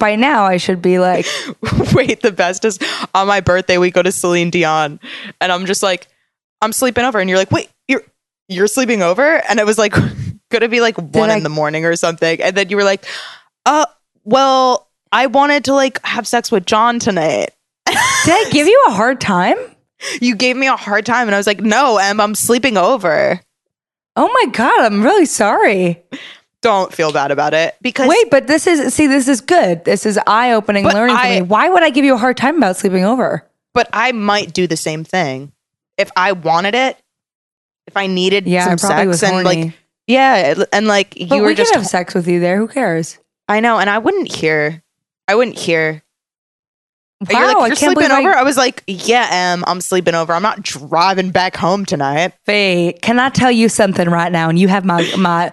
by 0.00 0.16
now, 0.16 0.44
I 0.44 0.56
should 0.56 0.82
be 0.82 0.98
like, 0.98 1.26
Wait, 1.94 2.20
the 2.22 2.32
best 2.32 2.64
is 2.64 2.78
on 3.14 3.28
my 3.28 3.40
birthday 3.40 3.78
we 3.78 3.92
go 3.92 4.02
to 4.02 4.10
Celine 4.10 4.50
Dion, 4.50 4.98
and 5.40 5.52
I'm 5.52 5.64
just 5.64 5.82
like, 5.82 6.08
I'm 6.60 6.72
sleeping 6.72 7.04
over, 7.04 7.20
and 7.20 7.30
you're 7.30 7.38
like, 7.38 7.52
wait, 7.52 7.70
you're 7.86 8.02
you're 8.48 8.66
sleeping 8.66 9.02
over, 9.02 9.36
and 9.48 9.60
it 9.60 9.66
was 9.66 9.78
like, 9.78 9.94
gonna 10.50 10.68
be 10.68 10.80
like 10.80 10.98
one 10.98 11.30
I- 11.30 11.36
in 11.36 11.44
the 11.44 11.48
morning 11.48 11.84
or 11.84 11.94
something, 11.94 12.42
and 12.42 12.56
then 12.56 12.68
you 12.68 12.76
were 12.76 12.84
like, 12.84 13.06
uh, 13.64 13.86
well, 14.24 14.85
I 15.12 15.26
wanted 15.26 15.64
to 15.64 15.74
like 15.74 16.04
have 16.04 16.26
sex 16.26 16.50
with 16.52 16.66
John 16.66 16.98
tonight. 16.98 17.50
did 17.86 17.96
I 17.96 18.48
give 18.50 18.66
you 18.66 18.84
a 18.88 18.92
hard 18.92 19.20
time? 19.20 19.56
You 20.20 20.34
gave 20.36 20.56
me 20.56 20.66
a 20.66 20.76
hard 20.76 21.06
time, 21.06 21.26
and 21.28 21.34
I 21.34 21.38
was 21.38 21.46
like, 21.46 21.60
no, 21.60 21.96
Em, 21.98 22.20
I'm 22.20 22.34
sleeping 22.34 22.76
over. 22.76 23.40
Oh 24.14 24.28
my 24.44 24.52
god, 24.52 24.80
I'm 24.80 25.02
really 25.02 25.26
sorry. 25.26 26.02
Don't 26.62 26.92
feel 26.92 27.12
bad 27.12 27.30
about 27.30 27.54
it 27.54 27.76
because 27.80 28.08
Wait, 28.08 28.30
but 28.30 28.46
this 28.46 28.66
is 28.66 28.92
see, 28.92 29.06
this 29.06 29.28
is 29.28 29.40
good. 29.40 29.84
This 29.84 30.04
is 30.04 30.18
eye 30.26 30.52
opening 30.52 30.84
But 30.84 30.94
learning 30.94 31.16
for 31.16 31.22
me. 31.28 31.42
Why 31.42 31.68
would 31.68 31.82
I 31.82 31.90
give 31.90 32.04
you 32.04 32.14
a 32.14 32.18
hard 32.18 32.36
time 32.36 32.56
about 32.58 32.76
sleeping 32.76 33.04
over? 33.04 33.44
but 33.74 33.88
I 33.92 34.12
might 34.12 34.54
do 34.54 34.66
the 34.66 34.76
same 34.76 35.04
thing 35.04 35.52
if 35.98 36.10
I 36.16 36.32
wanted 36.32 36.74
it. 36.74 36.96
If 37.86 37.94
I 37.96 38.06
needed 38.06 38.46
Yeah, 38.48 38.64
I 38.64 38.68
some 38.74 38.78
probably 38.78 38.96
sex 39.04 39.08
was 39.08 39.22
and 39.22 39.32
horny. 39.32 39.64
like 39.64 39.74
yeah, 40.06 40.64
and 40.72 40.86
like 40.88 41.14
you 41.16 41.26
but 41.28 41.40
were 41.40 41.48
we 41.48 41.54
just 41.54 41.72
could 41.72 41.80
have 41.80 41.86
sex 41.86 42.14
with 42.14 42.26
you 42.26 42.40
there. 42.40 42.56
Who 42.56 42.68
cares? 42.68 43.18
I 43.48 43.60
know, 43.60 43.78
and 43.78 43.88
I 43.90 43.98
wouldn't 43.98 44.34
hear. 44.34 44.82
I 45.28 45.34
wouldn't 45.34 45.58
hear. 45.58 46.02
Wow, 47.20 47.38
you're 47.38 47.46
like, 47.46 47.56
I 47.56 47.66
you're 47.68 47.76
can't 47.76 47.96
sleeping 47.96 48.12
over. 48.12 48.28
I, 48.28 48.40
I 48.40 48.42
was 48.42 48.58
like, 48.58 48.84
yeah, 48.86 49.26
Em, 49.30 49.64
I'm 49.66 49.80
sleeping 49.80 50.14
over. 50.14 50.34
I'm 50.34 50.42
not 50.42 50.62
driving 50.62 51.30
back 51.30 51.56
home 51.56 51.86
tonight. 51.86 52.34
Faye, 52.44 52.92
can 53.00 53.18
I 53.18 53.30
tell 53.30 53.50
you 53.50 53.70
something 53.70 54.10
right 54.10 54.30
now? 54.30 54.50
And 54.50 54.58
you 54.58 54.68
have 54.68 54.84
my 54.84 55.10
my 55.16 55.50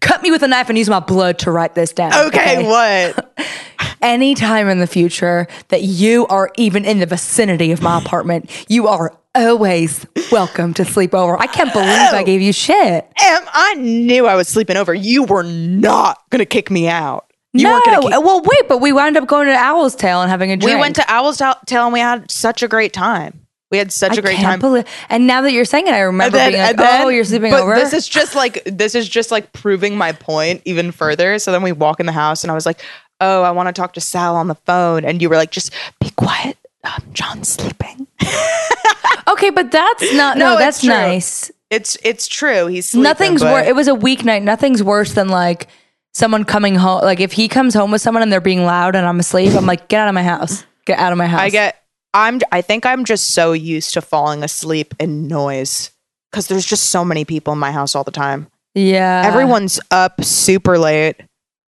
cut 0.00 0.22
me 0.22 0.30
with 0.30 0.42
a 0.42 0.48
knife 0.48 0.70
and 0.70 0.78
use 0.78 0.88
my 0.88 1.00
blood 1.00 1.38
to 1.40 1.50
write 1.50 1.74
this 1.74 1.92
down. 1.92 2.14
Okay, 2.28 2.66
what? 2.66 3.38
Anytime 4.02 4.68
in 4.68 4.78
the 4.78 4.86
future 4.86 5.46
that 5.68 5.82
you 5.82 6.26
are 6.28 6.50
even 6.56 6.86
in 6.86 7.00
the 7.00 7.06
vicinity 7.06 7.70
of 7.70 7.82
my 7.82 7.98
apartment, 7.98 8.50
you 8.68 8.88
are 8.88 9.14
always 9.34 10.06
welcome 10.30 10.72
to 10.74 10.86
sleep 10.86 11.14
over. 11.14 11.38
I 11.38 11.48
can't 11.48 11.72
believe 11.72 11.88
I 11.88 12.22
oh. 12.22 12.24
gave 12.24 12.40
you 12.40 12.52
shit. 12.54 13.04
Em, 13.22 13.42
I 13.52 13.74
knew 13.74 14.26
I 14.26 14.36
was 14.36 14.48
sleeping 14.48 14.78
over. 14.78 14.94
You 14.94 15.24
were 15.24 15.42
not 15.42 16.18
gonna 16.30 16.46
kick 16.46 16.70
me 16.70 16.88
out. 16.88 17.31
You 17.54 17.64
no, 17.64 17.72
weren't 17.72 17.84
gonna 17.84 18.00
kick- 18.00 18.24
well, 18.24 18.40
wait, 18.40 18.68
but 18.68 18.78
we 18.78 18.92
wound 18.92 19.16
up 19.16 19.26
going 19.26 19.46
to 19.46 19.52
Owl's 19.54 19.94
Tail 19.94 20.22
and 20.22 20.30
having 20.30 20.50
a 20.52 20.56
drink. 20.56 20.74
We 20.74 20.80
went 20.80 20.96
to 20.96 21.04
Owl's 21.12 21.36
Tail 21.66 21.84
and 21.84 21.92
we 21.92 22.00
had 22.00 22.30
such 22.30 22.62
a 22.62 22.68
great 22.68 22.92
time. 22.92 23.40
We 23.70 23.78
had 23.78 23.90
such 23.92 24.12
I 24.12 24.16
a 24.16 24.22
great 24.22 24.36
can't 24.36 24.46
time. 24.46 24.60
believe, 24.60 24.84
and 25.08 25.26
now 25.26 25.40
that 25.42 25.52
you're 25.52 25.64
saying 25.64 25.86
it, 25.86 25.94
I 25.94 26.00
remember 26.00 26.36
being 26.36 26.60
like, 26.60 26.76
then- 26.76 27.02
"Oh, 27.06 27.08
you're 27.08 27.24
sleeping 27.24 27.50
but 27.50 27.62
over." 27.62 27.74
This 27.74 27.92
is 27.94 28.06
just 28.08 28.34
like 28.34 28.62
this 28.66 28.94
is 28.94 29.08
just 29.08 29.30
like 29.30 29.52
proving 29.52 29.96
my 29.96 30.12
point 30.12 30.62
even 30.66 30.92
further. 30.92 31.38
So 31.38 31.52
then 31.52 31.62
we 31.62 31.72
walk 31.72 31.98
in 32.00 32.06
the 32.06 32.12
house 32.12 32.44
and 32.44 32.50
I 32.50 32.54
was 32.54 32.66
like, 32.66 32.80
"Oh, 33.20 33.42
I 33.42 33.50
want 33.50 33.68
to 33.68 33.72
talk 33.72 33.94
to 33.94 34.00
Sal 34.00 34.36
on 34.36 34.48
the 34.48 34.54
phone," 34.66 35.04
and 35.04 35.20
you 35.22 35.28
were 35.30 35.36
like, 35.36 35.50
"Just 35.50 35.72
be 36.00 36.10
quiet. 36.10 36.56
Um, 36.84 37.02
John's 37.12 37.48
sleeping." 37.48 38.06
okay, 39.28 39.50
but 39.50 39.70
that's 39.70 40.14
not. 40.14 40.36
No, 40.36 40.54
No, 40.54 40.58
that's 40.58 40.84
nice. 40.84 41.50
It's 41.70 41.96
it's 42.02 42.26
true. 42.28 42.66
He's 42.66 42.90
sleeping, 42.90 43.04
Nothing's 43.04 43.42
worse. 43.42 43.66
It 43.66 43.74
was 43.74 43.88
a 43.88 43.92
weeknight. 43.94 44.42
Nothing's 44.42 44.82
worse 44.82 45.14
than 45.14 45.28
like 45.28 45.68
someone 46.12 46.44
coming 46.44 46.74
home. 46.74 47.02
Like 47.02 47.20
if 47.20 47.32
he 47.32 47.48
comes 47.48 47.74
home 47.74 47.90
with 47.90 48.00
someone 48.00 48.22
and 48.22 48.32
they're 48.32 48.40
being 48.40 48.64
loud 48.64 48.94
and 48.96 49.06
I'm 49.06 49.18
asleep, 49.20 49.54
I'm 49.54 49.66
like, 49.66 49.88
get 49.88 50.00
out 50.00 50.08
of 50.08 50.14
my 50.14 50.22
house. 50.22 50.64
Get 50.84 50.98
out 50.98 51.12
of 51.12 51.18
my 51.18 51.26
house. 51.26 51.40
I 51.40 51.50
get. 51.50 51.82
I'm. 52.14 52.40
I 52.50 52.60
think 52.60 52.84
I'm 52.84 53.04
just 53.04 53.34
so 53.34 53.52
used 53.52 53.94
to 53.94 54.02
falling 54.02 54.42
asleep 54.42 54.94
in 54.98 55.28
noise 55.28 55.90
because 56.30 56.48
there's 56.48 56.66
just 56.66 56.90
so 56.90 57.04
many 57.04 57.24
people 57.24 57.52
in 57.52 57.58
my 57.58 57.72
house 57.72 57.94
all 57.94 58.04
the 58.04 58.10
time. 58.10 58.48
Yeah. 58.74 59.22
Everyone's 59.24 59.80
up 59.90 60.24
super 60.24 60.78
late. 60.78 61.16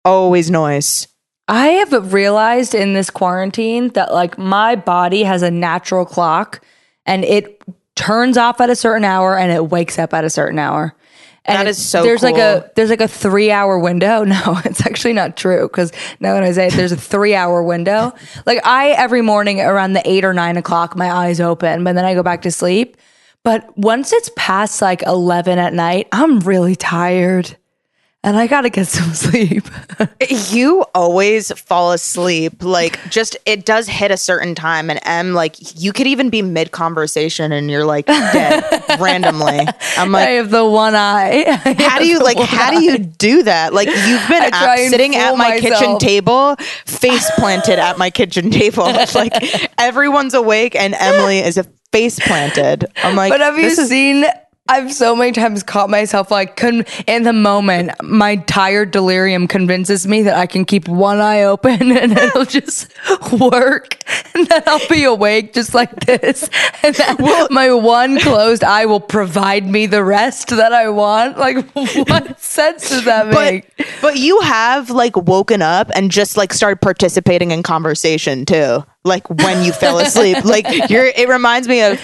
Always 0.06 0.49
noise. 0.49 1.08
I 1.47 1.67
have 1.67 2.13
realized 2.13 2.73
in 2.73 2.93
this 2.93 3.10
quarantine 3.10 3.89
that 3.89 4.13
like 4.13 4.38
my 4.38 4.75
body 4.75 5.23
has 5.23 5.41
a 5.41 5.51
natural 5.51 6.06
clock 6.06 6.62
and 7.06 7.25
it 7.25 7.62
turns 7.95 8.38
off 8.38 8.62
at 8.62 8.69
a 8.69 8.75
certain 8.75 9.03
hour 9.03 9.38
and 9.38 9.51
it 9.51 9.69
wakes 9.69 9.99
up 9.99 10.13
at 10.13 10.23
a 10.23 10.29
certain 10.29 10.58
hour. 10.58 10.95
And 11.45 11.60
That 11.60 11.67
is 11.67 11.84
so 11.84 12.03
there's 12.03 12.23
like 12.23 12.38
a 12.38 12.71
there's 12.75 12.89
like 12.89 13.01
a 13.01 13.08
three 13.08 13.51
hour 13.51 13.77
window. 13.77 14.23
No, 14.34 14.60
it's 14.63 14.86
actually 14.86 15.13
not 15.13 15.36
true 15.36 15.67
because 15.67 15.91
now 16.19 16.34
that 16.34 16.43
I 16.43 16.51
say 16.53 16.67
it, 16.67 16.73
there's 16.73 16.93
a 16.93 16.97
three 16.97 17.36
hour 17.36 17.62
window. 17.62 18.13
Like 18.45 18.65
I 18.65 18.91
every 18.91 19.21
morning 19.21 19.60
around 19.60 19.93
the 19.93 20.10
eight 20.10 20.23
or 20.23 20.34
nine 20.34 20.56
o'clock, 20.58 20.95
my 20.95 21.12
eyes 21.12 21.39
open, 21.41 21.84
but 21.84 21.93
then 21.95 22.06
I 22.06 22.13
go 22.13 22.23
back 22.23 22.43
to 22.43 22.51
sleep. 22.51 22.97
But 23.43 23.77
once 23.77 24.13
it's 24.13 24.32
past 24.38 24.82
like 24.82 25.01
eleven 25.03 25.60
at 25.60 25.73
night, 25.73 26.08
I'm 26.13 26.39
really 26.39 26.75
tired. 26.77 27.58
And 28.25 28.38
I 28.38 28.47
gotta 28.47 28.69
get 28.69 28.88
some 28.88 29.13
sleep. 29.13 29.65
You 30.29 30.86
always 30.95 31.51
fall 31.59 31.91
asleep. 31.91 32.63
Like, 32.63 32.99
just 33.09 33.36
it 33.45 33.65
does 33.65 33.88
hit 33.88 34.12
a 34.12 34.17
certain 34.17 34.55
time, 34.55 34.89
and 34.89 34.99
M, 35.03 35.33
like, 35.33 35.57
you 35.81 35.91
could 35.91 36.07
even 36.07 36.29
be 36.29 36.41
mid 36.41 36.71
conversation 36.71 37.51
and 37.51 37.69
you're 37.69 37.86
like 37.86 38.05
dead 38.05 38.63
randomly. 38.99 39.67
I'm 39.97 40.12
like, 40.12 40.27
I 40.27 40.31
have 40.31 40.51
the 40.51 40.65
one 40.65 40.95
eye. 40.95 41.43
how 41.79 41.99
do 41.99 42.07
you 42.07 42.19
like? 42.19 42.39
How 42.39 42.71
do 42.71 42.81
you 42.81 42.97
do 42.97 43.43
that? 43.43 43.73
Like, 43.73 43.88
you've 43.88 44.27
been 44.29 44.43
at, 44.53 44.89
sitting 44.89 45.15
at 45.15 45.38
my 45.38 45.59
kitchen 45.59 45.97
table, 45.99 46.55
face 46.86 47.29
planted 47.31 47.79
at 47.79 47.97
my 47.97 48.09
kitchen 48.09 48.51
table. 48.51 48.86
like, 49.15 49.33
everyone's 49.77 50.33
awake, 50.33 50.75
and 50.75 50.93
Emily 50.95 51.39
is 51.39 51.57
a 51.57 51.65
face 51.91 52.19
planted. 52.19 52.86
I'm 53.03 53.15
like, 53.15 53.31
But 53.31 53.41
have 53.41 53.57
you 53.57 53.63
this 53.63 53.77
is 53.77 53.89
seen? 53.89 54.25
I've 54.69 54.93
so 54.93 55.13
many 55.13 55.34
times 55.34 55.62
caught 55.62 55.90
myself 55.90 56.31
like 56.31 56.56
con- 56.56 56.85
in 57.06 57.23
the 57.23 57.33
moment, 57.33 57.92
my 58.02 58.37
tired 58.37 58.92
delirium 58.92 59.46
convinces 59.46 60.08
me 60.08 60.21
that 60.23 60.37
I 60.37 60.46
can 60.46 60.63
keep 60.63 60.87
one 60.87 61.19
eye 61.19 61.44
open 61.44 61.92
and 61.98 62.13
it'll 62.13 62.46
just 62.46 62.87
work, 63.33 63.98
and 64.33 64.48
then 64.48 64.63
I'll 64.65 64.87
be 64.87 65.04
awake 65.04 65.54
just 65.54 65.73
like 65.73 65.94
this, 66.06 66.50
and 66.81 66.96
then 66.96 67.17
my 67.52 67.73
one 67.73 68.17
closed 68.21 68.63
eye 68.63 68.85
will 68.85 69.02
provide 69.02 69.67
me 69.67 69.85
the 69.85 70.02
rest 70.02 70.48
that 70.48 70.71
I 70.71 70.87
want. 70.87 71.37
Like, 71.37 71.69
what 71.73 72.40
sense 72.54 72.90
does 72.90 73.04
that 73.04 73.33
but 73.33 73.52
make? 73.52 73.73
but 74.02 74.17
you 74.17 74.40
have 74.42 74.90
like 74.90 75.17
woken 75.17 75.62
up 75.62 75.92
and 75.94 76.10
just 76.10 76.37
like 76.37 76.54
started 76.54 76.79
participating 76.79 77.52
in 77.52 77.63
conversation 77.63 78.46
too 78.46 78.83
like 79.04 79.29
when 79.29 79.63
you 79.63 79.73
fell 79.73 80.00
asleep 80.00 80.44
like 80.46 80.65
you're 80.90 81.06
it 81.06 81.27
reminds 81.27 81.67
me 81.67 81.81
of 81.81 82.00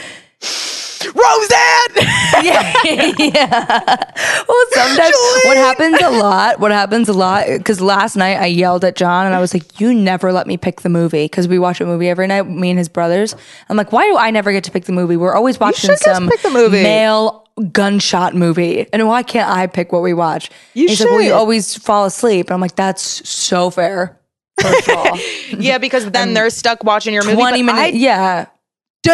roseanne 1.06 1.96
yeah, 2.44 2.74
yeah. 3.18 4.14
Well, 4.48 4.66
sometimes 4.72 5.16
what 5.46 5.58
happens 5.58 6.02
a 6.02 6.10
lot, 6.10 6.60
what 6.60 6.72
happens 6.72 7.10
a 7.10 7.14
lot, 7.14 7.46
because 7.48 7.82
last 7.82 8.16
night 8.16 8.38
I 8.38 8.48
yelled 8.48 8.84
at 8.84 8.96
John 8.96 9.26
and 9.26 9.36
I 9.36 9.40
was 9.40 9.54
like, 9.54 9.80
"You 9.80 9.94
never 9.94 10.32
let 10.32 10.48
me 10.48 10.58
pick 10.58 10.82
the 10.82 10.90
movie," 10.90 11.26
because 11.26 11.48
we 11.48 11.60
watch 11.60 11.82
a 11.82 11.86
movie 11.86 12.10
every 12.10 12.28
night, 12.28 12.44
me 12.44 12.70
and 12.70 12.78
his 12.78 12.90
brothers. 12.90 13.36
I'm 13.70 13.78
like, 13.78 13.92
"Why 13.92 14.06
do 14.08 14.18
I 14.18 14.32
never 14.32 14.52
get 14.52 14.64
to 14.66 14.72
pick 14.72 14.86
the 14.86 14.92
movie? 14.92 15.18
We're 15.18 15.36
always 15.36 15.60
watching 15.60 15.90
should 15.90 16.00
some 16.00 16.30
pick 16.30 16.42
the 16.42 16.52
movie." 16.52 16.84
male 16.84 17.50
gunshot 17.72 18.36
movie. 18.36 18.88
And 18.94 19.08
why 19.08 19.24
can't 19.24 19.50
I 19.50 19.68
pick 19.68 19.92
what 19.92 20.02
we 20.02 20.14
watch? 20.14 20.50
You 20.74 20.88
He's 20.88 21.02
like, 21.02 21.10
well, 21.10 21.22
you 21.22 21.34
always 21.34 21.76
fall 21.76 22.06
asleep. 22.06 22.48
And 22.48 22.54
I'm 22.54 22.62
like, 22.62 22.76
that's 22.76 23.28
so 23.30 23.70
fair. 23.70 24.20
First 24.62 24.90
of 24.90 24.96
all, 24.98 25.20
Yeah, 25.58 25.78
because 25.78 26.10
then 26.12 26.34
they're 26.34 26.50
stuck 26.50 26.84
watching 26.84 27.14
your 27.14 27.24
movie. 27.24 27.36
20 27.36 27.64
minutes. 27.64 27.82
I 27.82 27.88
yeah. 27.88 28.46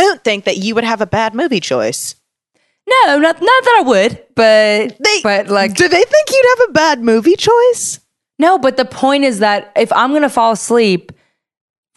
Don't 0.02 0.24
think 0.24 0.46
that 0.46 0.58
you 0.58 0.76
would 0.76 0.84
have 0.84 1.02
a 1.02 1.06
bad 1.08 1.34
movie 1.36 1.60
choice. 1.60 2.16
No, 2.88 3.18
not, 3.18 3.42
not 3.42 3.42
that 3.42 3.76
I 3.80 3.84
would, 3.88 4.24
but, 4.36 4.98
They, 5.04 5.20
but 5.24 5.48
like, 5.50 5.74
do 5.74 5.88
they 5.88 6.04
think 6.04 6.30
you'd 6.30 6.60
have 6.60 6.70
a 6.70 6.74
bad 6.74 7.02
movie 7.04 7.36
choice? 7.36 8.00
no, 8.38 8.58
but 8.60 8.78
the 8.78 8.86
point 8.86 9.24
is 9.24 9.40
that 9.40 9.72
if 9.76 9.92
I'm 9.94 10.12
going 10.12 10.22
to 10.22 10.30
fall 10.30 10.52
asleep 10.52 11.12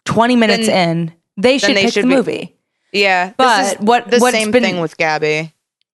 20 0.05 0.37
minutes 0.37 0.69
in, 0.69 1.13
they 1.37 1.59
should 1.59 1.77
they 1.77 1.85
pick 1.85 1.93
should 1.95 2.05
the 2.05 2.09
be- 2.09 2.15
movie. 2.15 2.57
Yeah, 2.93 3.33
But 3.37 3.63
this 3.63 3.73
is 3.75 3.79
what- 3.81 4.11
the 4.11 4.19
same 4.21 4.51
been- 4.51 4.63
thing 4.63 4.81
with 4.81 4.97
Gabby. 4.97 5.53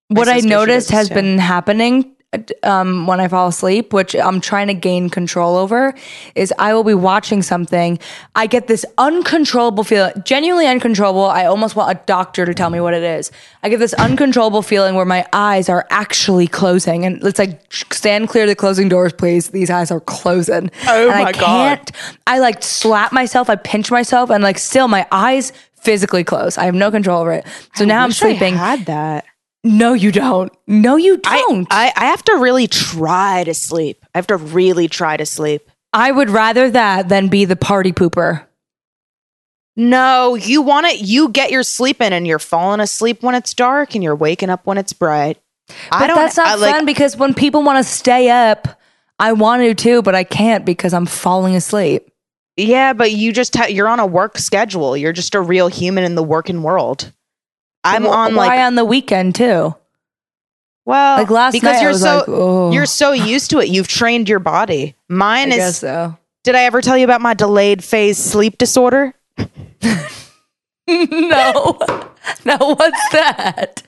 What 0.09 0.29
I 0.29 0.39
noticed 0.41 0.91
has 0.91 1.09
too. 1.09 1.15
been 1.15 1.39
happening 1.39 2.14
um, 2.63 3.07
when 3.07 3.21
I 3.21 3.29
fall 3.29 3.49
asleep, 3.49 3.93
which 3.93 4.15
I'm 4.15 4.41
trying 4.41 4.67
to 4.69 4.75
gain 4.75 5.11
control 5.11 5.57
over, 5.57 5.95
is 6.35 6.53
I 6.59 6.75
will 6.75 6.85
be 6.85 6.95
watching 6.95 7.43
something. 7.43 7.99
I 8.35 8.47
get 8.47 8.67
this 8.67 8.85
uncontrollable 8.99 9.85
feeling, 9.85 10.13
genuinely 10.25 10.67
uncontrollable. 10.67 11.25
I 11.27 11.45
almost 11.47 11.77
want 11.77 11.97
a 11.97 12.01
doctor 12.07 12.45
to 12.47 12.55
tell 12.55 12.71
me 12.71 12.81
what 12.81 12.95
it 12.95 13.03
is. 13.03 13.31
I 13.63 13.69
get 13.69 13.79
this 13.79 13.95
uncontrollable 13.95 14.63
feeling 14.63 14.95
where 14.95 15.05
my 15.05 15.27
eyes 15.33 15.69
are 15.69 15.87
actually 15.91 16.47
closing, 16.47 17.05
and 17.05 17.23
it's 17.25 17.39
like 17.39 17.61
stand 17.73 18.29
clear 18.29 18.45
of 18.45 18.49
the 18.49 18.57
closing 18.57 18.89
doors, 18.89 19.13
please. 19.13 19.49
These 19.51 19.71
eyes 19.71 19.91
are 19.91 20.01
closing. 20.01 20.71
Oh 20.87 21.11
and 21.11 21.23
my 21.23 21.29
I 21.29 21.33
God. 21.33 21.41
can't. 21.41 21.93
I 22.27 22.39
like 22.39 22.63
slap 22.63 23.13
myself. 23.13 23.49
I 23.51 23.57
pinch 23.57 23.91
myself, 23.91 24.31
and 24.31 24.43
like 24.43 24.59
still 24.59 24.89
my 24.89 25.07
eyes 25.13 25.53
physically 25.75 26.25
close. 26.25 26.57
I 26.57 26.65
have 26.65 26.75
no 26.75 26.91
control 26.91 27.21
over 27.21 27.33
it. 27.33 27.47
So 27.75 27.85
now 27.85 28.03
I'm 28.03 28.09
Wish 28.09 28.23
I 28.23 28.31
sleeping. 28.31 28.55
had 28.55 28.87
that. 28.87 29.25
No, 29.65 29.95
you 29.95 30.13
don't. 30.13 30.53
No, 30.67 30.97
you 30.97 31.17
don't. 31.17 31.67
I, 31.71 31.87
I, 31.87 31.93
I 31.97 32.05
have 32.07 32.23
to 32.25 32.35
really 32.35 32.67
try 32.67 33.45
to 33.45 33.55
sleep. 33.55 34.05
I 34.15 34.19
have 34.19 34.27
to 34.27 34.37
really 34.37 34.89
try 34.89 35.17
to 35.17 35.25
sleep. 35.25 35.69
I 35.93 36.11
would 36.11 36.29
rather 36.29 36.71
that 36.71 37.09
than 37.09 37.29
be 37.29 37.47
the 37.47 37.57
party 37.57 37.93
pooper. 37.93 38.45
No, 39.75 40.35
you 40.35 40.61
want 40.61 40.87
it. 40.87 41.01
You 41.01 41.31
get 41.31 41.51
your 41.51 41.63
sleep 41.63 42.01
in, 42.01 42.13
and 42.13 42.27
you're 42.27 42.39
falling 42.39 42.81
asleep 42.81 43.23
when 43.23 43.35
it's 43.35 43.55
dark, 43.55 43.95
and 43.95 44.05
you're 44.05 44.15
waking 44.15 44.51
up 44.51 44.67
when 44.67 44.77
it's 44.77 44.93
bright. 44.93 45.39
I 45.91 46.07
don't. 46.07 46.17
that's 46.17 46.37
not 46.37 46.47
I, 46.47 46.55
like, 46.57 46.75
fun 46.75 46.85
because 46.85 47.17
when 47.17 47.33
people 47.33 47.63
want 47.63 47.85
to 47.85 47.91
stay 47.91 48.29
up, 48.29 48.81
I 49.19 49.33
want 49.33 49.63
to 49.63 49.75
too, 49.75 50.03
but 50.03 50.15
I 50.15 50.25
can't 50.25 50.65
because 50.65 50.93
I'm 50.93 51.07
falling 51.07 51.57
asleep. 51.57 52.11
Yeah, 52.57 52.93
but 52.93 53.13
you 53.13 53.33
just 53.33 53.57
ha- 53.57 53.67
you're 53.67 53.89
on 53.89 53.99
a 53.99 54.07
work 54.07 54.39
schedule. 54.39 54.97
You're 54.97 55.13
just 55.13 55.35
a 55.35 55.41
real 55.41 55.69
human 55.69 56.05
in 56.05 56.15
the 56.15 56.23
working 56.23 56.63
world. 56.63 57.13
I'm 57.85 58.05
Wh- 58.05 58.09
on 58.09 58.35
why 58.35 58.47
like 58.49 58.61
on 58.61 58.75
the 58.75 58.85
weekend 58.85 59.35
too? 59.35 59.75
well, 60.87 61.19
Like 61.19 61.31
last 61.31 61.53
because 61.53 61.75
night, 61.75 61.79
I 61.79 61.83
you're 61.83 61.93
so 61.95 62.17
like, 62.19 62.25
oh. 62.29 62.73
you're 62.73 62.87
so 62.87 63.13
used 63.13 63.51
to 63.51 63.59
it. 63.61 63.69
You've 63.69 63.89
trained 63.89 64.29
your 64.29 64.39
body. 64.41 64.95
I 65.11 65.13
Mine 65.15 65.49
is. 65.53 65.57
guess 65.57 65.79
so. 65.79 66.17
Did 66.43 66.55
I 66.55 66.65
ever 66.65 66.83
tell 66.83 66.99
you 66.99 67.05
about 67.05 67.21
my 67.23 67.33
delayed 67.35 67.83
phase 67.83 68.19
sleep 68.19 68.59
disorder? 68.59 69.15
no, 70.89 71.79
no. 72.45 72.57
What's 72.59 73.09
that? 73.13 73.83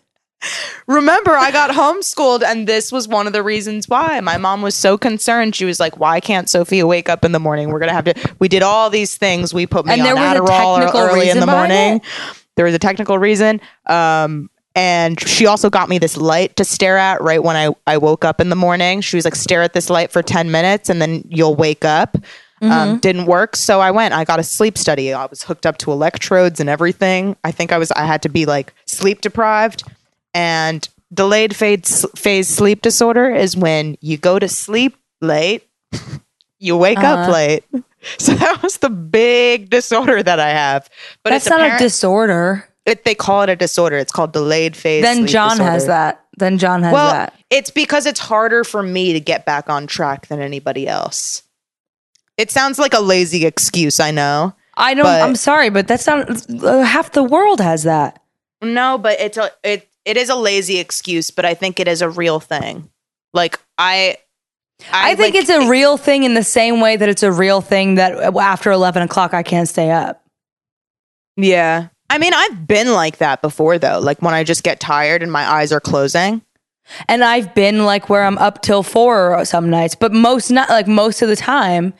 Remember, 0.87 1.33
I 1.33 1.51
got 1.51 1.71
homeschooled, 1.71 2.43
and 2.43 2.67
this 2.67 2.93
was 2.93 3.09
one 3.09 3.27
of 3.27 3.33
the 3.33 3.43
reasons 3.43 3.89
why. 3.89 4.21
My 4.21 4.37
mom 4.39 4.63
was 4.63 4.75
so 4.75 4.97
concerned. 4.97 5.55
She 5.57 5.65
was 5.65 5.81
like, 5.81 5.99
"Why 5.99 6.21
can't 6.21 6.49
Sophia 6.49 6.87
wake 6.87 7.09
up 7.09 7.25
in 7.25 7.33
the 7.33 7.41
morning? 7.41 7.71
We're 7.71 7.79
gonna 7.81 7.93
have 7.93 8.05
to." 8.05 8.15
We 8.39 8.49
did 8.49 8.63
all 8.63 8.89
these 8.91 9.17
things. 9.17 9.53
We 9.53 9.67
put 9.67 9.85
me 9.87 9.93
And 9.93 10.03
on 10.03 10.07
there 10.07 10.15
was 10.15 10.25
a 10.37 10.41
Adderall 10.41 10.77
technical 10.79 11.01
early 11.01 11.29
in 11.31 11.41
the 11.41 11.47
morning. 11.47 11.97
it? 11.97 12.03
There 12.57 12.65
was 12.65 12.75
a 12.75 12.79
technical 12.79 13.19
reason. 13.19 13.61
Um, 13.87 14.51
and 14.75 15.19
she 15.21 15.47
also 15.47 15.71
got 15.71 15.89
me 15.89 15.99
this 15.99 16.17
light 16.17 16.57
to 16.57 16.65
stare 16.65 16.99
at 16.99 17.23
right 17.23 17.43
when 17.43 17.57
I, 17.57 17.75
I 17.87 17.97
woke 17.97 18.25
up 18.25 18.41
in 18.41 18.51
the 18.51 18.57
morning. 18.57 19.01
She 19.01 19.17
was 19.17 19.25
like, 19.25 19.35
stare 19.35 19.63
at 19.63 19.73
this 19.73 19.89
light 19.89 20.11
for 20.13 20.23
10 20.23 20.51
minutes 20.51 20.91
and 20.91 21.01
then 21.01 21.25
you'll 21.29 21.55
wake 21.57 21.85
up. 21.85 22.19
Mm-hmm. 22.63 22.73
Um, 22.73 22.99
didn't 22.99 23.27
work. 23.27 23.55
So 23.57 23.81
I 23.81 23.91
went, 23.91 24.13
I 24.15 24.25
got 24.25 24.39
a 24.41 24.43
sleep 24.43 24.77
study. 24.79 25.13
I 25.13 25.27
was 25.27 25.43
hooked 25.43 25.67
up 25.67 25.77
to 25.79 25.93
electrodes 25.93 26.59
and 26.61 26.69
everything. 26.71 27.37
I 27.45 27.53
think 27.53 27.73
I 27.73 27.79
was, 27.79 27.91
I 27.93 28.05
had 28.07 28.23
to 28.23 28.29
be 28.31 28.47
like 28.47 28.73
sleep 28.87 29.21
deprived. 29.23 29.83
And 30.35 30.87
delayed 31.13 31.55
phase, 31.57 32.05
phase 32.17 32.49
sleep 32.49 32.83
disorder 32.83 33.31
is 33.31 33.57
when 33.57 33.97
you 34.01 34.17
go 34.19 34.39
to 34.39 34.49
sleep 34.49 34.97
late, 35.23 35.67
you 36.59 36.77
wake 36.77 36.99
Uh-huh. 36.99 37.15
up 37.23 37.31
late. 37.33 37.65
So 38.19 38.35
that 38.35 38.63
was 38.63 38.79
the 38.79 38.91
big 38.91 39.71
disorder 39.71 40.23
that 40.23 40.39
I 40.41 40.51
have. 40.51 40.89
But 41.23 41.31
That's 41.31 41.47
it's 41.47 41.51
not 41.51 41.75
a 41.75 41.79
disorder. 41.79 42.69
it, 42.85 43.05
they 43.05 43.15
call 43.15 43.43
it 43.43 43.49
a 43.49 43.57
disorder. 43.57 43.97
It's 43.97 44.13
called 44.13 44.33
delayed 44.33 44.77
phase. 44.77 45.03
Then 45.03 45.27
John 45.27 45.59
has 45.59 45.87
that. 45.87 46.25
Then 46.39 46.59
John 46.59 46.83
has 46.83 46.93
Well, 46.93 47.13
that. 47.13 47.35
it's 47.51 47.71
because 47.71 48.07
it's 48.07 48.21
harder 48.21 48.63
for 48.65 48.83
me 48.83 49.13
to 49.15 49.21
get 49.21 49.45
back 49.47 49.69
on 49.71 49.87
track 49.87 50.27
than 50.29 50.41
anybody 50.41 50.87
else. 50.87 51.43
It 52.37 52.51
sounds 52.51 52.79
like 52.79 52.93
a 52.93 53.01
lazy 53.01 53.47
excuse, 53.47 53.99
I 54.01 54.11
know. 54.11 54.55
I 54.77 54.93
don't. 54.95 55.05
but- 55.05 55.23
I'm 55.23 55.37
sorry, 55.37 55.71
but 55.71 55.89
that's 55.89 56.07
not. 56.07 56.29
Uh, 56.63 56.83
half 56.83 57.13
the 57.13 57.23
world 57.25 57.61
has 57.61 57.85
that. 57.85 58.23
No, 58.63 58.99
but 58.99 59.19
it's 59.21 59.39
a 59.39 59.51
it 59.65 59.89
it 60.05 60.17
is 60.17 60.29
a 60.29 60.35
lazy 60.37 60.79
excuse, 60.79 61.31
but 61.31 61.45
I 61.47 61.55
think 61.55 61.81
it 61.81 61.89
is 61.89 62.03
a 62.03 62.09
real 62.11 62.41
thing. 62.41 62.91
Like 63.33 63.59
I 63.79 64.19
I, 64.93 65.15
think 65.15 65.35
like, 65.35 65.43
it's 65.43 65.51
a 65.51 65.69
real 65.69 65.97
thing 65.97 66.25
in 66.25 66.35
the 66.35 66.45
same 66.45 66.81
way 66.81 66.97
that 66.97 67.09
it's 67.09 67.23
a 67.23 67.33
real 67.33 67.61
thing 67.61 67.97
that 67.97 68.13
after 68.37 68.71
11 68.71 69.03
o'clock 69.03 69.35
I 69.35 69.43
can't 69.43 69.69
stay 69.69 69.91
up. 69.91 70.23
Yeah. 71.37 71.89
I 72.09 72.19
mean, 72.19 72.33
I've 72.35 72.67
been 72.67 72.93
like 72.93 73.19
that 73.19 73.43
before 73.43 73.79
though. 73.79 73.99
Like 73.99 74.23
when 74.23 74.35
I 74.35 74.45
just 74.45 74.63
get 74.63 74.81
tired 74.81 75.23
and 75.23 75.33
my 75.33 75.49
eyes 75.49 75.73
are 75.73 75.81
closing. 75.81 76.43
And 77.09 77.25
I've 77.25 77.53
been 77.55 77.85
like 77.85 78.09
where 78.09 78.23
I'm 78.23 78.39
up 78.39 78.63
till 78.63 78.85
four 78.85 79.45
some 79.45 79.71
nights, 79.71 79.97
but 79.97 80.13
most 80.13 80.51
not 80.51 80.69
like 80.69 80.87
most 80.87 81.21
of 81.21 81.29
the 81.29 81.37
time, 81.37 81.93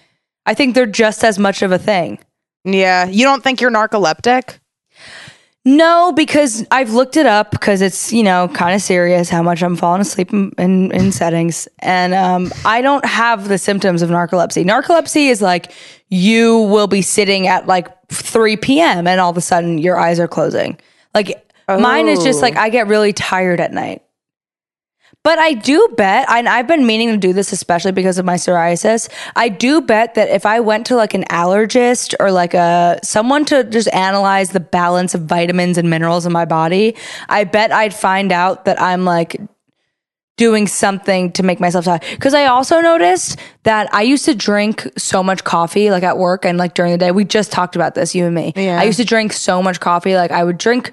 I 0.45 0.55
think 0.55 0.75
they're 0.75 0.87
just 0.87 1.25
as 1.25 1.39
much 1.39 1.63
of 1.63 1.73
a 1.73 1.79
thing. 1.79 2.21
Yeah. 2.65 3.07
You 3.07 3.25
don't 3.25 3.43
think 3.43 3.61
you're 3.61 3.71
narcoleptic? 3.71 4.59
No, 5.69 6.13
because 6.13 6.65
I've 6.71 6.93
looked 6.93 7.17
it 7.17 7.27
up 7.27 7.51
because 7.51 7.83
it's 7.83 8.13
you 8.13 8.23
know 8.23 8.47
kind 8.55 8.73
of 8.73 8.81
serious 8.81 9.29
how 9.29 9.43
much 9.43 9.65
I'm 9.65 9.75
falling 9.75 10.01
asleep 10.01 10.33
in 10.33 10.53
in, 10.59 10.93
in 10.93 11.11
settings, 11.11 11.67
and 11.81 12.15
um, 12.15 12.53
I 12.65 12.81
don't 12.83 13.05
have 13.05 13.49
the 13.49 13.59
symptoms 13.59 14.01
of 14.01 14.09
narcolepsy. 14.09 14.65
Narcolepsy 14.65 15.29
is 15.29 15.43
like 15.43 15.73
you 16.09 16.59
will 16.59 16.87
be 16.87 17.03
sitting 17.03 17.49
at 17.49 17.67
like 17.67 17.89
3 18.11 18.57
p.m. 18.59 19.09
and 19.09 19.21
all 19.21 19.31
of 19.31 19.37
a 19.37 19.41
sudden 19.41 19.79
your 19.79 19.99
eyes 19.99 20.21
are 20.21 20.29
closing. 20.29 20.79
Like 21.15 21.53
mine 21.69 22.07
is 22.07 22.23
just 22.23 22.39
Oh. 22.39 22.43
like 22.43 22.57
I 22.57 22.69
get 22.69 22.87
really 22.87 23.13
tired 23.13 23.61
at 23.61 23.73
night. 23.73 24.03
But 25.27 25.41
I 25.41 25.55
do 25.55 25.89
bet, 25.97 26.31
and 26.31 26.49
I've 26.49 26.69
been 26.69 26.87
meaning 26.87 27.09
to 27.11 27.17
do 27.17 27.33
this 27.33 27.51
especially 27.51 27.91
because 27.91 28.17
of 28.17 28.25
my 28.25 28.37
psoriasis. 28.37 29.09
I 29.35 29.49
do 29.49 29.81
bet 29.81 30.15
that 30.15 30.29
if 30.29 30.47
I 30.47 30.61
went 30.61 30.87
to 30.87 30.95
like 30.95 31.15
an 31.15 31.25
allergist 31.25 32.15
or 32.21 32.31
like 32.31 32.55
a 32.55 33.01
someone 33.03 33.45
to 33.47 33.65
just 33.65 33.93
analyze 33.93 34.51
the 34.51 34.61
balance 34.61 35.17
of 35.17 35.23
vitamins 35.23 35.79
and 35.79 35.91
minerals 35.91 36.27
in 36.27 36.33
my 36.33 36.45
body, 36.45 36.95
I 37.29 37.43
bet 37.43 37.73
I'd 37.73 37.93
find 37.93 38.31
out 38.31 38.67
that 38.67 38.81
I'm 38.81 39.05
like 39.05 39.41
doing 40.37 40.69
something 40.69 41.33
to 41.33 41.43
make 41.43 41.59
myself 41.59 41.87
tired. 41.87 42.05
Because 42.13 42.33
I 42.33 42.45
also 42.45 42.81
noticed 42.81 43.37
that 43.65 43.93
I 43.93 44.03
used 44.03 44.27
to 44.27 44.35
drink 44.37 44.87
so 44.97 45.25
much 45.25 45.43
coffee, 45.43 45.91
like 45.91 46.05
at 46.05 46.19
work 46.19 46.45
and 46.45 46.57
like 46.57 46.75
during 46.75 46.93
the 46.93 46.99
day. 46.99 47.11
We 47.11 47.25
just 47.25 47.51
talked 47.51 47.75
about 47.75 47.97
this, 47.97 48.15
you 48.15 48.27
and 48.27 48.35
me. 48.35 48.53
Yeah. 48.55 48.79
I 48.79 48.85
used 48.85 49.01
to 49.01 49.05
drink 49.05 49.33
so 49.33 49.61
much 49.61 49.81
coffee. 49.81 50.15
Like 50.15 50.31
I 50.31 50.45
would 50.45 50.57
drink 50.57 50.93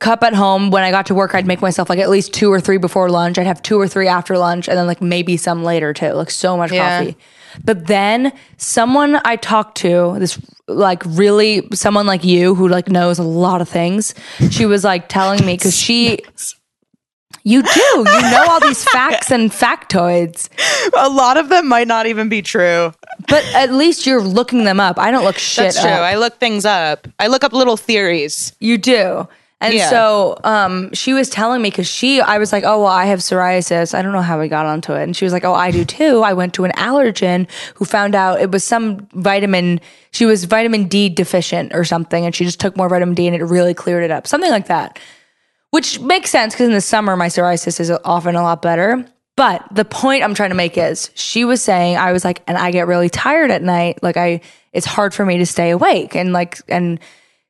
cup 0.00 0.22
at 0.22 0.34
home. 0.34 0.70
When 0.70 0.82
I 0.82 0.90
got 0.90 1.06
to 1.06 1.14
work, 1.14 1.34
I'd 1.34 1.46
make 1.46 1.60
myself 1.62 1.88
like 1.88 1.98
at 1.98 2.10
least 2.10 2.32
two 2.34 2.52
or 2.52 2.60
three 2.60 2.78
before 2.78 3.08
lunch. 3.08 3.38
I'd 3.38 3.46
have 3.46 3.62
two 3.62 3.78
or 3.80 3.86
three 3.88 4.08
after 4.08 4.36
lunch, 4.38 4.68
and 4.68 4.76
then 4.76 4.86
like 4.86 5.00
maybe 5.02 5.36
some 5.36 5.62
later 5.64 5.92
too. 5.92 6.12
Like 6.12 6.30
so 6.30 6.56
much 6.56 6.72
Yeah. 6.72 7.00
coffee. 7.00 7.16
But 7.64 7.86
then 7.86 8.32
someone 8.56 9.20
I 9.24 9.36
talked 9.36 9.76
to, 9.78 10.16
this 10.18 10.38
like 10.66 11.02
really 11.06 11.68
someone 11.72 12.06
like 12.06 12.24
you 12.24 12.54
who 12.56 12.66
like 12.68 12.88
knows 12.88 13.18
a 13.18 13.22
lot 13.22 13.60
of 13.60 13.68
things, 13.68 14.14
she 14.50 14.66
was 14.66 14.82
like 14.84 15.08
telling 15.08 15.44
me 15.46 15.54
because 15.56 15.76
she. 15.76 16.18
You 17.46 17.62
do. 17.62 17.80
You 17.98 18.04
know 18.04 18.46
all 18.48 18.60
these 18.60 18.82
facts 18.84 19.30
and 19.30 19.50
factoids, 19.50 20.48
A 20.94 21.10
lot 21.10 21.36
of 21.36 21.50
them 21.50 21.68
might 21.68 21.86
not 21.86 22.06
even 22.06 22.30
be 22.30 22.40
true. 22.40 22.94
but 23.28 23.44
at 23.54 23.70
least 23.70 24.06
you're 24.06 24.22
looking 24.22 24.64
them 24.64 24.80
up. 24.80 24.98
I 24.98 25.10
don't 25.10 25.24
look 25.24 25.36
shit 25.36 25.64
That's 25.74 25.80
true. 25.82 25.90
up. 25.90 26.00
I 26.00 26.16
look 26.16 26.38
things 26.40 26.64
up. 26.64 27.06
I 27.18 27.26
look 27.26 27.44
up 27.44 27.52
little 27.52 27.76
theories. 27.76 28.54
You 28.60 28.78
do. 28.78 29.28
And 29.64 29.74
Yeah. 29.74 29.88
so 29.88 30.38
um, 30.44 30.92
she 30.92 31.14
was 31.14 31.28
telling 31.30 31.62
me 31.62 31.70
because 31.70 31.86
she, 31.88 32.20
I 32.20 32.38
was 32.38 32.52
like, 32.52 32.64
oh, 32.64 32.78
well, 32.80 32.92
I 32.92 33.06
have 33.06 33.20
psoriasis. 33.20 33.94
I 33.94 34.02
don't 34.02 34.12
know 34.12 34.20
how 34.22 34.38
we 34.38 34.48
got 34.48 34.66
onto 34.66 34.92
it. 34.92 35.02
And 35.02 35.16
she 35.16 35.24
was 35.24 35.32
like, 35.32 35.44
oh, 35.44 35.54
I 35.54 35.70
do 35.70 35.84
too. 35.84 36.22
I 36.22 36.32
went 36.34 36.54
to 36.54 36.64
an 36.64 36.72
allergen 36.72 37.48
who 37.76 37.84
found 37.84 38.14
out 38.14 38.40
it 38.40 38.50
was 38.50 38.62
some 38.64 39.06
vitamin, 39.12 39.80
she 40.10 40.26
was 40.26 40.44
vitamin 40.44 40.84
D 40.88 41.08
deficient 41.08 41.74
or 41.74 41.84
something. 41.84 42.26
And 42.26 42.34
she 42.34 42.44
just 42.44 42.60
took 42.60 42.76
more 42.76 42.88
vitamin 42.88 43.14
D 43.14 43.26
and 43.26 43.34
it 43.34 43.42
really 43.42 43.74
cleared 43.74 44.04
it 44.04 44.10
up. 44.10 44.26
Something 44.26 44.50
like 44.50 44.66
that, 44.66 44.98
which 45.70 45.98
makes 46.00 46.30
sense 46.30 46.54
because 46.54 46.68
in 46.68 46.74
the 46.74 46.80
summer, 46.80 47.16
my 47.16 47.28
psoriasis 47.28 47.80
is 47.80 47.90
often 47.90 48.36
a 48.36 48.42
lot 48.42 48.60
better. 48.62 49.04
But 49.36 49.66
the 49.72 49.84
point 49.84 50.22
I'm 50.22 50.34
trying 50.34 50.50
to 50.50 50.54
make 50.54 50.78
is 50.78 51.10
she 51.14 51.44
was 51.44 51.60
saying, 51.60 51.96
I 51.96 52.12
was 52.12 52.24
like, 52.24 52.42
and 52.46 52.56
I 52.56 52.70
get 52.70 52.86
really 52.86 53.08
tired 53.08 53.50
at 53.50 53.62
night. 53.62 54.00
Like, 54.00 54.16
I, 54.16 54.42
it's 54.72 54.86
hard 54.86 55.12
for 55.12 55.26
me 55.26 55.38
to 55.38 55.46
stay 55.46 55.70
awake 55.70 56.14
and 56.14 56.32
like, 56.32 56.58
and, 56.68 57.00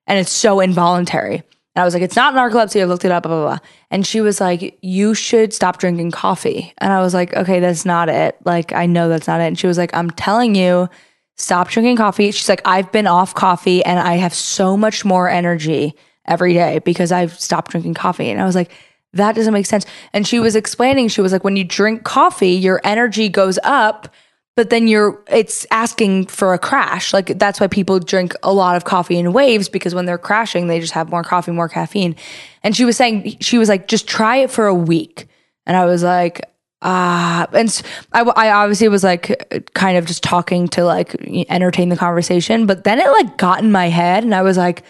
and 0.07 0.19
it's 0.19 0.33
so 0.33 0.61
involuntary. 0.61 1.43
And 1.75 1.83
I 1.83 1.85
was 1.85 1.95
like, 1.95 2.03
it's 2.03 2.17
not 2.17 2.35
narcolepsy. 2.35 2.81
I 2.81 2.85
looked 2.85 3.05
it 3.05 3.11
up, 3.11 3.25
blah, 3.25 3.33
blah, 3.33 3.45
blah. 3.47 3.59
And 3.91 4.07
she 4.07 4.21
was 4.21 4.41
like, 4.41 4.79
you 4.81 5.13
should 5.15 5.53
stop 5.53 5.79
drinking 5.79 6.13
coffee. 6.13 6.73
And 6.79 6.93
I 6.93 7.01
was 7.01 7.15
like, 7.15 7.35
okay, 7.35 7.59
that's 7.59 7.85
not 7.85 8.09
it. 8.09 8.37
Like, 8.45 8.73
I 8.73 8.87
know 8.87 9.09
that's 9.09 9.27
not 9.27 9.41
it. 9.41 9.45
And 9.45 9.59
she 9.59 9.67
was 9.67 9.77
like, 9.77 9.93
I'm 9.93 10.11
telling 10.11 10.55
you, 10.55 10.89
stop 11.37 11.69
drinking 11.69 11.97
coffee. 11.97 12.31
She's 12.31 12.49
like, 12.49 12.63
I've 12.65 12.93
been 12.93 13.09
off 13.09 13.35
coffee 13.35 13.85
and 13.85 13.99
I 13.99 14.15
have 14.15 14.35
so 14.35 14.77
much 14.77 15.05
more 15.05 15.29
energy 15.29 15.97
every 16.27 16.55
day 16.55 16.79
because 16.79 17.11
I've 17.11 17.39
stopped 17.39 17.73
drinking 17.73 17.95
coffee. 17.95 18.31
And 18.31 18.41
I 18.41 18.45
was 18.45 18.55
like, 18.55 18.71
that 19.13 19.35
doesn't 19.35 19.53
make 19.53 19.67
sense. 19.67 19.85
And 20.13 20.27
she 20.27 20.39
was 20.39 20.57
explaining, 20.57 21.09
she 21.09 21.21
was 21.21 21.33
like, 21.33 21.45
when 21.45 21.57
you 21.57 21.65
drink 21.65 22.05
coffee, 22.05 22.51
your 22.53 22.81
energy 22.85 23.29
goes 23.29 23.59
up 23.65 24.09
but 24.57 24.71
then 24.71 24.87
you're 24.87 25.21
it's 25.29 25.67
asking 25.71 26.27
for 26.27 26.55
a 26.55 26.59
crash. 26.59 27.13
Like 27.13 27.39
that's 27.39 27.61
why 27.61 27.67
people 27.67 27.99
drink 27.99 28.35
a 28.43 28.53
lot 28.53 28.77
of 28.77 28.85
coffee 28.85 29.19
in 29.19 29.33
waves 29.33 29.69
because 29.69 29.95
when 29.95 30.07
they're 30.07 30.19
crashing 30.19 30.69
they 30.69 30.81
just 30.81 30.93
have 30.93 31.11
more 31.11 31.25
coffee 31.25 31.53
more 31.53 31.69
caffeine. 31.69 32.17
And 32.63 32.77
she 32.77 32.85
was 32.85 32.97
saying 32.97 33.37
she 33.41 33.59
was 33.59 33.69
like 33.69 33.89
just 33.89 34.07
try 34.07 34.37
it 34.37 34.51
for 34.51 34.67
a 34.67 34.75
week. 34.75 35.27
And 35.67 35.77
i 35.77 35.87
was 35.87 36.03
like 36.03 36.43
ah. 36.83 37.47
And 37.53 37.83
I 38.13 38.51
obviously 38.51 38.89
was 38.89 39.03
like 39.03 39.71
kind 39.75 39.97
of 39.97 40.05
just 40.07 40.23
talking 40.23 40.69
to 40.69 40.85
like 40.85 41.15
entertain 41.49 41.89
the 41.89 41.97
conversation 41.97 42.67
but 42.67 42.85
then 42.85 43.01
it 43.01 43.09
like 43.09 43.39
got 43.39 43.63
in 43.63 43.73
my 43.73 43.89
head 43.89 44.23
and 44.23 44.35
i 44.35 44.43
was 44.43 44.59
like 44.59 44.85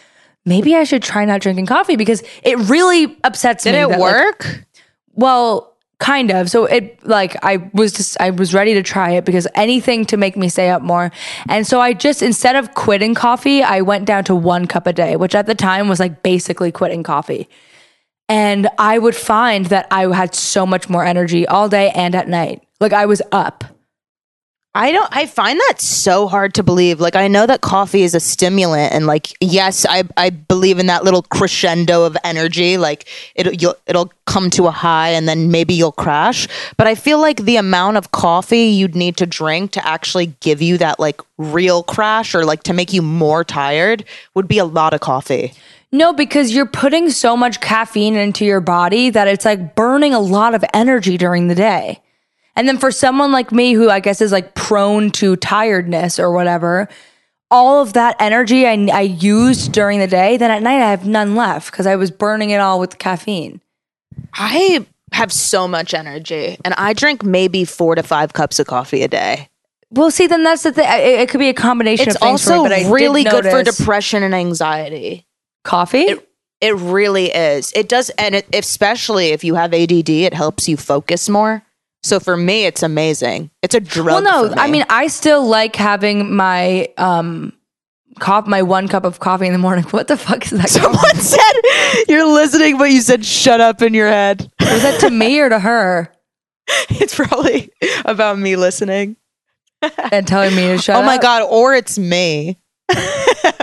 maybe 0.45 0.75
i 0.75 0.83
should 0.85 1.03
try 1.03 1.25
not 1.25 1.41
drinking 1.41 1.67
coffee 1.67 1.95
because 1.97 2.23
it 2.43 2.59
really 2.69 3.17
upsets 3.23 3.63
Did 3.63 3.73
me 3.73 3.79
did 3.79 3.85
it 3.85 3.89
that, 3.91 4.01
like, 4.01 4.13
work? 4.13 4.65
well, 5.13 5.74
kind 5.99 6.31
of. 6.31 6.51
So 6.51 6.65
it 6.65 7.05
like 7.07 7.37
I 7.45 7.71
was 7.73 7.93
just 7.93 8.21
I 8.21 8.31
was 8.31 8.55
ready 8.55 8.75
to 8.75 8.83
try 8.83 9.13
it 9.13 9.25
because 9.25 9.47
anything 9.55 10.05
to 10.07 10.17
make 10.17 10.37
me 10.37 10.49
stay 10.49 10.71
up 10.71 10.83
more. 10.83 11.11
And 11.49 11.67
so 11.67 11.81
I 11.81 11.93
just 11.93 12.23
instead 12.23 12.57
of 12.57 12.75
quitting 12.75 13.15
coffee, 13.15 13.63
I 13.63 13.81
went 13.81 14.05
down 14.05 14.25
to 14.25 14.35
one 14.35 14.67
cup 14.67 14.87
a 14.87 14.93
day, 14.93 15.17
which 15.17 15.35
at 15.35 15.47
the 15.47 15.55
time 15.55 15.89
was 15.89 16.01
like 16.01 16.23
basically 16.23 16.73
quitting 16.73 17.03
coffee. 17.03 17.49
And 18.29 18.69
I 18.79 18.99
would 18.99 19.15
find 19.15 19.67
that 19.67 19.87
I 19.91 20.07
had 20.15 20.35
so 20.35 20.65
much 20.65 20.89
more 20.89 21.05
energy 21.05 21.47
all 21.47 21.69
day 21.69 21.91
and 21.91 22.15
at 22.15 22.29
night. 22.29 22.63
Like 22.81 22.93
I 22.93 23.07
was 23.07 23.21
up. 23.33 23.65
I 24.77 24.91
don't 24.91 25.09
I 25.17 25.27
find 25.27 25.61
that 25.69 25.81
so 25.81 26.27
hard 26.27 26.55
to 26.55 26.65
believe. 26.65 26.99
Like 26.99 27.15
I 27.15 27.29
know 27.29 27.47
that 27.47 27.61
coffee 27.61 28.03
is 28.03 28.15
a 28.15 28.21
stimulant 28.21 28.93
and 28.93 29.07
like 29.07 29.29
yes, 29.41 29.87
I 29.89 30.03
I 30.17 30.31
believe 30.31 30.81
in 30.81 30.87
that 30.87 31.05
little 31.05 31.23
crescendo 31.23 32.03
of 32.03 32.17
energy. 32.25 32.77
Like 32.77 33.09
it 33.37 33.63
you'll 33.63 33.77
it'll 33.87 34.11
come 34.27 34.51
to 34.51 34.67
a 34.67 34.73
high 34.73 35.11
and 35.11 35.29
then 35.29 35.53
maybe 35.53 35.75
you'll 35.75 35.93
crash. 35.93 36.49
But 36.77 36.89
I 36.89 36.97
feel 36.97 37.21
like 37.21 37.45
the 37.45 37.57
amount 37.57 37.99
of 37.99 38.11
coffee 38.11 38.65
you'd 38.65 38.97
need 38.97 39.17
to 39.19 39.27
drink 39.27 39.71
to 39.73 39.87
actually 39.87 40.35
give 40.41 40.61
you 40.61 40.77
that 40.79 40.99
like 40.99 41.21
real 41.39 41.85
crash 41.85 42.35
or 42.35 42.45
like 42.45 42.65
to 42.65 42.73
make 42.73 42.93
you 42.93 43.03
more 43.03 43.45
tired 43.45 44.05
would 44.35 44.49
be 44.49 44.59
a 44.59 44.65
lot 44.65 44.93
of 44.93 45.01
coffee. 45.01 45.53
No, 45.93 46.13
because 46.13 46.53
you're 46.53 46.67
putting 46.67 47.11
so 47.11 47.37
much 47.37 47.61
caffeine 47.61 48.17
into 48.17 48.45
your 48.45 48.61
body 48.61 49.11
that 49.11 49.29
it's 49.29 49.45
like 49.45 49.77
burning 49.77 50.13
a 50.13 50.19
lot 50.19 50.53
of 50.53 50.65
energy 50.75 51.17
during 51.17 51.47
the 51.47 51.55
day. 51.55 52.01
And 52.57 52.69
then 52.69 52.79
for 52.79 52.91
someone 52.93 53.33
like 53.33 53.51
me, 53.53 53.73
who 53.73 53.91
I 53.91 54.01
guess 54.01 54.21
is 54.21 54.33
like 54.33 54.55
prone 54.55 55.11
to 55.13 55.37
tiredness 55.37 56.19
or 56.19 56.31
whatever, 56.31 56.89
all 57.51 57.83
of 57.83 57.93
that 57.95 58.17
energy 58.21 58.67
I, 58.67 58.75
I 58.93 59.01
used 59.03 59.73
during 59.73 59.99
the 59.99 60.07
day, 60.07 60.37
then 60.37 60.51
at 60.51 60.63
night 60.63 60.81
I 60.83 60.91
have 60.91 61.07
none 61.07 61.35
left 61.35 61.71
because 61.71 61.87
I 61.87 61.97
was 61.97 62.11
burning 62.11 62.51
it 62.51 62.59
all 62.59 62.79
with 62.81 62.99
caffeine. 62.99 63.61
I 64.33 64.87
have 65.13 65.33
so 65.33 65.69
much 65.69 65.95
energy 65.95 66.57
and 66.65 66.75
I 66.75 66.93
drink 66.93 67.23
maybe 67.23 67.65
4 67.65 67.97
to 67.97 68.03
5 68.03 68.33
cups 68.33 68.59
of 68.59 68.67
coffee 68.67 69.03
a 69.03 69.09
day. 69.09 69.49
Well, 69.91 70.11
see, 70.11 70.27
then 70.27 70.43
that's 70.43 70.65
the 70.65 70.73
thing. 70.73 70.87
It, 70.89 71.21
it 71.21 71.29
could 71.29 71.39
be 71.39 71.49
a 71.49 71.55
combination 71.55 72.09
It's 72.09 72.17
of 72.17 72.23
things 72.23 72.49
also 72.49 72.65
for 72.65 72.71
me, 72.71 72.91
really 72.91 73.23
good 73.23 73.45
for 73.45 73.63
depression 73.63 74.23
and 74.25 74.35
anxiety. 74.35 75.25
coffee. 75.63 76.15
It 76.61 76.75
really 76.77 77.27
is. 77.27 77.73
It 77.77 77.89
does, 77.89 78.11
and 78.11 78.35
it, 78.35 78.47
especially 78.55 79.29
if 79.29 79.45
you 79.45 79.55
have 79.55 79.75
ADD, 79.75 80.09
it 80.09 80.35
helps 80.35 80.69
you 80.69 80.77
focus 80.77 81.29
more. 81.29 81.63
So 82.05 82.21
for 82.21 82.37
me, 82.37 82.67
it's 82.67 82.83
amazing. 82.83 83.51
It's 83.63 83.75
a 83.75 83.81
drug. 83.81 84.07
well, 84.07 84.23
no, 84.23 84.55
me. 84.55 84.61
I 84.61 84.71
mean, 84.71 84.85
I 84.91 85.07
still 85.07 85.47
like 85.47 85.75
having 85.75 86.37
my 86.37 86.89
um, 86.99 87.55
cop, 88.19 88.47
my 88.47 88.61
one 88.63 88.89
cup 88.89 89.05
of 89.05 89.21
coffee 89.21 89.47
in 89.47 89.53
the 89.55 89.59
morning. 89.59 89.85
What 89.91 90.09
the 90.09 90.19
fuck 90.19 90.45
is 90.45 90.51
that? 90.51 90.69
someone 90.69 91.17
said 91.17 92.05
you're 92.09 92.27
listening, 92.31 92.77
but 92.77 92.91
you 92.91 93.01
said 93.01 93.25
"shut 93.25 93.61
up" 93.63 93.81
in 93.81 93.95
your 93.95 94.09
head. 94.09 94.51
Was 94.61 94.83
that 94.83 95.01
to 95.01 95.11
me 95.11 95.41
or 95.41 95.49
to 95.49 95.59
her? 95.59 96.13
it's 96.91 97.15
probably 97.15 97.71
about 98.05 98.39
me 98.39 98.57
listening. 98.57 99.17
And 100.13 100.27
telling 100.27 100.55
me 100.55 100.67
to 100.69 100.79
shut 100.83 100.97
up. 100.97 101.03
oh 101.03 101.07
my 101.07 101.17
god, 101.19 101.43
or 101.49 101.75
it's 101.75 101.99
me, 101.99 102.59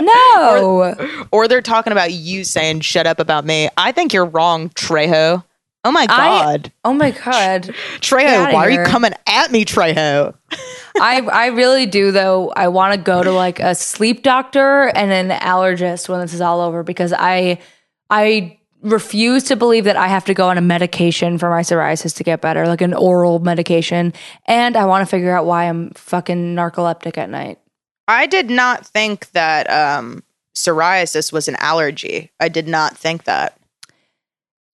No. 0.00 0.94
or 1.30 1.48
they're 1.48 1.62
talking 1.62 1.92
about 1.92 2.12
you 2.12 2.42
saying 2.44 2.80
"shut 2.80 3.06
up" 3.06 3.20
about 3.20 3.44
me. 3.44 3.68
I 3.76 3.92
think 3.92 4.12
you're 4.12 4.26
wrong, 4.26 4.68
Trejo. 4.70 5.44
Oh 5.84 5.90
my 5.90 6.02
I- 6.02 6.06
god, 6.06 6.72
oh 6.84 6.94
my 6.94 7.10
god. 7.10 7.62
Trejo, 7.98 8.52
why 8.52 8.66
are 8.66 8.70
you 8.70 8.84
coming 8.84 9.12
at 9.26 9.50
me, 9.50 9.64
Trejo? 9.64 10.34
I 11.00 11.20
I 11.20 11.46
really 11.46 11.86
do 11.86 12.12
though. 12.12 12.50
I 12.50 12.68
want 12.68 12.94
to 12.94 13.00
go 13.00 13.22
to 13.22 13.32
like 13.32 13.58
a 13.60 13.74
sleep 13.74 14.22
doctor 14.22 14.92
and 14.94 15.10
an 15.10 15.38
allergist 15.40 16.08
when 16.08 16.20
this 16.20 16.34
is 16.34 16.40
all 16.40 16.60
over 16.60 16.82
because 16.82 17.12
I 17.12 17.58
I 18.10 18.58
refuse 18.82 19.44
to 19.44 19.56
believe 19.56 19.84
that 19.84 19.96
I 19.96 20.08
have 20.08 20.24
to 20.26 20.34
go 20.34 20.48
on 20.48 20.58
a 20.58 20.60
medication 20.60 21.38
for 21.38 21.48
my 21.48 21.60
psoriasis 21.60 22.16
to 22.16 22.24
get 22.24 22.40
better, 22.40 22.66
like 22.66 22.80
an 22.80 22.94
oral 22.94 23.38
medication. 23.38 24.12
And 24.46 24.76
I 24.76 24.84
want 24.86 25.06
to 25.06 25.10
figure 25.10 25.34
out 25.34 25.46
why 25.46 25.64
I'm 25.64 25.90
fucking 25.90 26.54
narcoleptic 26.54 27.16
at 27.16 27.30
night. 27.30 27.58
I 28.08 28.26
did 28.26 28.50
not 28.50 28.84
think 28.84 29.30
that 29.30 29.70
um, 29.70 30.24
psoriasis 30.56 31.32
was 31.32 31.48
an 31.48 31.56
allergy. 31.56 32.30
I 32.40 32.48
did 32.48 32.66
not 32.68 32.96
think 32.96 33.24
that. 33.24 33.56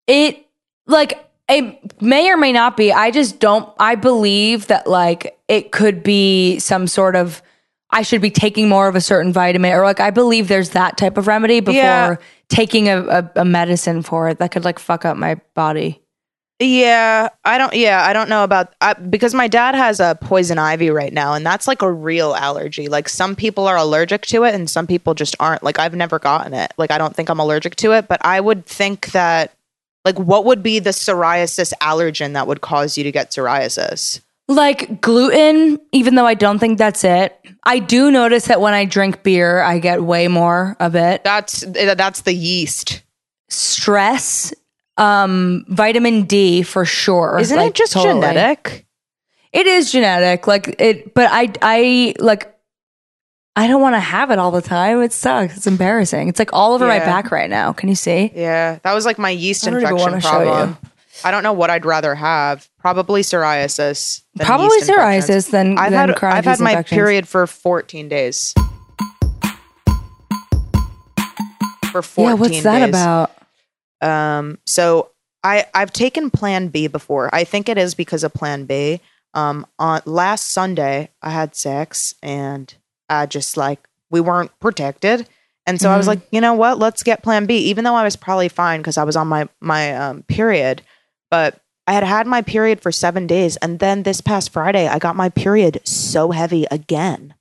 It 0.06 0.47
like 0.88 1.24
it 1.48 2.02
may 2.02 2.30
or 2.30 2.36
may 2.36 2.52
not 2.52 2.76
be. 2.76 2.92
I 2.92 3.10
just 3.10 3.38
don't 3.38 3.72
I 3.78 3.94
believe 3.94 4.66
that 4.66 4.86
like 4.88 5.38
it 5.46 5.70
could 5.72 6.02
be 6.02 6.58
some 6.58 6.86
sort 6.86 7.14
of 7.16 7.40
I 7.90 8.02
should 8.02 8.20
be 8.20 8.30
taking 8.30 8.68
more 8.68 8.86
of 8.88 8.96
a 8.96 9.00
certain 9.00 9.32
vitamin 9.32 9.72
or 9.72 9.82
like 9.84 10.00
I 10.00 10.10
believe 10.10 10.48
there's 10.48 10.70
that 10.70 10.98
type 10.98 11.16
of 11.16 11.26
remedy 11.26 11.60
before 11.60 11.74
Yeah. 11.80 12.16
taking 12.48 12.88
a, 12.88 13.00
a, 13.02 13.30
a 13.36 13.44
medicine 13.46 14.02
for 14.02 14.28
it 14.28 14.38
that 14.40 14.50
could 14.50 14.64
like 14.64 14.78
fuck 14.78 15.04
up 15.04 15.16
my 15.16 15.36
body. 15.54 16.02
Yeah, 16.60 17.28
I 17.44 17.56
don't. 17.56 17.72
Yeah, 17.72 18.04
I 18.04 18.12
don't 18.12 18.28
know 18.28 18.42
about 18.42 18.74
I, 18.80 18.94
because 18.94 19.32
my 19.32 19.46
dad 19.46 19.76
has 19.76 20.00
a 20.00 20.18
poison 20.20 20.58
ivy 20.58 20.90
right 20.90 21.12
now, 21.12 21.34
and 21.34 21.46
that's 21.46 21.68
like 21.68 21.82
a 21.82 21.92
real 21.92 22.34
allergy. 22.34 22.88
Like 22.88 23.08
some 23.08 23.36
people 23.36 23.68
are 23.68 23.76
allergic 23.76 24.22
to 24.26 24.42
it, 24.42 24.56
and 24.56 24.68
some 24.68 24.84
people 24.84 25.14
just 25.14 25.36
aren't. 25.38 25.62
Like 25.62 25.78
I've 25.78 25.94
never 25.94 26.18
gotten 26.18 26.54
it. 26.54 26.72
Like 26.76 26.90
I 26.90 26.98
don't 26.98 27.14
think 27.14 27.28
I'm 27.28 27.38
allergic 27.38 27.76
to 27.76 27.92
it, 27.92 28.08
but 28.08 28.18
I 28.24 28.40
would 28.40 28.66
think 28.66 29.12
that. 29.12 29.52
Like, 30.04 30.18
what 30.18 30.44
would 30.44 30.62
be 30.62 30.78
the 30.78 30.90
psoriasis 30.90 31.72
allergen 31.82 32.32
that 32.32 32.46
would 32.46 32.60
cause 32.60 32.96
you 32.96 33.04
to 33.04 33.12
get 33.12 33.30
psoriasis? 33.30 34.20
Like 34.50 35.02
gluten, 35.02 35.78
even 35.92 36.14
though 36.14 36.24
I 36.26 36.32
don't 36.32 36.58
think 36.58 36.78
that's 36.78 37.04
it. 37.04 37.38
I 37.64 37.80
do 37.80 38.10
notice 38.10 38.46
that 38.46 38.62
when 38.62 38.72
I 38.72 38.86
drink 38.86 39.22
beer, 39.22 39.60
I 39.60 39.78
get 39.78 40.02
way 40.02 40.26
more 40.26 40.74
of 40.80 40.94
it. 40.94 41.22
That's 41.22 41.60
that's 41.60 42.22
the 42.22 42.32
yeast. 42.32 43.02
Stress, 43.50 44.54
um, 44.96 45.66
vitamin 45.68 46.22
D 46.22 46.62
for 46.62 46.86
sure. 46.86 47.38
Isn't 47.38 47.58
like, 47.58 47.70
it 47.70 47.74
just 47.74 47.92
totally. 47.92 48.20
genetic? 48.22 48.86
It 49.52 49.66
is 49.66 49.92
genetic, 49.92 50.46
like 50.46 50.76
it, 50.78 51.14
but 51.14 51.28
I, 51.30 51.52
I 51.60 52.14
like, 52.18 52.54
I 53.58 53.66
don't 53.66 53.82
want 53.82 53.96
to 53.96 54.00
have 54.00 54.30
it 54.30 54.38
all 54.38 54.52
the 54.52 54.62
time. 54.62 55.02
It 55.02 55.12
sucks. 55.12 55.56
It's 55.56 55.66
embarrassing. 55.66 56.28
It's 56.28 56.38
like 56.38 56.52
all 56.52 56.74
over 56.74 56.86
my 56.86 57.00
back 57.00 57.32
right 57.32 57.50
now. 57.50 57.72
Can 57.72 57.88
you 57.88 57.96
see? 57.96 58.30
Yeah, 58.32 58.78
that 58.84 58.92
was 58.94 59.04
like 59.04 59.18
my 59.18 59.30
yeast 59.30 59.66
infection 59.66 59.96
wanna 59.96 60.20
show 60.20 60.38
you. 60.42 60.44
problem. 60.46 60.78
I 61.24 61.32
don't 61.32 61.42
know 61.42 61.52
what 61.54 61.68
I'd 61.68 61.84
rather 61.84 62.14
have. 62.14 62.68
Probably 62.78 63.22
psoriasis. 63.22 64.22
than 64.36 64.46
Probably 64.46 64.76
yeast 64.78 64.88
psoriasis. 64.88 65.50
Then 65.50 65.76
I've 65.76 65.90
than 65.90 66.10
had 66.10 66.22
I've 66.22 66.44
had 66.44 66.60
my 66.60 66.84
period 66.84 67.26
for 67.26 67.48
14 67.48 68.08
days. 68.08 68.54
For 71.90 72.00
14 72.02 72.24
Yeah, 72.28 72.34
what's 72.34 72.62
that 72.62 72.78
days. 72.78 72.88
about? 72.90 73.32
Um, 74.00 74.58
so 74.66 75.10
I 75.42 75.66
I've 75.74 75.92
taken 75.92 76.30
Plan 76.30 76.68
B 76.68 76.86
before. 76.86 77.28
I 77.34 77.42
think 77.42 77.68
it 77.68 77.76
is 77.76 77.96
because 77.96 78.22
of 78.22 78.32
Plan 78.32 78.66
B. 78.66 79.00
Um, 79.34 79.66
on 79.80 80.00
last 80.04 80.52
Sunday 80.52 81.10
I 81.22 81.30
had 81.30 81.56
sex 81.56 82.14
and 82.22 82.72
I 83.08 83.26
just 83.26 83.56
like 83.56 83.80
we 84.10 84.20
weren't 84.20 84.50
protected, 84.60 85.28
and 85.66 85.80
so 85.80 85.90
I 85.90 85.96
was 85.96 86.06
Mhm. 86.06 86.08
like, 86.08 86.20
you 86.30 86.40
know 86.40 86.54
what? 86.54 86.78
Let's 86.78 87.02
get 87.02 87.22
Plan 87.22 87.46
B. 87.46 87.56
Even 87.58 87.84
though 87.84 87.94
I 87.94 88.04
was 88.04 88.16
probably 88.16 88.48
fine 88.48 88.80
because 88.80 88.96
I 88.98 89.04
was 89.04 89.16
on 89.16 89.26
my 89.28 89.48
my 89.60 89.94
um, 89.94 90.22
period, 90.24 90.82
but 91.30 91.60
I 91.86 91.92
had 91.92 92.04
had 92.04 92.26
my 92.26 92.42
period 92.42 92.80
for 92.80 92.92
seven 92.92 93.26
days, 93.26 93.56
and 93.58 93.78
then 93.78 94.02
this 94.02 94.20
past 94.20 94.50
Friday 94.52 94.86
I 94.88 94.98
got 94.98 95.16
my 95.16 95.28
period 95.30 95.80
so 95.84 96.30
heavy 96.32 96.66
again, 96.70 97.34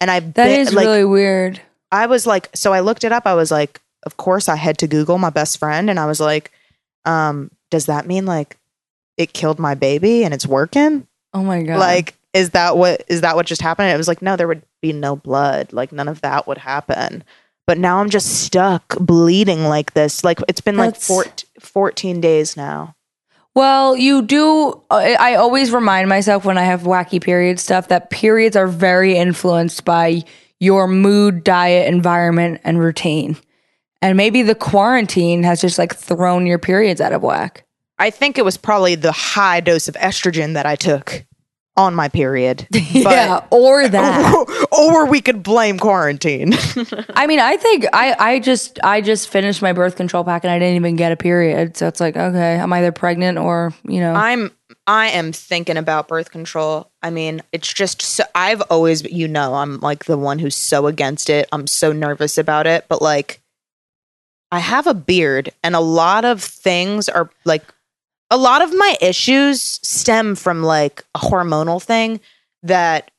and 0.00 0.10
I 0.10 0.20
That 0.20 0.50
is 0.50 0.72
like 0.72 0.86
really 0.86 1.04
weird. 1.04 1.60
I 1.92 2.06
was 2.06 2.26
like, 2.26 2.48
so 2.54 2.72
I 2.72 2.80
looked 2.80 3.04
it 3.04 3.12
up. 3.12 3.24
I 3.26 3.34
was 3.34 3.50
like, 3.52 3.80
of 4.04 4.16
course, 4.16 4.48
I 4.48 4.56
had 4.56 4.78
to 4.78 4.88
Google 4.88 5.18
my 5.18 5.30
best 5.30 5.58
friend, 5.58 5.88
and 5.88 5.98
I 6.00 6.06
was 6.06 6.18
like, 6.20 6.50
um, 7.04 7.50
does 7.70 7.86
that 7.86 8.06
mean 8.06 8.26
like 8.26 8.56
it 9.16 9.32
killed 9.32 9.58
my 9.60 9.74
baby 9.76 10.24
and 10.24 10.34
it's 10.34 10.46
working? 10.46 11.06
Oh 11.32 11.42
my 11.42 11.62
god! 11.62 11.78
Like, 11.78 12.14
is 12.34 12.50
that 12.50 12.76
what 12.76 13.02
is 13.08 13.22
that 13.22 13.36
what 13.36 13.46
just 13.46 13.62
happened? 13.62 13.86
And 13.88 13.94
it 13.94 13.98
was 13.98 14.08
like, 14.08 14.20
no, 14.20 14.36
there 14.36 14.48
would 14.48 14.62
be 14.82 14.92
no 14.92 15.16
blood. 15.16 15.72
Like, 15.72 15.92
none 15.92 16.08
of 16.08 16.20
that 16.20 16.46
would 16.46 16.58
happen. 16.58 17.24
but 17.66 17.78
now 17.78 18.00
I'm 18.00 18.10
just 18.10 18.42
stuck 18.44 18.94
bleeding 18.98 19.64
like 19.64 19.94
this. 19.94 20.22
Like 20.22 20.38
it's 20.48 20.60
been 20.60 20.76
like 20.76 20.98
That's- 20.98 21.06
four, 21.06 21.24
14 21.60 22.20
days 22.20 22.56
now. 22.58 22.94
Well, 23.54 23.96
you 23.96 24.20
do. 24.22 24.82
I 24.90 25.36
always 25.36 25.70
remind 25.70 26.08
myself 26.08 26.44
when 26.44 26.58
I 26.58 26.64
have 26.64 26.82
wacky 26.82 27.22
period 27.22 27.60
stuff 27.60 27.86
that 27.88 28.10
periods 28.10 28.56
are 28.56 28.66
very 28.66 29.16
influenced 29.16 29.84
by 29.84 30.24
your 30.58 30.88
mood, 30.88 31.44
diet, 31.44 31.86
environment, 31.86 32.60
and 32.64 32.80
routine. 32.80 33.36
And 34.02 34.16
maybe 34.16 34.42
the 34.42 34.56
quarantine 34.56 35.44
has 35.44 35.60
just 35.60 35.78
like 35.78 35.94
thrown 35.94 36.46
your 36.46 36.58
periods 36.58 37.00
out 37.00 37.12
of 37.12 37.22
whack. 37.22 37.64
I 37.96 38.10
think 38.10 38.38
it 38.38 38.44
was 38.44 38.56
probably 38.56 38.96
the 38.96 39.12
high 39.12 39.60
dose 39.60 39.86
of 39.86 39.94
estrogen 39.94 40.54
that 40.54 40.66
I 40.66 40.74
took 40.74 41.24
on 41.76 41.94
my 41.94 42.08
period. 42.08 42.66
yeah, 42.72 43.44
or 43.50 43.88
that. 43.88 44.66
or 44.72 45.06
we 45.06 45.20
could 45.20 45.42
blame 45.42 45.78
quarantine. 45.78 46.52
I 47.14 47.26
mean, 47.26 47.40
I 47.40 47.56
think 47.56 47.86
I, 47.92 48.14
I 48.18 48.38
just 48.38 48.78
I 48.84 49.00
just 49.00 49.28
finished 49.28 49.60
my 49.60 49.72
birth 49.72 49.96
control 49.96 50.24
pack 50.24 50.44
and 50.44 50.52
I 50.52 50.58
didn't 50.58 50.76
even 50.76 50.96
get 50.96 51.12
a 51.12 51.16
period. 51.16 51.76
So 51.76 51.88
it's 51.88 52.00
like, 52.00 52.16
okay, 52.16 52.58
I'm 52.58 52.72
either 52.72 52.92
pregnant 52.92 53.38
or, 53.38 53.74
you 53.84 54.00
know. 54.00 54.14
I'm 54.14 54.52
I 54.86 55.08
am 55.08 55.32
thinking 55.32 55.76
about 55.76 56.08
birth 56.08 56.30
control. 56.30 56.90
I 57.02 57.10
mean, 57.10 57.42
it's 57.52 57.72
just 57.72 58.02
so, 58.02 58.24
I've 58.34 58.62
always 58.62 59.02
you 59.04 59.26
know, 59.26 59.54
I'm 59.54 59.80
like 59.80 60.04
the 60.04 60.18
one 60.18 60.38
who's 60.38 60.56
so 60.56 60.86
against 60.86 61.28
it. 61.28 61.48
I'm 61.52 61.66
so 61.66 61.92
nervous 61.92 62.38
about 62.38 62.66
it, 62.66 62.84
but 62.88 63.02
like 63.02 63.40
I 64.52 64.60
have 64.60 64.86
a 64.86 64.94
beard 64.94 65.50
and 65.64 65.74
a 65.74 65.80
lot 65.80 66.24
of 66.24 66.40
things 66.40 67.08
are 67.08 67.30
like 67.44 67.64
a 68.30 68.36
lot 68.36 68.62
of 68.62 68.74
my 68.74 68.96
issues 69.00 69.60
stem 69.82 70.34
from 70.34 70.62
like 70.62 71.04
a 71.14 71.18
hormonal 71.18 71.82
thing 71.82 72.20
that 72.62 73.10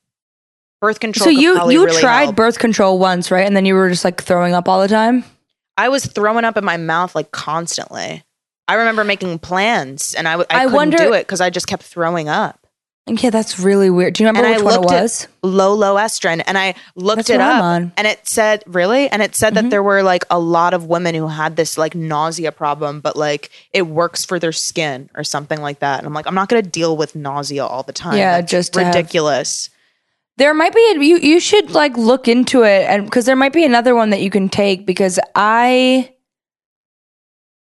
birth 0.81 0.99
control 0.99 1.25
so 1.25 1.29
you 1.29 1.53
you 1.71 1.85
really 1.85 2.01
tried 2.01 2.23
help. 2.25 2.35
birth 2.35 2.59
control 2.59 2.99
once, 2.99 3.31
right? 3.31 3.45
And 3.45 3.55
then 3.55 3.65
you 3.65 3.75
were 3.75 3.89
just 3.89 4.03
like 4.03 4.21
throwing 4.21 4.53
up 4.53 4.67
all 4.67 4.81
the 4.81 4.87
time? 4.87 5.23
I 5.77 5.89
was 5.89 6.05
throwing 6.05 6.43
up 6.45 6.57
in 6.57 6.63
my 6.65 6.77
mouth 6.77 7.15
like 7.15 7.31
constantly. 7.31 8.23
I 8.67 8.73
remember 8.75 9.03
making 9.03 9.39
plans 9.39 10.13
and 10.15 10.27
I, 10.27 10.31
w- 10.33 10.47
I 10.49 10.55
I 10.55 10.59
couldn't 10.61 10.73
wonder- 10.75 10.97
do 10.97 11.13
it 11.13 11.21
because 11.27 11.41
I 11.41 11.49
just 11.49 11.67
kept 11.67 11.83
throwing 11.83 12.29
up. 12.29 12.64
Yeah, 13.07 13.29
that's 13.29 13.59
really 13.59 13.91
weird. 13.91 14.15
Do 14.15 14.23
you 14.23 14.27
remember 14.29 14.47
And 14.49 14.59
I 14.59 14.63
one 14.63 14.73
it 14.73 14.81
was? 14.81 15.27
Low, 15.43 15.75
low 15.75 15.93
estrogen. 15.95 16.41
And 16.47 16.57
I 16.57 16.73
looked 16.95 17.17
That's 17.17 17.29
it 17.29 17.39
up 17.39 17.83
and 17.95 18.07
it 18.07 18.27
said, 18.27 18.63
really? 18.65 19.07
And 19.09 19.21
it 19.21 19.35
said 19.35 19.51
Mhm. 19.53 19.55
that 19.55 19.69
there 19.69 19.83
were 19.83 20.01
like 20.01 20.23
a 20.31 20.39
lot 20.39 20.73
of 20.73 20.85
women 20.85 21.13
who 21.13 21.27
had 21.27 21.55
this 21.55 21.77
like 21.77 21.93
nausea 21.93 22.51
problem, 22.51 23.01
but 23.01 23.15
like 23.15 23.51
it 23.73 23.83
works 23.83 24.25
for 24.25 24.39
their 24.39 24.51
skin 24.51 25.11
or 25.15 25.23
something 25.23 25.61
like 25.61 25.79
that. 25.81 25.99
And 25.99 26.07
I'm 26.07 26.13
like, 26.15 26.25
I'm 26.25 26.33
not 26.33 26.49
going 26.49 26.63
to 26.63 26.67
deal 26.67 26.97
with 26.97 27.15
nausea 27.15 27.63
all 27.63 27.83
the 27.83 27.93
time. 27.93 28.17
Yeah, 28.17 28.41
That's 28.41 28.49
just 28.51 28.73
to 28.73 28.83
have- 28.83 28.95
ridiculous. 28.95 29.69
There 30.37 30.53
might 30.55 30.73
be 30.73 30.91
a, 30.95 30.99
you 30.99 31.17
you 31.17 31.39
should 31.39 31.71
like 31.71 31.95
look 31.95 32.27
into 32.27 32.63
it 32.63 32.89
and 32.89 33.05
because 33.05 33.25
there 33.25 33.37
might 33.37 33.53
be 33.53 33.63
another 33.63 33.93
one 33.95 34.09
that 34.09 34.21
you 34.21 34.29
can 34.31 34.49
take 34.49 34.85
because 34.85 35.17
I 35.35 36.11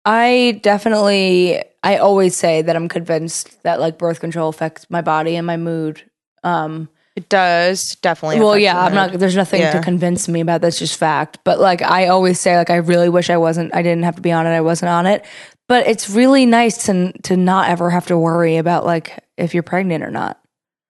I 0.06 0.58
definitely 0.62 1.62
I 1.84 1.98
always 1.98 2.34
say 2.34 2.62
that 2.62 2.74
I'm 2.74 2.88
convinced 2.88 3.62
that 3.62 3.78
like 3.78 3.98
birth 3.98 4.18
control 4.20 4.48
affects 4.48 4.86
my 4.90 5.02
body 5.02 5.36
and 5.36 5.46
my 5.46 5.56
mood. 5.56 6.02
Um 6.42 6.88
It 7.14 7.28
does 7.28 7.94
definitely. 8.02 8.40
well 8.40 8.58
yeah, 8.58 8.80
I'm 8.84 8.94
not 8.94 9.12
there's 9.12 9.36
nothing 9.36 9.60
Yeah. 9.60 9.72
to 9.72 9.80
convince 9.80 10.26
me 10.28 10.40
about 10.40 10.60
that's 10.62 10.78
just 10.78 10.96
fact. 10.98 11.38
But 11.44 11.60
like 11.60 11.82
I 11.82 12.08
always 12.08 12.40
say 12.40 12.56
like 12.56 12.70
I 12.70 12.76
really 12.76 13.08
wish 13.08 13.30
I 13.30 13.36
wasn't 13.36 13.74
I 13.74 13.82
didn't 13.82 14.02
have 14.04 14.16
to 14.16 14.22
be 14.22 14.32
on 14.32 14.46
it. 14.46 14.50
I 14.50 14.62
wasn't 14.62 14.88
on 14.90 15.06
it. 15.06 15.24
But 15.68 15.86
it's 15.86 16.10
really 16.10 16.46
nice 16.46 16.86
to 16.86 17.12
to 17.28 17.36
not 17.36 17.68
ever 17.70 17.90
have 17.90 18.06
to 18.06 18.18
worry 18.18 18.56
about 18.56 18.84
like 18.86 19.18
if 19.36 19.54
you're 19.54 19.62
pregnant 19.62 20.02
or 20.04 20.10
not. 20.10 20.40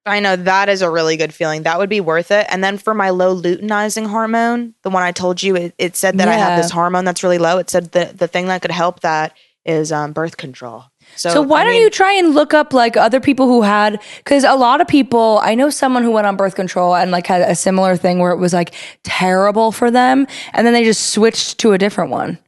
I 0.07 0.21
know 0.21 0.37
that 0.37 0.69
is 0.69 0.83
a 0.83 0.91
really 0.91 1.17
good 1.17 1.33
feeling. 1.33 1.63
That 1.63 1.79
would 1.79 1.89
be 1.89 2.03
worth 2.03 2.31
it. 2.31 2.47
And 2.51 2.63
then 2.63 2.77
for 2.77 2.93
my 2.93 3.09
low 3.09 3.35
luteinizing 3.41 4.07
hormone, 4.07 4.75
the 4.83 4.91
one 4.91 5.03
I 5.03 5.13
told 5.13 5.43
you, 5.43 5.57
it, 5.57 5.75
it 5.79 5.97
said 5.97 6.19
that 6.19 6.29
I 6.29 6.35
have 6.35 6.61
this 6.61 6.71
hormone 6.71 7.07
that's 7.07 7.23
really 7.23 7.39
low. 7.39 7.57
It 7.57 7.71
said 7.71 7.93
that 7.93 8.19
the 8.19 8.29
thing 8.29 8.47
that 8.49 8.61
could 8.61 8.71
help 8.71 9.01
that 9.01 9.33
is 9.65 9.93
um, 9.93 10.13
birth 10.13 10.37
control. 10.37 10.85
So, 11.17 11.31
So 11.31 11.43
why 11.43 11.61
I 11.61 11.65
don't 11.65 11.75
you 11.77 11.91
try 11.91 12.13
and 12.15 12.35
look 12.35 12.53
up 12.55 12.73
like 12.73 12.97
other 12.97 13.21
people 13.21 13.47
who 13.47 13.63
had 13.63 14.01
because 14.19 14.45
a 14.45 14.55
lot 14.55 14.81
of 14.81 14.89
people 14.89 15.39
I 15.43 15.55
know 15.55 15.71
someone 15.71 16.03
who 16.03 16.11
went 16.11 16.27
on 16.27 16.37
birth 16.37 16.55
control 16.55 16.95
and 16.95 17.11
like 17.11 17.27
had 17.27 17.43
a 17.43 17.55
similar 17.55 17.97
thing 17.97 18.19
where 18.19 18.33
it 18.33 18.39
was 18.39 18.53
like 18.53 18.75
terrible 19.05 19.71
for 19.73 19.91
them 19.91 20.27
and 20.53 20.67
then 20.67 20.73
they 20.75 20.85
just 20.85 21.11
switched 21.11 21.59
to 21.59 21.73
a 21.73 21.79
different 21.79 22.11
one. 22.11 22.39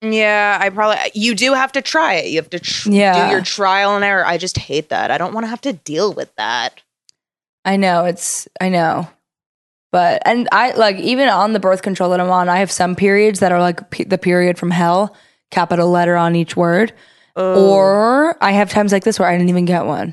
Yeah, 0.00 0.58
I 0.60 0.70
probably 0.70 0.98
you 1.14 1.34
do 1.34 1.52
have 1.54 1.72
to 1.72 1.82
try 1.82 2.14
it. 2.14 2.26
You 2.30 2.36
have 2.36 2.50
to 2.50 2.58
tr- 2.58 2.90
Yeah. 2.90 3.26
do 3.26 3.32
your 3.32 3.42
trial 3.42 3.94
and 3.94 4.04
error. 4.04 4.26
I 4.26 4.36
just 4.36 4.58
hate 4.58 4.88
that. 4.88 5.10
I 5.10 5.18
don't 5.18 5.32
want 5.32 5.44
to 5.44 5.48
have 5.50 5.60
to 5.62 5.72
deal 5.74 6.12
with 6.12 6.34
that. 6.36 6.82
I 7.64 7.76
know 7.76 8.04
it's 8.06 8.48
I 8.60 8.68
know. 8.68 9.08
But 9.92 10.22
and 10.24 10.48
I 10.50 10.72
like 10.72 10.96
even 10.96 11.28
on 11.28 11.52
the 11.52 11.60
birth 11.60 11.82
control 11.82 12.10
that 12.10 12.20
I'm 12.20 12.30
on, 12.30 12.48
I 12.48 12.58
have 12.58 12.72
some 12.72 12.96
periods 12.96 13.40
that 13.40 13.52
are 13.52 13.60
like 13.60 14.08
the 14.08 14.18
period 14.18 14.58
from 14.58 14.70
hell, 14.70 15.14
capital 15.52 15.88
letter 15.90 16.16
on 16.16 16.34
each 16.34 16.56
word. 16.56 16.92
Oh. 17.36 17.70
Or 17.72 18.36
I 18.42 18.50
have 18.52 18.68
times 18.70 18.90
like 18.92 19.04
this 19.04 19.18
where 19.20 19.28
I 19.28 19.36
didn't 19.38 19.48
even 19.50 19.64
get 19.64 19.86
one. 19.86 20.12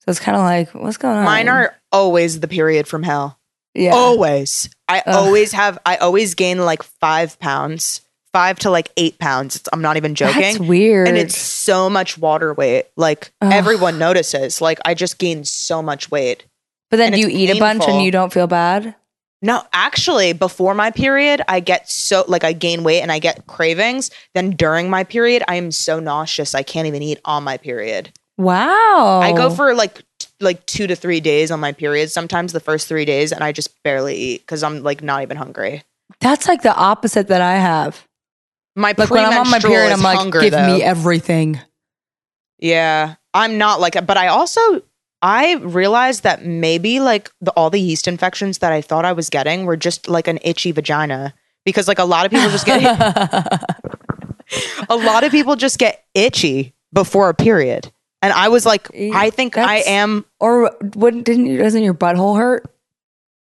So 0.00 0.10
it's 0.10 0.18
kind 0.18 0.36
of 0.36 0.42
like 0.42 0.70
what's 0.74 0.96
going 0.96 1.18
on? 1.18 1.24
mine 1.24 1.48
are 1.48 1.76
always 1.92 2.40
the 2.40 2.48
period 2.48 2.88
from 2.88 3.02
hell. 3.02 3.38
yeah. 3.74 3.92
Always. 3.92 4.70
I 4.88 5.02
Ugh. 5.06 5.14
always 5.14 5.52
have. 5.52 5.78
I 5.86 5.96
always 5.98 6.34
gain 6.34 6.58
like 6.58 6.82
five 6.82 7.38
pounds, 7.38 8.00
five 8.32 8.58
to 8.60 8.70
like 8.70 8.90
eight 8.96 9.18
pounds. 9.18 9.56
It's, 9.56 9.68
I'm 9.72 9.80
not 9.82 9.96
even 9.96 10.14
joking. 10.16 10.40
That's 10.40 10.58
weird. 10.58 11.06
and 11.08 11.16
it's 11.16 11.36
so 11.38 11.88
much 11.88 12.18
water 12.18 12.52
weight. 12.54 12.86
Like 12.96 13.30
Ugh. 13.40 13.52
everyone 13.52 13.98
notices. 13.98 14.60
Like 14.60 14.80
I 14.84 14.94
just 14.94 15.18
gained 15.18 15.46
so 15.46 15.80
much 15.82 16.10
weight. 16.10 16.44
but 16.90 16.96
then 16.96 17.12
you 17.16 17.28
eat 17.28 17.50
a 17.50 17.58
bunch 17.60 17.84
and 17.86 18.02
you 18.02 18.10
don't 18.10 18.32
feel 18.32 18.46
bad. 18.48 18.94
No, 19.44 19.64
actually, 19.72 20.32
before 20.32 20.72
my 20.72 20.92
period, 20.92 21.42
I 21.48 21.58
get 21.58 21.90
so 21.90 22.24
like 22.28 22.44
I 22.44 22.52
gain 22.52 22.84
weight 22.84 23.02
and 23.02 23.10
I 23.10 23.18
get 23.18 23.48
cravings. 23.48 24.10
Then 24.34 24.50
during 24.50 24.88
my 24.88 25.02
period, 25.02 25.42
I 25.48 25.56
am 25.56 25.72
so 25.72 25.98
nauseous 25.98 26.54
I 26.54 26.62
can't 26.62 26.86
even 26.86 27.02
eat 27.02 27.20
on 27.24 27.42
my 27.42 27.56
period. 27.56 28.12
Wow. 28.38 29.20
I 29.20 29.32
go 29.32 29.50
for 29.50 29.74
like 29.74 30.02
t- 30.20 30.28
like 30.40 30.64
two 30.66 30.86
to 30.86 30.94
three 30.94 31.20
days 31.20 31.50
on 31.50 31.58
my 31.58 31.72
period. 31.72 32.10
Sometimes 32.10 32.52
the 32.52 32.60
first 32.60 32.86
three 32.86 33.04
days, 33.04 33.32
and 33.32 33.42
I 33.42 33.50
just 33.50 33.82
barely 33.82 34.14
eat 34.14 34.42
because 34.42 34.62
I'm 34.62 34.84
like 34.84 35.02
not 35.02 35.22
even 35.22 35.36
hungry. 35.36 35.82
That's 36.20 36.46
like 36.46 36.62
the 36.62 36.74
opposite 36.74 37.28
that 37.28 37.40
I 37.40 37.56
have. 37.56 38.06
My 38.76 38.94
Like 38.96 39.10
when 39.10 39.24
I'm 39.24 39.38
on 39.38 39.50
my 39.50 39.58
period, 39.58 39.92
I'm 39.92 40.02
like, 40.02 40.18
hunger, 40.18 40.40
give 40.40 40.52
though. 40.52 40.66
me 40.66 40.82
everything. 40.82 41.60
Yeah, 42.58 43.16
I'm 43.34 43.58
not 43.58 43.80
like, 43.80 43.94
but 44.06 44.16
I 44.16 44.28
also 44.28 44.82
I 45.22 45.54
realized 45.54 46.24
that 46.24 46.44
maybe 46.44 46.98
like 47.00 47.30
the, 47.40 47.52
all 47.52 47.70
the 47.70 47.80
yeast 47.80 48.08
infections 48.08 48.58
that 48.58 48.72
I 48.72 48.80
thought 48.80 49.04
I 49.04 49.12
was 49.12 49.30
getting 49.30 49.66
were 49.66 49.76
just 49.76 50.08
like 50.08 50.26
an 50.26 50.40
itchy 50.42 50.72
vagina 50.72 51.32
because 51.64 51.86
like 51.86 52.00
a 52.00 52.04
lot 52.04 52.24
of 52.26 52.32
people 52.32 52.50
just 52.50 52.66
get 52.66 52.82
a 54.88 54.96
lot 54.96 55.24
of 55.24 55.30
people 55.30 55.56
just 55.56 55.78
get 55.78 56.04
itchy 56.14 56.74
before 56.92 57.28
a 57.28 57.34
period, 57.34 57.90
and 58.20 58.32
I 58.32 58.48
was 58.48 58.66
like, 58.66 58.88
I 58.94 59.30
think 59.30 59.56
I 59.56 59.76
am. 59.86 60.24
or 60.40 60.74
wouldn't 60.94 61.24
didn't 61.24 61.56
doesn't 61.56 61.82
your 61.82 61.94
butthole 61.94 62.36
hurt? 62.36 62.66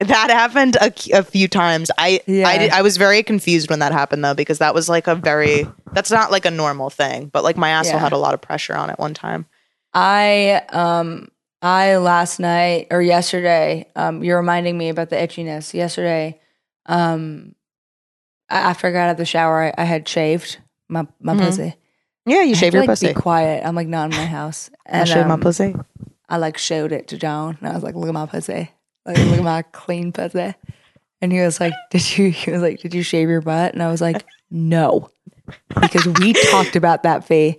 That 0.00 0.30
happened 0.30 0.76
a, 0.76 0.92
a 1.12 1.22
few 1.22 1.46
times. 1.48 1.90
I 1.96 2.20
Yeah. 2.26 2.48
I 2.48 2.70
I 2.72 2.82
was 2.82 2.96
very 2.96 3.22
confused 3.22 3.70
when 3.70 3.78
that 3.78 3.92
happened 3.92 4.24
though 4.24 4.34
because 4.34 4.58
that 4.58 4.74
was 4.74 4.88
like 4.88 5.06
a 5.06 5.14
very 5.14 5.66
that's 5.92 6.10
not 6.10 6.30
like 6.30 6.44
a 6.44 6.50
normal 6.50 6.90
thing, 6.90 7.26
but 7.26 7.44
like 7.44 7.56
my 7.56 7.70
asshole 7.70 7.94
Yeah. 7.94 8.00
had 8.00 8.12
a 8.12 8.18
lot 8.18 8.34
of 8.34 8.40
pressure 8.40 8.74
on 8.74 8.90
it 8.90 8.98
one 8.98 9.14
time. 9.14 9.46
I 9.94 10.62
um 10.70 11.28
I 11.62 11.96
last 11.96 12.40
night 12.40 12.88
or 12.90 13.00
yesterday, 13.00 13.88
um, 13.94 14.22
you're 14.24 14.38
reminding 14.38 14.76
me 14.76 14.88
about 14.88 15.10
the 15.10 15.16
itchiness. 15.16 15.72
Yesterday, 15.74 16.40
um 16.86 17.54
after 18.50 18.88
I 18.88 18.90
got 18.92 19.04
out 19.06 19.10
of 19.12 19.16
the 19.16 19.24
shower, 19.24 19.62
I, 19.64 19.82
I 19.82 19.84
had 19.84 20.06
shaved 20.08 20.58
my 20.88 21.06
my 21.20 21.34
Mhm. 21.34 21.38
pussy. 21.38 21.74
Yeah, 22.26 22.42
you 22.42 22.50
I 22.52 22.54
shave 22.54 22.60
had 22.66 22.70
to, 22.72 22.76
your 22.76 22.82
like, 22.82 22.90
pussy. 22.90 23.08
Be 23.08 23.14
quiet. 23.14 23.64
I'm 23.64 23.74
like 23.74 23.88
not 23.88 24.10
in 24.10 24.16
my 24.16 24.26
house. 24.26 24.70
I 24.86 24.98
And 25.00 25.08
shave 25.08 25.26
my 25.26 25.34
um, 25.34 25.40
pussy. 25.40 25.74
I 26.28 26.36
like 26.38 26.58
showed 26.58 26.92
it 26.92 27.08
to 27.08 27.18
John, 27.18 27.56
and 27.60 27.68
I 27.68 27.74
was 27.74 27.82
like, 27.82 27.94
"Look 27.94 28.08
at 28.08 28.14
my 28.14 28.26
pussy, 28.26 28.70
like 29.06 29.16
look 29.18 29.38
at 29.38 29.44
my 29.44 29.62
clean 29.62 30.12
pussy." 30.12 30.54
And 31.20 31.32
he 31.32 31.40
was 31.40 31.60
like, 31.60 31.74
"Did 31.90 32.18
you?" 32.18 32.30
He 32.32 32.50
was 32.50 32.62
like, 32.62 32.80
"Did 32.80 32.94
you 32.94 33.02
shave 33.02 33.28
your 33.28 33.40
butt?" 33.40 33.72
And 33.74 33.82
I 33.82 33.90
was 33.90 34.00
like, 34.00 34.24
"No," 34.50 35.10
because 35.80 36.06
we 36.08 36.32
talked 36.32 36.74
about 36.76 37.04
that 37.04 37.24
fee. 37.26 37.58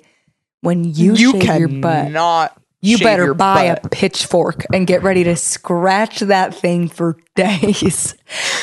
When 0.61 0.83
you, 0.85 1.15
shave 1.15 1.59
your 1.59 1.67
butt, 1.67 2.11
Not 2.11 2.61
you 2.83 2.97
better 2.99 3.33
buy 3.33 3.67
butt. 3.69 3.85
a 3.85 3.89
pitchfork 3.89 4.65
and 4.73 4.85
get 4.85 5.03
ready 5.03 5.23
to 5.23 5.35
scratch 5.35 6.19
that 6.19 6.53
thing 6.53 6.87
for 6.89 7.17
days. 7.35 8.15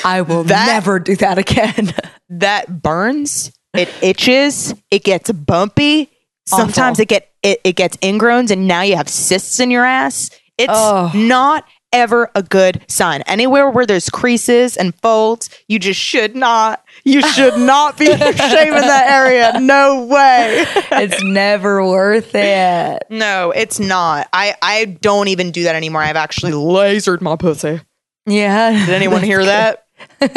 I 0.05 0.23
will 0.23 0.45
That- 0.45 0.66
never 0.66 0.99
do 0.99 1.16
that 1.16 1.39
again. 1.39 1.93
that 2.31 2.83
burns. 2.83 3.53
It 3.75 3.89
itches. 4.03 4.75
It 4.91 5.05
gets 5.05 5.31
bumpy. 5.33 6.11
Sometimes 6.47 6.97
Awful. 6.97 7.03
it 7.03 7.09
get 7.09 7.31
it, 7.43 7.61
it 7.64 7.77
gets 7.77 7.97
ingrowns, 7.99 8.51
and 8.51 8.66
now 8.66 8.83
you 8.83 8.97
have 8.97 9.09
cysts 9.09 9.61
in 9.61 9.71
your 9.71 9.85
ass. 9.85 10.31
It's 10.59 10.73
Oh. 10.75 11.11
not 11.14 11.64
ever 11.93 12.30
a 12.34 12.43
good 12.43 12.82
sign. 12.88 13.22
Anywhere 13.22 13.68
where 13.70 13.86
there's 13.86 14.09
creases 14.11 14.76
and 14.76 14.95
folds, 14.97 15.51
you 15.68 15.78
just 15.78 16.01
should 16.01 16.34
not. 16.36 16.84
You 17.05 17.22
should 17.22 17.59
not 17.59 17.99
be 17.99 18.07
shaving 18.07 18.34
that 18.34 19.07
area. 19.11 19.59
No 19.61 20.05
way. 20.05 20.64
it's 20.93 21.22
never 21.22 21.84
worth 21.86 22.34
it. 22.34 23.03
No, 23.11 23.51
it's 23.51 23.78
not. 23.80 24.28
I 24.32 24.55
I 24.62 24.84
don't 24.84 25.28
even 25.28 25.51
do 25.51 25.64
that 25.64 25.74
anymore. 25.74 26.03
I've 26.03 26.16
actually 26.16 26.53
lasered 26.53 27.20
my 27.20 27.36
pussy. 27.36 27.80
Yeah. 28.26 28.86
Did 28.86 28.95
anyone 28.95 29.22
hear 29.22 29.45
that? 29.45 29.86
and 30.20 30.34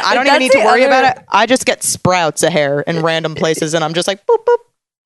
I 0.00 0.14
don't 0.14 0.26
even 0.26 0.38
need 0.40 0.52
to 0.52 0.58
worry 0.64 0.84
other- 0.84 0.98
about 1.06 1.16
it. 1.16 1.24
I 1.28 1.46
just 1.46 1.64
get 1.66 1.82
sprouts 1.82 2.42
of 2.42 2.52
hair 2.52 2.80
in 2.80 3.02
random 3.02 3.34
places, 3.34 3.74
and 3.74 3.82
I'm 3.84 3.94
just 3.94 4.06
like, 4.08 4.26
boop, 4.26 4.44
boop. 4.44 4.58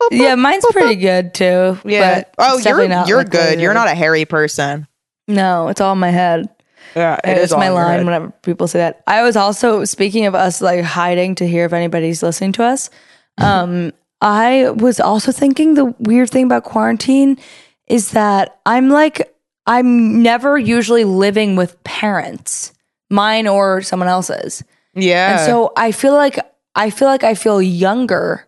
Yeah, 0.11 0.35
mine's 0.35 0.65
pretty 0.71 0.97
good 0.97 1.35
too. 1.35 1.79
Yeah. 1.85 2.23
but 2.23 2.35
oh, 2.39 2.59
you're 2.59 2.83
you're 3.07 3.19
like 3.19 3.31
good. 3.31 3.61
You're 3.61 3.75
not 3.75 3.89
a 3.89 3.95
hairy 3.95 4.25
person. 4.25 4.87
No, 5.29 5.69
it's 5.69 5.81
all 5.81 5.93
in 5.93 5.99
my 5.99 6.11
head. 6.11 6.49
Yeah, 6.97 7.21
it 7.23 7.37
it's 7.39 7.53
is 7.53 7.57
my 7.57 7.69
line 7.69 7.99
head. 7.99 8.05
whenever 8.05 8.31
people 8.43 8.67
say 8.67 8.81
that. 8.81 9.03
I 9.07 9.23
was 9.23 9.37
also 9.37 9.85
speaking 9.85 10.27
of 10.27 10.35
us 10.35 10.61
like 10.61 10.83
hiding 10.83 11.37
to 11.37 11.47
hear 11.47 11.65
if 11.65 11.73
anybody's 11.73 12.23
listening 12.23 12.53
to 12.53 12.65
us. 12.65 12.91
Um, 13.39 13.93
I 14.21 14.69
was 14.69 15.01
also 15.01 15.33
thinking 15.33 15.73
the 15.73 15.95
weird 15.99 16.29
thing 16.29 16.45
about 16.45 16.65
quarantine 16.65 17.39
is 17.87 18.11
that 18.11 18.61
I'm 18.67 18.91
like 18.91 19.35
I'm 19.67 20.23
never 20.23 20.59
usually 20.59 21.05
living 21.05 21.57
with 21.57 21.83
parents, 21.85 22.75
mine 23.09 23.47
or 23.47 23.81
someone 23.81 24.09
else's. 24.09 24.63
Yeah. 24.95 25.39
And 25.39 25.47
so 25.47 25.73
I 25.77 25.93
feel 25.93 26.13
like 26.13 26.39
I 26.75 26.91
feel 26.91 27.09
like 27.09 27.25
I 27.25 27.35
feel 27.35 27.63
younger 27.63 28.47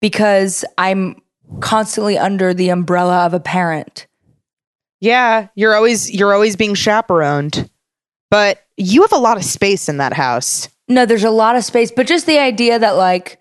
because 0.00 0.64
I'm 0.78 1.20
constantly 1.60 2.16
under 2.16 2.54
the 2.54 2.68
umbrella 2.68 3.26
of 3.26 3.34
a 3.34 3.40
parent. 3.40 4.06
yeah, 5.00 5.48
you're 5.54 5.74
always 5.74 6.10
you're 6.10 6.32
always 6.34 6.56
being 6.56 6.74
chaperoned, 6.74 7.68
but 8.30 8.62
you 8.76 9.02
have 9.02 9.12
a 9.12 9.18
lot 9.18 9.36
of 9.36 9.44
space 9.44 9.88
in 9.88 9.96
that 9.96 10.12
house. 10.12 10.68
No, 10.88 11.06
there's 11.06 11.24
a 11.24 11.30
lot 11.30 11.56
of 11.56 11.64
space, 11.64 11.90
but 11.90 12.06
just 12.06 12.26
the 12.26 12.38
idea 12.38 12.78
that 12.78 12.92
like 12.92 13.39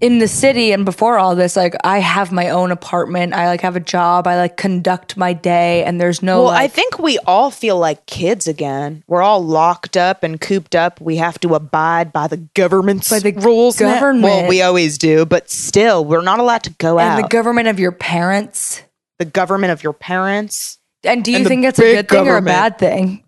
in 0.00 0.18
the 0.20 0.28
city 0.28 0.72
and 0.72 0.84
before 0.84 1.18
all 1.18 1.34
this, 1.34 1.56
like 1.56 1.74
I 1.84 1.98
have 1.98 2.30
my 2.30 2.50
own 2.50 2.70
apartment, 2.70 3.32
I 3.34 3.46
like 3.48 3.60
have 3.62 3.74
a 3.76 3.80
job, 3.80 4.26
I 4.26 4.36
like 4.36 4.56
conduct 4.56 5.16
my 5.16 5.32
day, 5.32 5.82
and 5.84 6.00
there's 6.00 6.22
no 6.22 6.44
Well, 6.44 6.50
I 6.52 6.68
think 6.68 6.98
we 6.98 7.18
all 7.26 7.50
feel 7.50 7.78
like 7.78 8.06
kids 8.06 8.46
again. 8.46 9.02
We're 9.08 9.22
all 9.22 9.44
locked 9.44 9.96
up 9.96 10.22
and 10.22 10.40
cooped 10.40 10.74
up. 10.76 11.00
We 11.00 11.16
have 11.16 11.40
to 11.40 11.54
abide 11.54 12.12
by 12.12 12.28
the 12.28 12.36
government's 12.54 13.10
By 13.10 13.18
the 13.18 13.32
rules. 13.32 13.76
government. 13.78 14.22
Well, 14.24 14.48
we 14.48 14.62
always 14.62 14.98
do, 14.98 15.26
but 15.26 15.50
still, 15.50 16.04
we're 16.04 16.22
not 16.22 16.38
allowed 16.38 16.62
to 16.64 16.70
go 16.74 16.98
and 16.98 17.10
out. 17.20 17.22
the 17.22 17.28
government 17.28 17.68
of 17.68 17.80
your 17.80 17.92
parents. 17.92 18.82
the 19.18 19.24
government 19.24 19.72
of 19.72 19.82
your 19.82 19.92
parents. 19.92 20.78
And 21.02 21.24
do 21.24 21.32
you 21.32 21.38
And 21.38 21.46
think 21.48 21.62
that's 21.62 21.78
a 21.78 21.94
good 21.94 22.08
thing 22.08 22.28
or 22.28 22.36
a 22.36 22.42
bad 22.42 22.78
thing? 22.78 23.24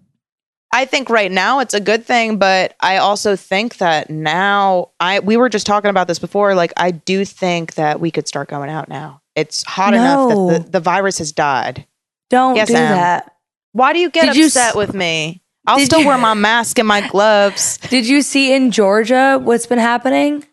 I 0.73 0.85
think 0.85 1.11
right 1.11 1.31
now 1.33 1.59
it's 1.61 1.75
a 1.75 1.81
good 1.81 2.05
thing, 2.07 2.37
but 2.37 2.75
I 2.81 2.99
also 2.99 3.35
think 3.37 3.79
that 3.79 4.09
now 4.11 4.91
I 5.01 5.19
we 5.21 5.37
were 5.37 5.49
just 5.49 5.67
talking 5.67 5.91
about 5.91 6.07
this 6.07 6.19
before. 6.21 6.55
Like 6.55 6.73
I 6.77 6.93
do 6.93 7.25
think 7.25 7.75
that 7.75 7.99
we 8.01 8.11
could 8.11 8.29
start 8.29 8.49
going 8.49 8.71
out 8.71 8.89
now. 8.89 9.21
It's 9.35 9.63
hot 9.65 9.95
enough 9.95 10.29
that 10.29 10.65
the, 10.65 10.71
the 10.71 10.81
virus 10.81 11.19
has 11.19 11.33
died. 11.33 11.87
Don't 12.31 12.55
Yes, 12.57 12.69
do 12.69 12.75
Em. 12.77 12.93
that. 12.93 13.33
Why 13.73 13.93
do 13.93 13.99
you 13.99 14.11
get 14.11 14.27
Did 14.27 14.37
you 14.37 14.47
upset 14.47 14.71
s- 14.71 14.75
with 14.77 14.95
me? 14.95 15.43
I'll 15.67 15.79
Did 15.79 15.87
still 15.87 16.01
you- 16.01 16.07
wear 16.07 16.19
my 16.19 16.35
mask 16.35 16.79
and 16.79 16.87
my 16.89 17.07
gloves. 17.09 17.79
Did 17.89 18.07
you 18.09 18.23
see 18.23 18.53
in 18.55 18.71
Georgia 18.71 19.41
what's 19.43 19.67
been 19.67 19.79
happening? 19.79 20.45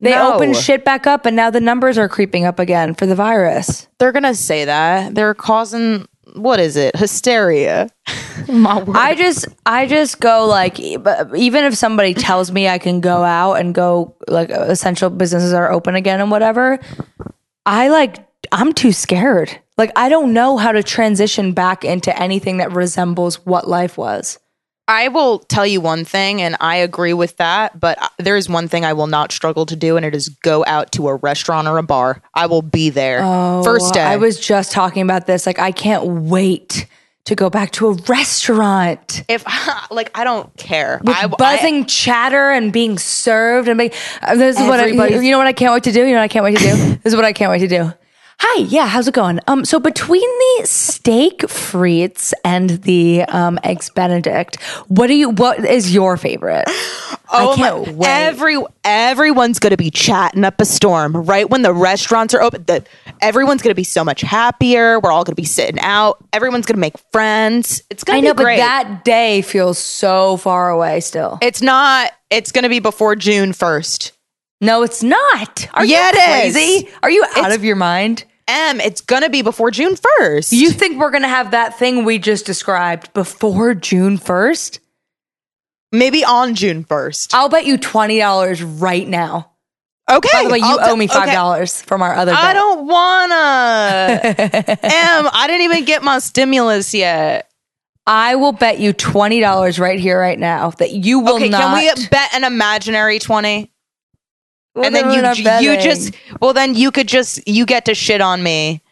They 0.00 0.10
No. 0.10 0.34
opened 0.34 0.56
shit 0.56 0.84
back 0.84 1.06
up 1.06 1.24
and 1.24 1.34
now 1.34 1.48
the 1.48 1.60
numbers 1.60 1.96
are 1.96 2.08
creeping 2.08 2.44
up 2.44 2.58
again 2.58 2.94
for 2.94 3.06
the 3.06 3.14
virus. 3.14 3.88
They're 3.98 4.12
gonna 4.12 4.34
say 4.34 4.66
that 4.66 5.14
they're 5.14 5.32
causing 5.34 6.06
what 6.34 6.60
is 6.60 6.76
it? 6.76 6.94
Hysteria. 6.96 7.88
my 8.52 8.82
word. 8.82 8.96
I 8.96 9.14
just 9.14 9.46
I 9.64 9.86
just 9.86 10.20
go 10.20 10.46
like 10.46 10.78
e- 10.80 10.96
but 10.96 11.36
even 11.36 11.64
if 11.64 11.74
somebody 11.74 12.14
tells 12.14 12.50
me 12.52 12.68
I 12.68 12.78
can 12.78 13.00
go 13.00 13.22
out 13.22 13.54
and 13.54 13.74
go 13.74 14.14
like 14.28 14.50
essential 14.50 15.10
businesses 15.10 15.52
are 15.52 15.70
open 15.72 15.94
again 15.94 16.20
and 16.20 16.30
whatever, 16.30 16.78
I 17.64 17.88
like 17.88 18.18
I'm 18.52 18.72
too 18.72 18.92
scared. 18.92 19.58
Like 19.76 19.92
I 19.96 20.08
don't 20.08 20.32
know 20.32 20.56
how 20.56 20.72
to 20.72 20.82
transition 20.82 21.52
back 21.52 21.84
into 21.84 22.16
anything 22.20 22.58
that 22.58 22.72
resembles 22.72 23.44
what 23.44 23.68
life 23.68 23.98
was. 23.98 24.38
I 24.88 25.08
will 25.08 25.40
tell 25.40 25.66
you 25.66 25.80
one 25.80 26.04
thing, 26.04 26.40
and 26.40 26.56
I 26.60 26.76
agree 26.76 27.12
with 27.12 27.36
that. 27.38 27.80
But 27.80 28.00
uh, 28.00 28.08
there 28.18 28.36
is 28.36 28.48
one 28.48 28.68
thing 28.68 28.84
I 28.84 28.92
will 28.92 29.08
not 29.08 29.32
struggle 29.32 29.66
to 29.66 29.74
do, 29.74 29.96
and 29.96 30.06
it 30.06 30.14
is 30.14 30.28
go 30.28 30.64
out 30.64 30.92
to 30.92 31.08
a 31.08 31.16
restaurant 31.16 31.66
or 31.66 31.78
a 31.78 31.82
bar. 31.82 32.22
I 32.34 32.46
will 32.46 32.62
be 32.62 32.90
there 32.90 33.18
first 33.64 33.94
day. 33.94 34.04
Oh, 34.04 34.06
I 34.06 34.16
was 34.16 34.38
just 34.38 34.70
talking 34.70 35.02
about 35.02 35.26
this. 35.26 35.44
Like 35.44 35.58
I 35.58 35.72
can't 35.72 36.04
wait 36.06 36.86
to 37.26 37.34
go 37.34 37.50
back 37.50 37.72
to 37.72 37.88
a 37.88 37.92
restaurant. 38.08 39.24
if 39.28 39.44
like 39.90 40.10
I 40.14 40.24
don't 40.24 40.54
care. 40.56 41.00
with 41.04 41.16
I, 41.16 41.26
buzzing 41.26 41.86
chatter 41.86 42.50
and 42.50 42.72
being 42.72 42.98
served 42.98 43.68
and 43.68 43.76
being, 43.78 43.92
uh, 44.22 44.36
this 44.36 44.58
is 44.58 44.66
what 44.66 44.80
I, 44.80 44.86
you 44.86 45.30
know 45.30 45.38
what 45.38 45.46
I 45.46 45.52
can't 45.52 45.72
wait 45.72 45.84
to 45.84 45.92
do. 45.92 46.00
You 46.00 46.12
know 46.12 46.20
what 46.20 46.22
I 46.22 46.28
can't 46.28 46.44
wait 46.44 46.56
to 46.56 46.62
do. 46.62 46.76
this 47.02 47.12
is 47.12 47.16
what 47.16 47.24
I 47.24 47.32
can't 47.32 47.50
wait 47.50 47.60
to 47.60 47.68
do. 47.68 47.92
Hi, 48.38 48.60
yeah, 48.64 48.86
how's 48.86 49.08
it 49.08 49.14
going? 49.14 49.40
Um, 49.48 49.64
so 49.64 49.80
between 49.80 50.20
the 50.60 50.66
steak 50.66 51.38
frites 51.42 52.34
and 52.44 52.70
the 52.82 53.22
um 53.28 53.58
eggs 53.64 53.88
Benedict, 53.90 54.60
what 54.88 55.06
do 55.06 55.14
you? 55.14 55.30
What 55.30 55.64
is 55.64 55.92
your 55.94 56.16
favorite? 56.18 56.64
Oh 57.28 57.52
I 57.52 57.56
can't 57.56 57.86
my, 57.86 57.92
wait. 57.92 58.08
Every 58.08 58.58
everyone's 58.84 59.58
gonna 59.58 59.76
be 59.78 59.90
chatting 59.90 60.44
up 60.44 60.60
a 60.60 60.64
storm 60.64 61.16
right 61.16 61.48
when 61.48 61.62
the 61.62 61.72
restaurants 61.72 62.34
are 62.34 62.42
open. 62.42 62.62
The, 62.64 62.84
everyone's 63.20 63.62
gonna 63.62 63.74
be 63.74 63.84
so 63.84 64.04
much 64.04 64.20
happier. 64.20 65.00
We're 65.00 65.10
all 65.12 65.24
gonna 65.24 65.34
be 65.34 65.44
sitting 65.44 65.80
out. 65.80 66.22
Everyone's 66.32 66.66
gonna 66.66 66.78
make 66.78 66.94
friends. 67.12 67.82
It's 67.90 68.04
gonna 68.04 68.18
I 68.18 68.20
know, 68.20 68.34
be 68.34 68.44
great. 68.44 68.56
but 68.58 68.66
that 68.66 69.04
day 69.04 69.42
feels 69.42 69.78
so 69.78 70.36
far 70.36 70.70
away 70.70 71.00
still. 71.00 71.38
it's 71.42 71.62
not. 71.62 72.12
It's 72.30 72.52
gonna 72.52 72.68
be 72.68 72.80
before 72.80 73.16
June 73.16 73.52
first. 73.54 74.12
No, 74.60 74.82
it's 74.82 75.02
not. 75.02 75.68
Are 75.74 75.84
Yeah, 75.84 76.10
you 76.12 76.18
it 76.18 76.46
is. 76.46 76.54
crazy? 76.54 76.88
Are 77.02 77.10
you 77.10 77.24
out 77.24 77.36
It's- 77.38 77.54
of 77.56 77.64
your 77.64 77.76
mind? 77.76 78.24
M. 78.48 78.80
It's 78.80 79.00
gonna 79.00 79.28
be 79.28 79.42
before 79.42 79.70
June 79.72 79.96
first. 79.96 80.52
You 80.52 80.70
think 80.70 80.98
we're 80.98 81.10
gonna 81.10 81.26
have 81.28 81.50
that 81.50 81.78
thing 81.78 82.04
we 82.04 82.18
just 82.18 82.46
described 82.46 83.12
before 83.12 83.74
June 83.74 84.18
first? 84.18 84.80
maybe 85.92 86.24
on 86.24 86.54
June 86.54 86.84
first. 86.84 87.32
I'll 87.34 87.48
bet 87.48 87.64
you 87.64 87.78
twenty 87.78 88.18
dollars 88.18 88.62
right 88.62 89.06
now. 89.08 89.52
Okay. 90.10 90.28
By 90.32 90.44
the 90.44 90.50
way, 90.50 90.58
you 90.58 90.64
I'll 90.64 90.90
owe 90.90 90.92
t- 90.94 90.98
me 90.98 91.06
five 91.08 91.24
okay. 91.24 91.32
dollars 91.32 91.80
from 91.82 92.02
our 92.02 92.14
other. 92.14 92.32
I 92.36 92.52
don't 92.52 92.86
wanna. 92.86 94.20
M. 94.82 95.28
I 95.32 95.44
didn't 95.48 95.62
even 95.62 95.84
get 95.84 96.02
my 96.04 96.18
stimulus 96.20 96.92
yet. 96.94 97.50
I 98.06 98.36
will 98.36 98.52
bet 98.52 98.78
you 98.78 98.92
twenty 98.92 99.40
dollars 99.40 99.78
right 99.80 99.98
here, 99.98 100.20
right 100.20 100.38
now, 100.38 100.70
that 100.72 100.92
you 100.92 101.20
will 101.20 101.36
okay, 101.36 101.48
not. 101.48 101.60
can 101.60 101.96
we 101.98 102.06
bet 102.08 102.32
an 102.34 102.44
imaginary 102.44 103.18
twenty? 103.18 103.72
And 104.76 104.94
then 104.94 105.10
you 105.10 105.70
you 105.72 105.80
just 105.80 106.14
well 106.40 106.52
then 106.52 106.74
you 106.74 106.90
could 106.90 107.08
just 107.08 107.46
you 107.48 107.64
get 107.66 107.84
to 107.86 107.94
shit 107.94 108.20
on 108.20 108.42
me 108.42 108.82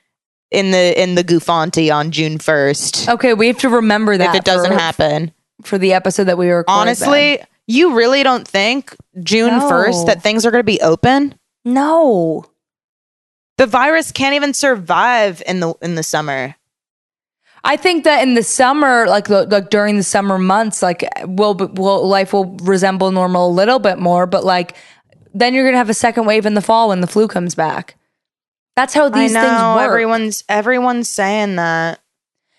in 0.51 0.71
the 0.71 1.01
in 1.01 1.15
the 1.15 1.25
Goofanti 1.25 1.95
on 1.95 2.11
June 2.11 2.39
first 2.39 3.09
okay. 3.09 3.35
We 3.35 3.49
have 3.49 3.59
to 3.59 3.69
remember 3.69 4.17
that 4.17 4.35
if 4.35 4.41
it 4.41 4.45
doesn't 4.45 4.73
for, 4.73 4.79
happen. 4.79 5.33
for 5.63 5.79
the 5.79 5.93
episode 5.93 6.25
that 6.25 6.39
we 6.39 6.49
were. 6.49 6.65
Honestly, 6.69 7.41
you 7.67 7.95
really 7.95 8.23
don't 8.23 8.47
think 8.47 8.95
June 9.23 9.59
No. 9.59 9.69
first 9.69 10.07
that 10.07 10.23
things 10.23 10.45
are 10.47 10.51
going 10.51 10.61
to 10.61 10.65
be 10.65 10.81
open? 10.81 11.35
no. 11.65 12.45
The 13.57 13.67
virus 13.67 14.11
can't 14.11 14.35
even 14.35 14.53
survive 14.53 15.41
in 15.47 15.61
the 15.61 15.75
in 15.81 15.95
the 15.95 16.03
summer. 16.03 16.57
I 17.63 17.77
think 17.77 18.05
that 18.05 18.21
in 18.23 18.35
the 18.35 18.43
summer, 18.43 19.07
like 19.07 19.29
the, 19.29 19.47
like 19.47 19.71
during 19.71 19.97
the 19.97 20.03
summer 20.03 20.39
months, 20.39 20.83
like 20.83 21.05
will 21.25 21.55
will 21.55 22.07
life 22.07 22.33
will 22.33 22.57
resemble 22.63 23.11
normal 23.13 23.49
a 23.49 23.53
little 23.53 23.79
bit 23.79 23.99
more, 23.99 24.27
but 24.27 24.45
like 24.45 24.77
then 25.35 25.53
you're 25.55 25.65
gonna 25.67 25.77
have 25.77 25.91
a 25.91 25.95
second 25.95 26.25
wave 26.27 26.47
in 26.47 26.55
the 26.55 26.63
fall 26.63 26.89
when 26.89 27.01
the 27.01 27.07
flu 27.07 27.29
comes 27.29 27.55
back. 27.55 27.97
That's 28.77 28.95
how 28.95 29.09
these 29.09 29.35
I 29.35 29.43
know 29.43 29.49
things 29.49 29.63
work. 29.77 29.85
everyone's 29.91 30.45
everyone's 30.49 31.11
saying 31.11 31.57
that. 31.57 32.01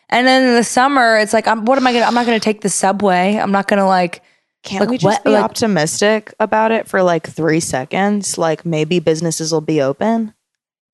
and 0.09 0.27
then 0.27 0.43
in 0.47 0.53
the 0.55 0.63
summer, 0.63 1.17
it's 1.17 1.33
like, 1.33 1.47
I'm, 1.47 1.65
what 1.65 1.77
am 1.77 1.87
I 1.87 1.93
gonna? 1.93 2.05
I'm 2.05 2.13
not 2.13 2.25
gonna 2.25 2.39
take 2.39 2.61
the 2.61 2.69
subway. 2.69 3.37
I'm 3.37 3.51
not 3.51 3.67
gonna 3.67 3.87
like. 3.87 4.21
Can't 4.63 4.81
Like 4.81 4.89
we 4.89 4.97
just 4.97 5.05
what- 5.05 5.23
be 5.23 5.29
like- 5.31 5.43
optimistic 5.43 6.33
about 6.39 6.71
it 6.71 6.87
for 6.87 7.03
like 7.03 7.27
three 7.29 7.59
seconds? 7.59 8.37
Like 8.37 8.65
maybe 8.65 8.99
businesses 8.99 9.51
will 9.51 9.61
be 9.61 9.79
open. 9.81 10.33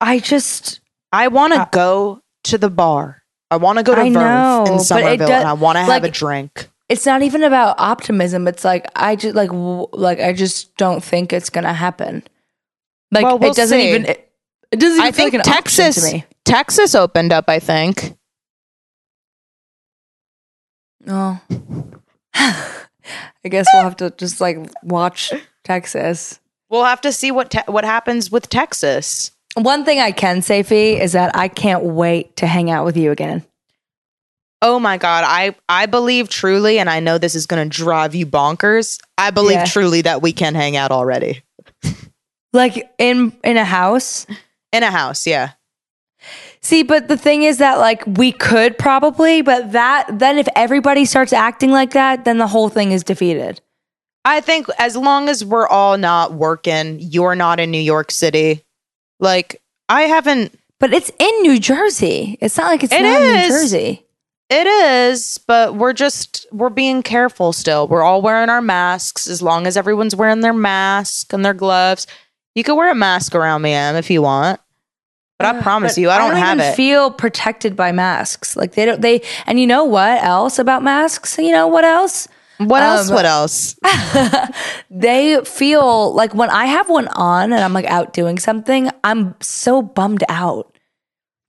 I 0.02 0.20
just 0.20 0.82
I 1.14 1.30
want 1.30 1.54
to 1.54 1.70
go 1.72 2.22
to 2.46 2.58
the 2.58 2.70
bar. 2.70 3.22
I 3.50 3.56
want 3.58 3.78
to 3.78 3.84
go 3.84 3.96
to 3.96 4.02
I 4.02 4.06
Verve 4.10 4.14
know, 4.14 4.66
in 4.74 4.80
Somerville, 4.80 5.18
does- 5.28 5.30
and 5.30 5.48
I 5.48 5.54
want 5.54 5.76
to 5.78 5.80
have 5.82 5.88
like- 5.88 6.04
a 6.04 6.10
drink. 6.12 6.70
It's 6.92 7.06
not 7.06 7.22
even 7.24 7.42
about 7.44 7.76
optimism. 7.80 8.48
It's 8.50 8.66
like 8.66 8.86
I 8.96 9.16
just 9.16 9.34
like 9.34 9.50
w- 9.50 9.88
like 9.94 10.20
I 10.20 10.34
just 10.34 10.76
don't 10.76 11.02
think 11.04 11.32
it's 11.32 11.50
gonna 11.50 11.74
happen. 11.74 12.22
Like 13.12 13.24
Well, 13.24 13.39
we'll 13.39 13.52
it 13.52 13.56
doesn't 13.56 13.80
see. 13.80 13.89
even 13.89 14.06
it, 14.06 14.32
it 14.72 14.80
doesn't 14.80 14.98
even 14.98 15.08
I 15.08 15.12
feel 15.12 15.30
think 15.30 15.34
like 15.34 15.48
an 15.48 15.54
option 15.54 15.86
Texas, 15.86 16.10
to 16.10 16.14
me. 16.18 16.26
Texas 16.44 16.94
opened 16.94 17.32
up. 17.32 17.46
I 17.48 17.60
think. 17.60 18.18
Oh. 21.08 21.39
I 22.34 23.50
guess 23.50 23.66
we'll 23.74 23.84
have 23.84 23.98
to 23.98 24.12
just 24.18 24.39
like 24.42 24.58
watch 24.84 25.32
Texas. 25.64 26.39
We'll 26.70 26.84
have 26.86 27.02
to 27.02 27.12
see 27.12 27.32
what 27.32 27.52
te- 27.52 27.60
what 27.72 27.84
happens 27.86 28.32
with 28.32 28.50
Texas. 28.50 29.32
One 29.56 29.84
thing 29.84 30.00
I 30.00 30.12
can 30.12 30.42
say, 30.42 30.64
Fee, 30.64 31.00
is 31.00 31.12
that 31.14 31.36
I 31.36 31.48
can't 31.50 31.84
wait 31.84 32.36
to 32.38 32.48
hang 32.48 32.70
out 32.72 32.86
with 32.86 32.96
you 32.96 33.12
again. 33.12 33.46
Oh 34.62 34.80
my 34.80 34.97
god, 34.97 35.24
I 35.28 35.55
I 35.68 35.86
believe 35.88 36.30
truly, 36.30 36.78
and 36.80 36.89
I 36.89 36.99
know 36.99 37.18
this 37.18 37.36
is 37.36 37.45
going 37.47 37.68
to 37.70 37.78
drive 37.78 38.14
you 38.16 38.26
bonkers. 38.26 38.99
I 39.18 39.32
believe 39.32 39.57
Yeah. 39.57 39.66
truly 39.66 40.01
that 40.03 40.22
we 40.22 40.34
can 40.34 40.53
hang 40.55 40.78
out 40.78 40.91
already 40.91 41.41
Like 42.53 42.89
in 42.97 43.34
in 43.43 43.57
a 43.57 43.66
house. 43.66 44.28
in 44.72 44.84
a 44.84 44.91
house. 44.91 45.26
Yeah, 45.26 45.51
See, 46.62 46.84
but 46.84 47.07
the 47.07 47.18
thing 47.18 47.41
is 47.43 47.57
that 47.57 47.80
like 47.80 48.03
we 48.05 48.32
could 48.32 48.78
probably, 48.78 49.41
but 49.41 49.72
that 49.72 50.07
then 50.20 50.38
if 50.38 50.47
everybody 50.55 51.05
starts 51.05 51.34
acting 51.34 51.72
like 51.72 51.91
that, 51.91 52.24
then 52.26 52.38
the 52.38 52.47
whole 52.47 52.70
thing 52.70 52.91
is 52.91 53.03
defeated. 53.03 53.59
I 54.24 54.41
think 54.41 54.68
as 54.78 54.95
long 54.95 55.28
as 55.30 55.43
we're 55.43 55.68
all 55.68 55.97
not 55.97 56.34
working, 56.34 56.99
you're 56.99 57.34
not 57.36 57.59
in 57.59 57.72
New 57.72 57.80
York 57.82 58.12
City. 58.12 58.64
Like 59.20 59.59
I 59.89 60.03
haven't 60.03 60.53
But 60.80 60.93
it's 60.93 61.09
in 61.18 61.41
New 61.41 61.57
Jersey. 61.59 62.38
It's 62.41 62.57
not 62.57 62.68
like 62.68 62.84
it's 62.84 62.93
It 62.93 63.01
not 63.01 63.22
in 63.22 63.41
New. 63.41 63.47
Jersey. 63.47 64.05
It 64.52 64.68
is, 64.68 65.38
but 65.47 65.76
we're 65.76 65.93
just 65.93 66.45
we're 66.52 66.70
being 66.70 67.02
careful 67.04 67.54
still. 67.54 67.88
We're 67.88 68.04
all 68.04 68.22
wearing 68.22 68.49
our 68.49 68.62
masks 68.62 69.28
as 69.28 69.41
long 69.41 69.66
as 69.66 69.78
everyone's 69.78 70.14
wearing 70.16 70.41
their 70.41 70.54
mask 70.54 71.32
and 71.32 71.45
their 71.45 71.54
gloves. 71.54 72.06
You 72.54 72.64
can 72.66 72.76
wear 72.76 72.91
a 72.91 72.95
mask 72.95 73.34
around 73.34 73.62
me, 73.62 73.72
Em, 73.74 73.95
if 73.95 74.10
you 74.10 74.22
want. 74.22 74.60
But 75.39 75.56
I 75.56 75.62
promise 75.62 75.95
but 75.95 76.02
you, 76.02 76.10
I 76.10 76.18
don't, 76.18 76.36
have 76.36 76.58
even 76.58 76.68
it. 76.74 76.76
feel 76.76 77.10
protected 77.12 77.76
by 77.78 77.91
masks. 77.93 78.56
Like 78.58 78.74
they 78.74 78.84
don't 78.86 79.02
they 79.02 79.22
and 79.47 79.58
you 79.60 79.66
know 79.68 79.86
what 79.86 80.22
else 80.22 80.60
about 80.60 80.84
masks? 80.84 81.38
You 81.38 81.52
know 81.54 81.68
what 81.68 81.86
else? 81.86 82.28
what 82.58 82.84
else? 82.84 83.10
um, 83.10 83.16
What 83.16 83.26
else? 83.26 83.76
They 84.91 85.39
feel 85.45 86.14
like 86.14 86.36
when 86.36 86.49
I 86.49 86.66
have 86.66 86.89
one 86.89 87.08
on 87.10 87.54
and 87.54 87.64
I'm 87.64 87.74
like 87.74 87.86
out 87.86 88.14
doing 88.14 88.38
something, 88.38 88.89
I'm 89.04 89.34
so 89.41 89.82
bummed 89.82 90.24
out. 90.30 90.76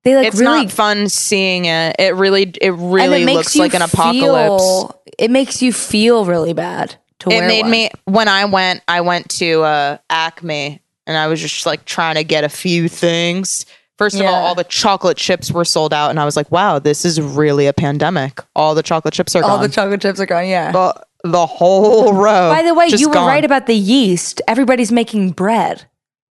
They 0.04 0.16
like 0.16 0.26
It's 0.26 0.40
really 0.40 0.64
not 0.64 0.72
fun 0.72 1.08
seeing 1.08 1.66
it. 1.66 1.96
It 1.98 2.14
really, 2.16 2.52
it 2.60 2.70
really 2.72 3.22
it 3.22 3.26
looks 3.34 3.54
like 3.56 3.74
an 3.74 3.82
apocalypse. 3.82 4.62
feel- 4.62 5.02
it 5.18 5.30
makes 5.30 5.62
you 5.62 5.72
feel 5.72 6.24
really 6.24 6.52
bad 6.54 6.96
to 7.20 7.28
wear 7.28 7.44
it 7.44 7.46
made 7.46 7.62
one. 7.62 7.70
me 7.70 7.90
when 8.06 8.28
I 8.28 8.44
went. 8.46 8.82
I 8.88 9.00
went 9.02 9.28
to 9.38 9.62
uh, 9.62 9.98
Acme, 10.10 10.80
and 11.06 11.16
I 11.16 11.28
was 11.28 11.40
just 11.40 11.66
like 11.66 11.84
trying 11.84 12.16
to 12.16 12.24
get 12.24 12.42
a 12.44 12.48
few 12.48 12.88
things. 12.88 13.64
First 13.98 14.16
of 14.16 14.22
all, 14.22 14.32
Yeah. 14.32 14.38
all 14.38 14.54
the 14.56 14.64
chocolate 14.64 15.16
chips 15.18 15.52
were 15.52 15.64
sold 15.64 15.94
out, 15.94 16.10
and 16.10 16.18
I 16.18 16.24
was 16.24 16.34
like, 16.36 16.50
"Wow, 16.50 16.80
this 16.80 17.04
is 17.04 17.20
really 17.20 17.68
a 17.68 17.72
pandemic." 17.72 18.40
All 18.56 18.74
the 18.74 18.82
chocolate 18.82 19.14
chips 19.14 19.36
are 19.36 19.42
gone. 19.42 19.50
all 19.50 19.56
gone. 19.58 19.68
the 19.68 19.72
chocolate 19.72 20.00
chips 20.02 20.18
are 20.18 20.26
gone. 20.26 20.48
Yeah. 20.48 20.72
the, 20.72 20.94
the 21.22 21.46
whole 21.46 22.12
row. 22.14 22.50
By 22.50 22.62
the 22.62 22.74
way, 22.74 22.88
you 22.88 23.08
were 23.08 23.14
gone. 23.14 23.28
right 23.28 23.44
about 23.44 23.66
the 23.66 23.76
yeast. 23.76 24.42
Everybody's 24.48 24.90
making 24.90 25.30
bread. 25.30 25.84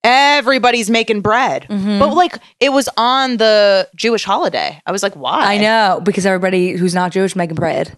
Everybody's 0.05 0.90
making 0.90 1.20
bread, 1.20 1.66
Mm-hmm. 1.68 1.98
but 1.98 2.14
like 2.14 2.36
it 2.61 2.72
was 2.72 2.88
on 2.96 3.36
the 3.36 3.88
Jewish 3.94 4.24
holiday. 4.24 4.80
I 4.86 4.92
was 4.92 5.03
like, 5.03 5.14
"Why?" 5.14 5.55
I 5.55 5.59
know 5.59 6.01
because 6.03 6.26
everybody 6.26 6.72
who's 6.72 6.94
not 6.94 7.12
Jewish 7.12 7.36
making 7.36 7.57
bread. 7.57 7.96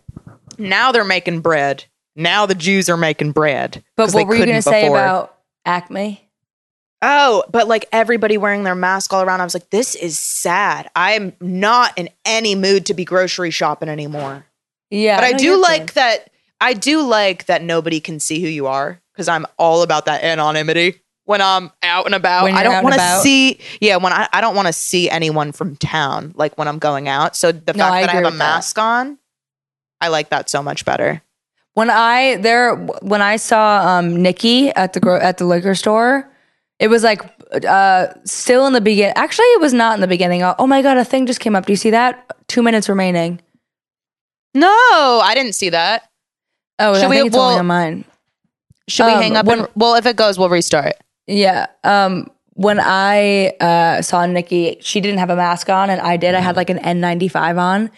Now 0.58 0.92
they're 0.92 1.04
making 1.04 1.40
bread. 1.40 1.84
Now 2.14 2.44
the 2.46 2.54
Jews 2.54 2.88
are 2.90 2.96
making 2.96 3.32
bread. 3.32 3.82
But 3.96 4.12
what 4.12 4.26
were 4.26 4.34
you 4.34 4.44
going 4.44 4.56
to 4.56 4.62
say 4.62 4.86
about 4.86 5.34
Acme? 5.64 6.28
Oh, 7.00 7.42
but 7.50 7.66
like 7.66 7.86
everybody 7.90 8.36
wearing 8.38 8.62
their 8.62 8.74
mask 8.74 9.12
all 9.12 9.22
around. 9.22 9.40
I 9.40 9.44
was 9.44 9.54
like, 9.54 9.70
this 9.70 9.94
is 9.96 10.18
sad. 10.18 10.88
I 10.94 11.12
am 11.12 11.32
not 11.40 11.96
in 11.98 12.10
any 12.24 12.54
mood 12.54 12.86
to 12.86 12.94
be 12.94 13.04
grocery 13.04 13.50
shopping 13.50 13.88
anymore. 13.88 14.44
Yeah, 14.90 15.16
But 15.16 15.24
I 15.24 15.30
no, 15.32 15.38
do 15.38 15.60
like 15.60 15.86
good. 15.86 15.94
that. 15.94 16.30
I 16.60 16.74
do 16.74 17.02
like 17.02 17.46
that 17.46 17.62
nobody 17.62 17.98
can 17.98 18.20
see 18.20 18.40
who 18.40 18.46
you 18.46 18.66
are 18.68 19.00
because 19.14 19.26
I'm 19.26 19.46
all 19.58 19.82
about 19.82 20.04
that 20.04 20.22
anonymity 20.22 21.00
when 21.24 21.40
I'm 21.40 21.70
out 21.82 22.06
and 22.06 22.14
about. 22.14 22.44
I 22.50 22.62
don't 22.62 22.82
want 22.82 22.94
to 22.96 23.20
see, 23.20 23.58
yeah, 23.80 23.96
when 23.96 24.12
I, 24.12 24.28
I 24.32 24.40
don't 24.40 24.54
want 24.56 24.66
to 24.66 24.72
see 24.72 25.08
anyone 25.08 25.52
from 25.52 25.76
town, 25.76 26.32
like 26.36 26.56
when 26.58 26.66
I'm 26.68 26.78
going 26.78 27.08
out. 27.08 27.36
So 27.36 27.52
the 27.52 27.72
No, 27.74 27.84
fact 27.84 27.92
I 27.94 28.00
that 28.02 28.10
I 28.10 28.12
agree 28.12 28.14
have 28.16 28.24
a 28.24 28.26
with 28.30 28.32
that. 28.38 28.38
mask 28.38 28.78
on, 28.78 29.18
I 30.00 30.08
like 30.08 30.30
that 30.30 30.50
so 30.50 30.62
much 30.62 30.84
better. 30.84 31.22
When 31.74 31.88
I 31.90 32.36
there 32.36 32.74
when 32.74 33.22
I 33.22 33.36
saw 33.36 33.86
um 33.98 34.20
Nikki 34.20 34.68
at 34.70 34.92
the 34.92 35.00
gro- 35.00 35.20
at 35.20 35.38
the 35.38 35.44
liquor 35.46 35.74
store, 35.74 36.28
it 36.78 36.88
was 36.88 37.02
like 37.02 37.22
uh 37.66 38.08
still 38.24 38.66
in 38.66 38.72
the 38.74 38.80
begin. 38.82 39.12
Actually, 39.16 39.46
it 39.46 39.60
was 39.60 39.72
not 39.72 39.94
in 39.94 40.00
the 40.00 40.06
beginning. 40.08 40.42
Oh 40.42 40.66
my 40.66 40.82
god, 40.82 40.98
a 40.98 41.04
thing 41.04 41.24
just 41.26 41.40
came 41.40 41.54
up. 41.56 41.64
Do 41.64 41.72
you 41.72 41.76
see 41.78 41.90
that? 41.90 42.30
Two 42.48 42.62
minutes 42.62 42.88
remaining. 42.90 43.40
No, 44.54 44.68
I 45.24 45.32
didn't 45.34 45.54
see 45.54 45.70
that. 45.70 46.10
Oh, 46.78 46.94
Should 46.94 47.04
I 47.04 47.08
we- 47.08 47.16
think 47.16 47.26
it's 47.28 47.36
only 47.36 47.50
well- 47.52 47.58
on 47.60 47.66
mine. 47.66 48.04
Should 48.88 49.06
we 49.06 49.12
Um, 49.12 49.22
hang 49.22 49.36
up? 49.36 49.46
when- 49.46 49.60
and, 49.60 49.68
well, 49.76 49.94
if 49.94 50.04
it 50.06 50.16
goes, 50.16 50.38
we'll 50.38 50.48
restart. 50.50 50.94
Yeah. 51.26 51.66
Um. 51.84 52.30
When 52.54 52.78
I 52.78 53.54
uh, 53.60 54.02
saw 54.02 54.26
Nikki, 54.26 54.76
she 54.82 55.00
didn't 55.00 55.18
have 55.20 55.30
a 55.30 55.36
mask 55.36 55.70
on, 55.70 55.88
and 55.88 56.00
I 56.02 56.18
did. 56.18 56.34
I 56.34 56.40
had 56.40 56.54
like 56.54 56.68
an 56.68 56.78
N95 56.80 57.58
on, 57.58 57.80
and 57.80 57.90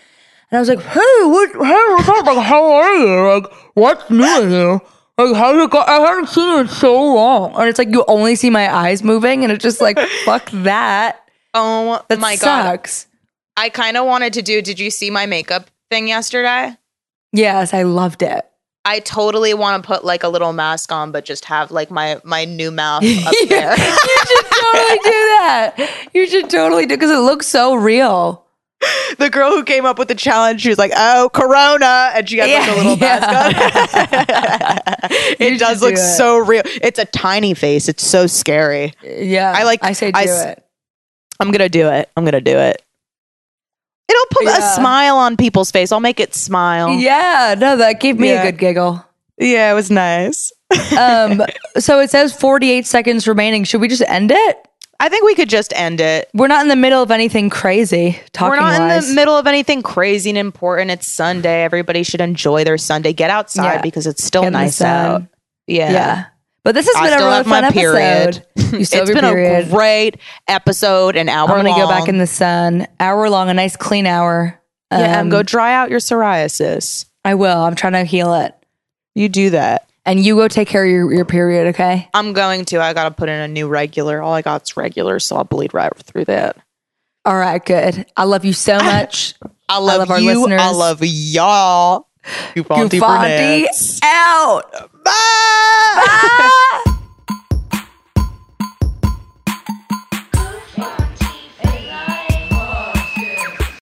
I 0.53 0.61
was 0.61 0.69
like, 0.69 0.81
"Hey, 0.81 1.01
what? 1.25 1.51
Hey, 1.51 1.85
what's 1.95 2.09
up? 2.09 2.25
Like, 2.27 2.47
how 2.47 2.65
are 2.73 2.95
you? 2.95 3.29
Like, 3.35 3.53
what's 3.75 4.09
new 4.11 4.19
with 4.21 4.53
you? 4.53 4.81
Like, 5.19 5.35
how 5.37 5.53
you 5.53 5.67
go? 5.69 5.81
I 5.81 5.99
haven't 6.01 6.29
seen 6.29 6.47
you 6.49 6.59
in 6.61 6.69
so 6.69 6.95
long." 7.15 7.53
And 7.57 7.69
it's 7.69 7.79
like 7.81 7.89
you 7.89 8.05
only 8.07 8.37
see 8.37 8.49
my 8.49 8.73
eyes 8.73 9.03
moving, 9.03 9.43
and 9.43 9.53
it's 9.53 9.63
just 9.63 9.81
like, 9.81 9.99
"Fuck 10.25 10.49
that." 10.53 11.21
Oh 11.53 12.01
That 12.09 12.21
my 12.21 12.37
god! 12.37 12.65
sucks. 12.65 13.07
I 13.57 13.71
kind 13.71 13.97
of 13.97 14.07
wanted 14.07 14.33
to 14.35 14.43
do. 14.43 14.63
Did 14.63 14.79
you 14.79 14.91
see 14.91 15.11
my 15.11 15.27
makeup 15.27 15.69
thing 15.91 16.07
yesterday? 16.07 16.77
Yes, 17.33 17.75
I 17.75 17.83
loved 17.83 18.23
it. 18.23 18.45
I 18.87 19.01
totally 19.01 19.55
want 19.55 19.83
to 19.83 19.87
put 19.87 20.05
like 20.05 20.23
a 20.23 20.29
little 20.29 20.53
mask 20.53 20.93
on, 20.93 21.11
but 21.13 21.25
just 21.25 21.45
have 21.47 21.71
like 21.71 21.91
my 21.91 22.21
my 22.25 22.45
new 22.45 22.71
mouth 22.71 23.03
up 23.27 23.35
there. 23.49 23.71
you 23.77 23.77
should 23.77 24.47
totally 24.51 24.99
do 24.99 25.21
that. 25.39 26.09
You 26.13 26.27
should 26.27 26.51
totally 26.51 26.87
do 26.87 26.95
because 26.97 27.11
it 27.11 27.21
looks 27.21 27.47
so 27.47 27.75
real. 27.75 28.43
the 29.19 29.31
girl 29.31 29.51
who 29.53 29.65
came 29.65 29.87
up 29.87 29.99
with 29.99 30.09
the 30.09 30.15
challenge, 30.15 30.61
she 30.61 30.69
was 30.69 30.77
like, 30.79 30.93
"Oh, 30.95 31.31
Corona," 31.33 32.11
and 32.15 32.29
she 32.29 32.37
had 32.39 32.51
like 32.51 32.69
a 32.69 32.77
little 32.77 32.97
yeah. 32.99 33.21
mask 33.21 34.79
on. 35.01 35.11
It 35.41 35.59
does 35.59 35.79
should 35.79 35.83
look 35.83 35.95
do 35.95 36.01
it. 36.01 36.17
so 36.17 36.39
real. 36.39 36.63
It's 36.83 36.99
a 36.99 37.05
tiny 37.07 37.55
face. 37.55 37.89
It's 37.89 38.07
so 38.07 38.27
scary. 38.27 38.93
Yeah, 39.03 39.53
I 39.57 39.65
like- 39.65 39.83
I 39.83 39.93
say 39.93 40.11
do 40.13 40.19
I 40.19 40.25
it. 40.25 40.65
I'm 41.41 41.51
gonna 41.51 41.69
do 41.69 41.89
it. 41.89 42.11
I'm 42.17 42.25
gonna 42.25 42.41
do 42.41 42.57
it. 42.59 42.83
It'll 44.09 44.27
put 44.31 44.47
a 44.47 44.63
smile 44.75 45.17
on 45.17 45.37
people's 45.37 45.71
face. 45.71 45.91
I'll 45.93 46.01
make 46.01 46.21
it 46.21 46.35
smile. 46.35 46.91
Yeah, 46.95 47.55
no, 47.59 47.77
that 47.77 48.01
gave 48.01 48.19
me 48.19 48.29
Yeah. 48.29 48.43
a 48.43 48.53
good 48.53 48.59
giggle. 48.59 49.05
yeah, 49.39 49.71
it 49.71 49.75
was 49.75 49.91
nice. 49.91 50.53
Um, 50.99 51.41
so 51.79 52.01
it 52.01 52.11
says 52.11 52.33
48 52.37 52.85
seconds 52.87 53.29
remaining. 53.29 53.63
Should 53.65 53.81
we 53.81 53.87
just 53.89 54.03
end 54.09 54.31
it? 54.33 54.57
I 54.99 55.09
think 55.09 55.25
we 55.25 55.35
could 55.37 55.49
just 55.49 55.73
end 55.75 56.01
it. 56.01 56.29
We're 56.35 56.49
not 56.49 56.63
in 56.63 56.69
the 56.69 56.75
middle 56.77 57.01
of 57.03 57.11
anything 57.13 57.49
crazy. 57.51 58.19
Talking 58.33 58.51
We're 58.51 58.57
not 58.57 58.81
wise. 58.81 59.05
in 59.09 59.11
the 59.15 59.21
middle 59.21 59.37
of 59.37 59.47
anything 59.47 59.83
crazy 59.83 60.31
and 60.31 60.39
important. 60.39 60.91
It's 60.91 61.07
Sunday. 61.07 61.63
Everybody 61.63 62.03
should 62.03 62.21
enjoy 62.21 62.65
their 62.65 62.79
Sunday. 62.79 63.13
Get 63.13 63.31
outside 63.31 63.75
Yeah. 63.77 63.81
because 63.83 64.07
it's 64.07 64.23
still 64.25 64.43
Get 64.43 64.53
nice 64.53 64.81
out. 64.81 65.23
Yeah. 65.67 65.91
Yeah. 65.93 66.25
But 66.65 66.75
this 66.75 66.87
has 66.87 66.97
I 66.97 67.11
been 67.11 67.21
a 67.21 67.25
really 67.27 67.45
fun 67.45 67.65
episode. 67.65 67.77
period. 67.81 68.47
You 68.75 68.85
still 68.85 69.03
it's 69.03 69.09
have 69.09 69.09
your 69.09 69.15
been 69.17 69.25
period. 69.33 69.67
a 69.69 69.71
great 69.71 70.17
episode, 70.49 71.15
an 71.15 71.29
hour 71.29 71.49
I'm 71.51 71.65
gonna 71.65 71.79
go 71.79 71.87
back 71.89 72.09
in 72.09 72.19
the 72.19 72.27
sun. 72.27 72.89
Hour 72.99 73.31
long, 73.31 73.49
a 73.49 73.55
nice 73.55 73.77
clean 73.77 74.05
hour. 74.07 74.61
yeah, 74.91 74.99
Um, 74.99 75.05
and 75.05 75.31
go 75.31 75.43
dry 75.45 75.75
out 75.75 75.91
your 75.91 76.01
psoriasis. 76.01 77.05
I 77.25 77.35
will. 77.37 77.57
I'm 77.59 77.75
trying 77.77 77.93
to 77.93 78.05
heal 78.05 78.35
it. 78.35 78.55
You 79.15 79.29
do 79.29 79.51
that. 79.51 79.89
And 80.07 80.19
you 80.25 80.35
go 80.37 80.49
take 80.49 80.67
care 80.69 80.85
of 80.85 80.91
your, 80.91 81.13
your 81.15 81.25
period, 81.25 81.69
okay? 81.69 82.09
I'm 82.15 82.33
going 82.33 82.65
to. 82.67 82.81
I 82.83 82.93
got 82.95 83.05
to 83.05 83.11
put 83.13 83.29
in 83.29 83.39
a 83.41 83.49
new 83.49 83.69
regular. 83.69 84.21
All 84.21 84.33
I 84.35 84.43
got's 84.43 84.77
regular, 84.77 85.19
so 85.21 85.37
I'll 85.37 85.45
bleed 85.45 85.73
right 85.73 85.95
through 85.97 86.25
that. 86.27 86.57
All 87.25 87.37
right, 87.37 87.65
good. 87.65 88.05
I 88.17 88.25
love 88.25 88.45
you 88.45 88.53
so 88.53 88.77
much. 88.83 89.35
I 89.69 89.79
love, 89.79 90.01
love 90.01 90.11
our 90.11 90.21
you. 90.21 90.35
listeners. 90.41 90.61
I 90.61 90.71
love 90.73 90.99
y'all. 91.03 92.09
Goofanti, 92.55 92.99
out. 94.03 94.73
Bye. 95.05 96.81
Bye. 96.85 96.91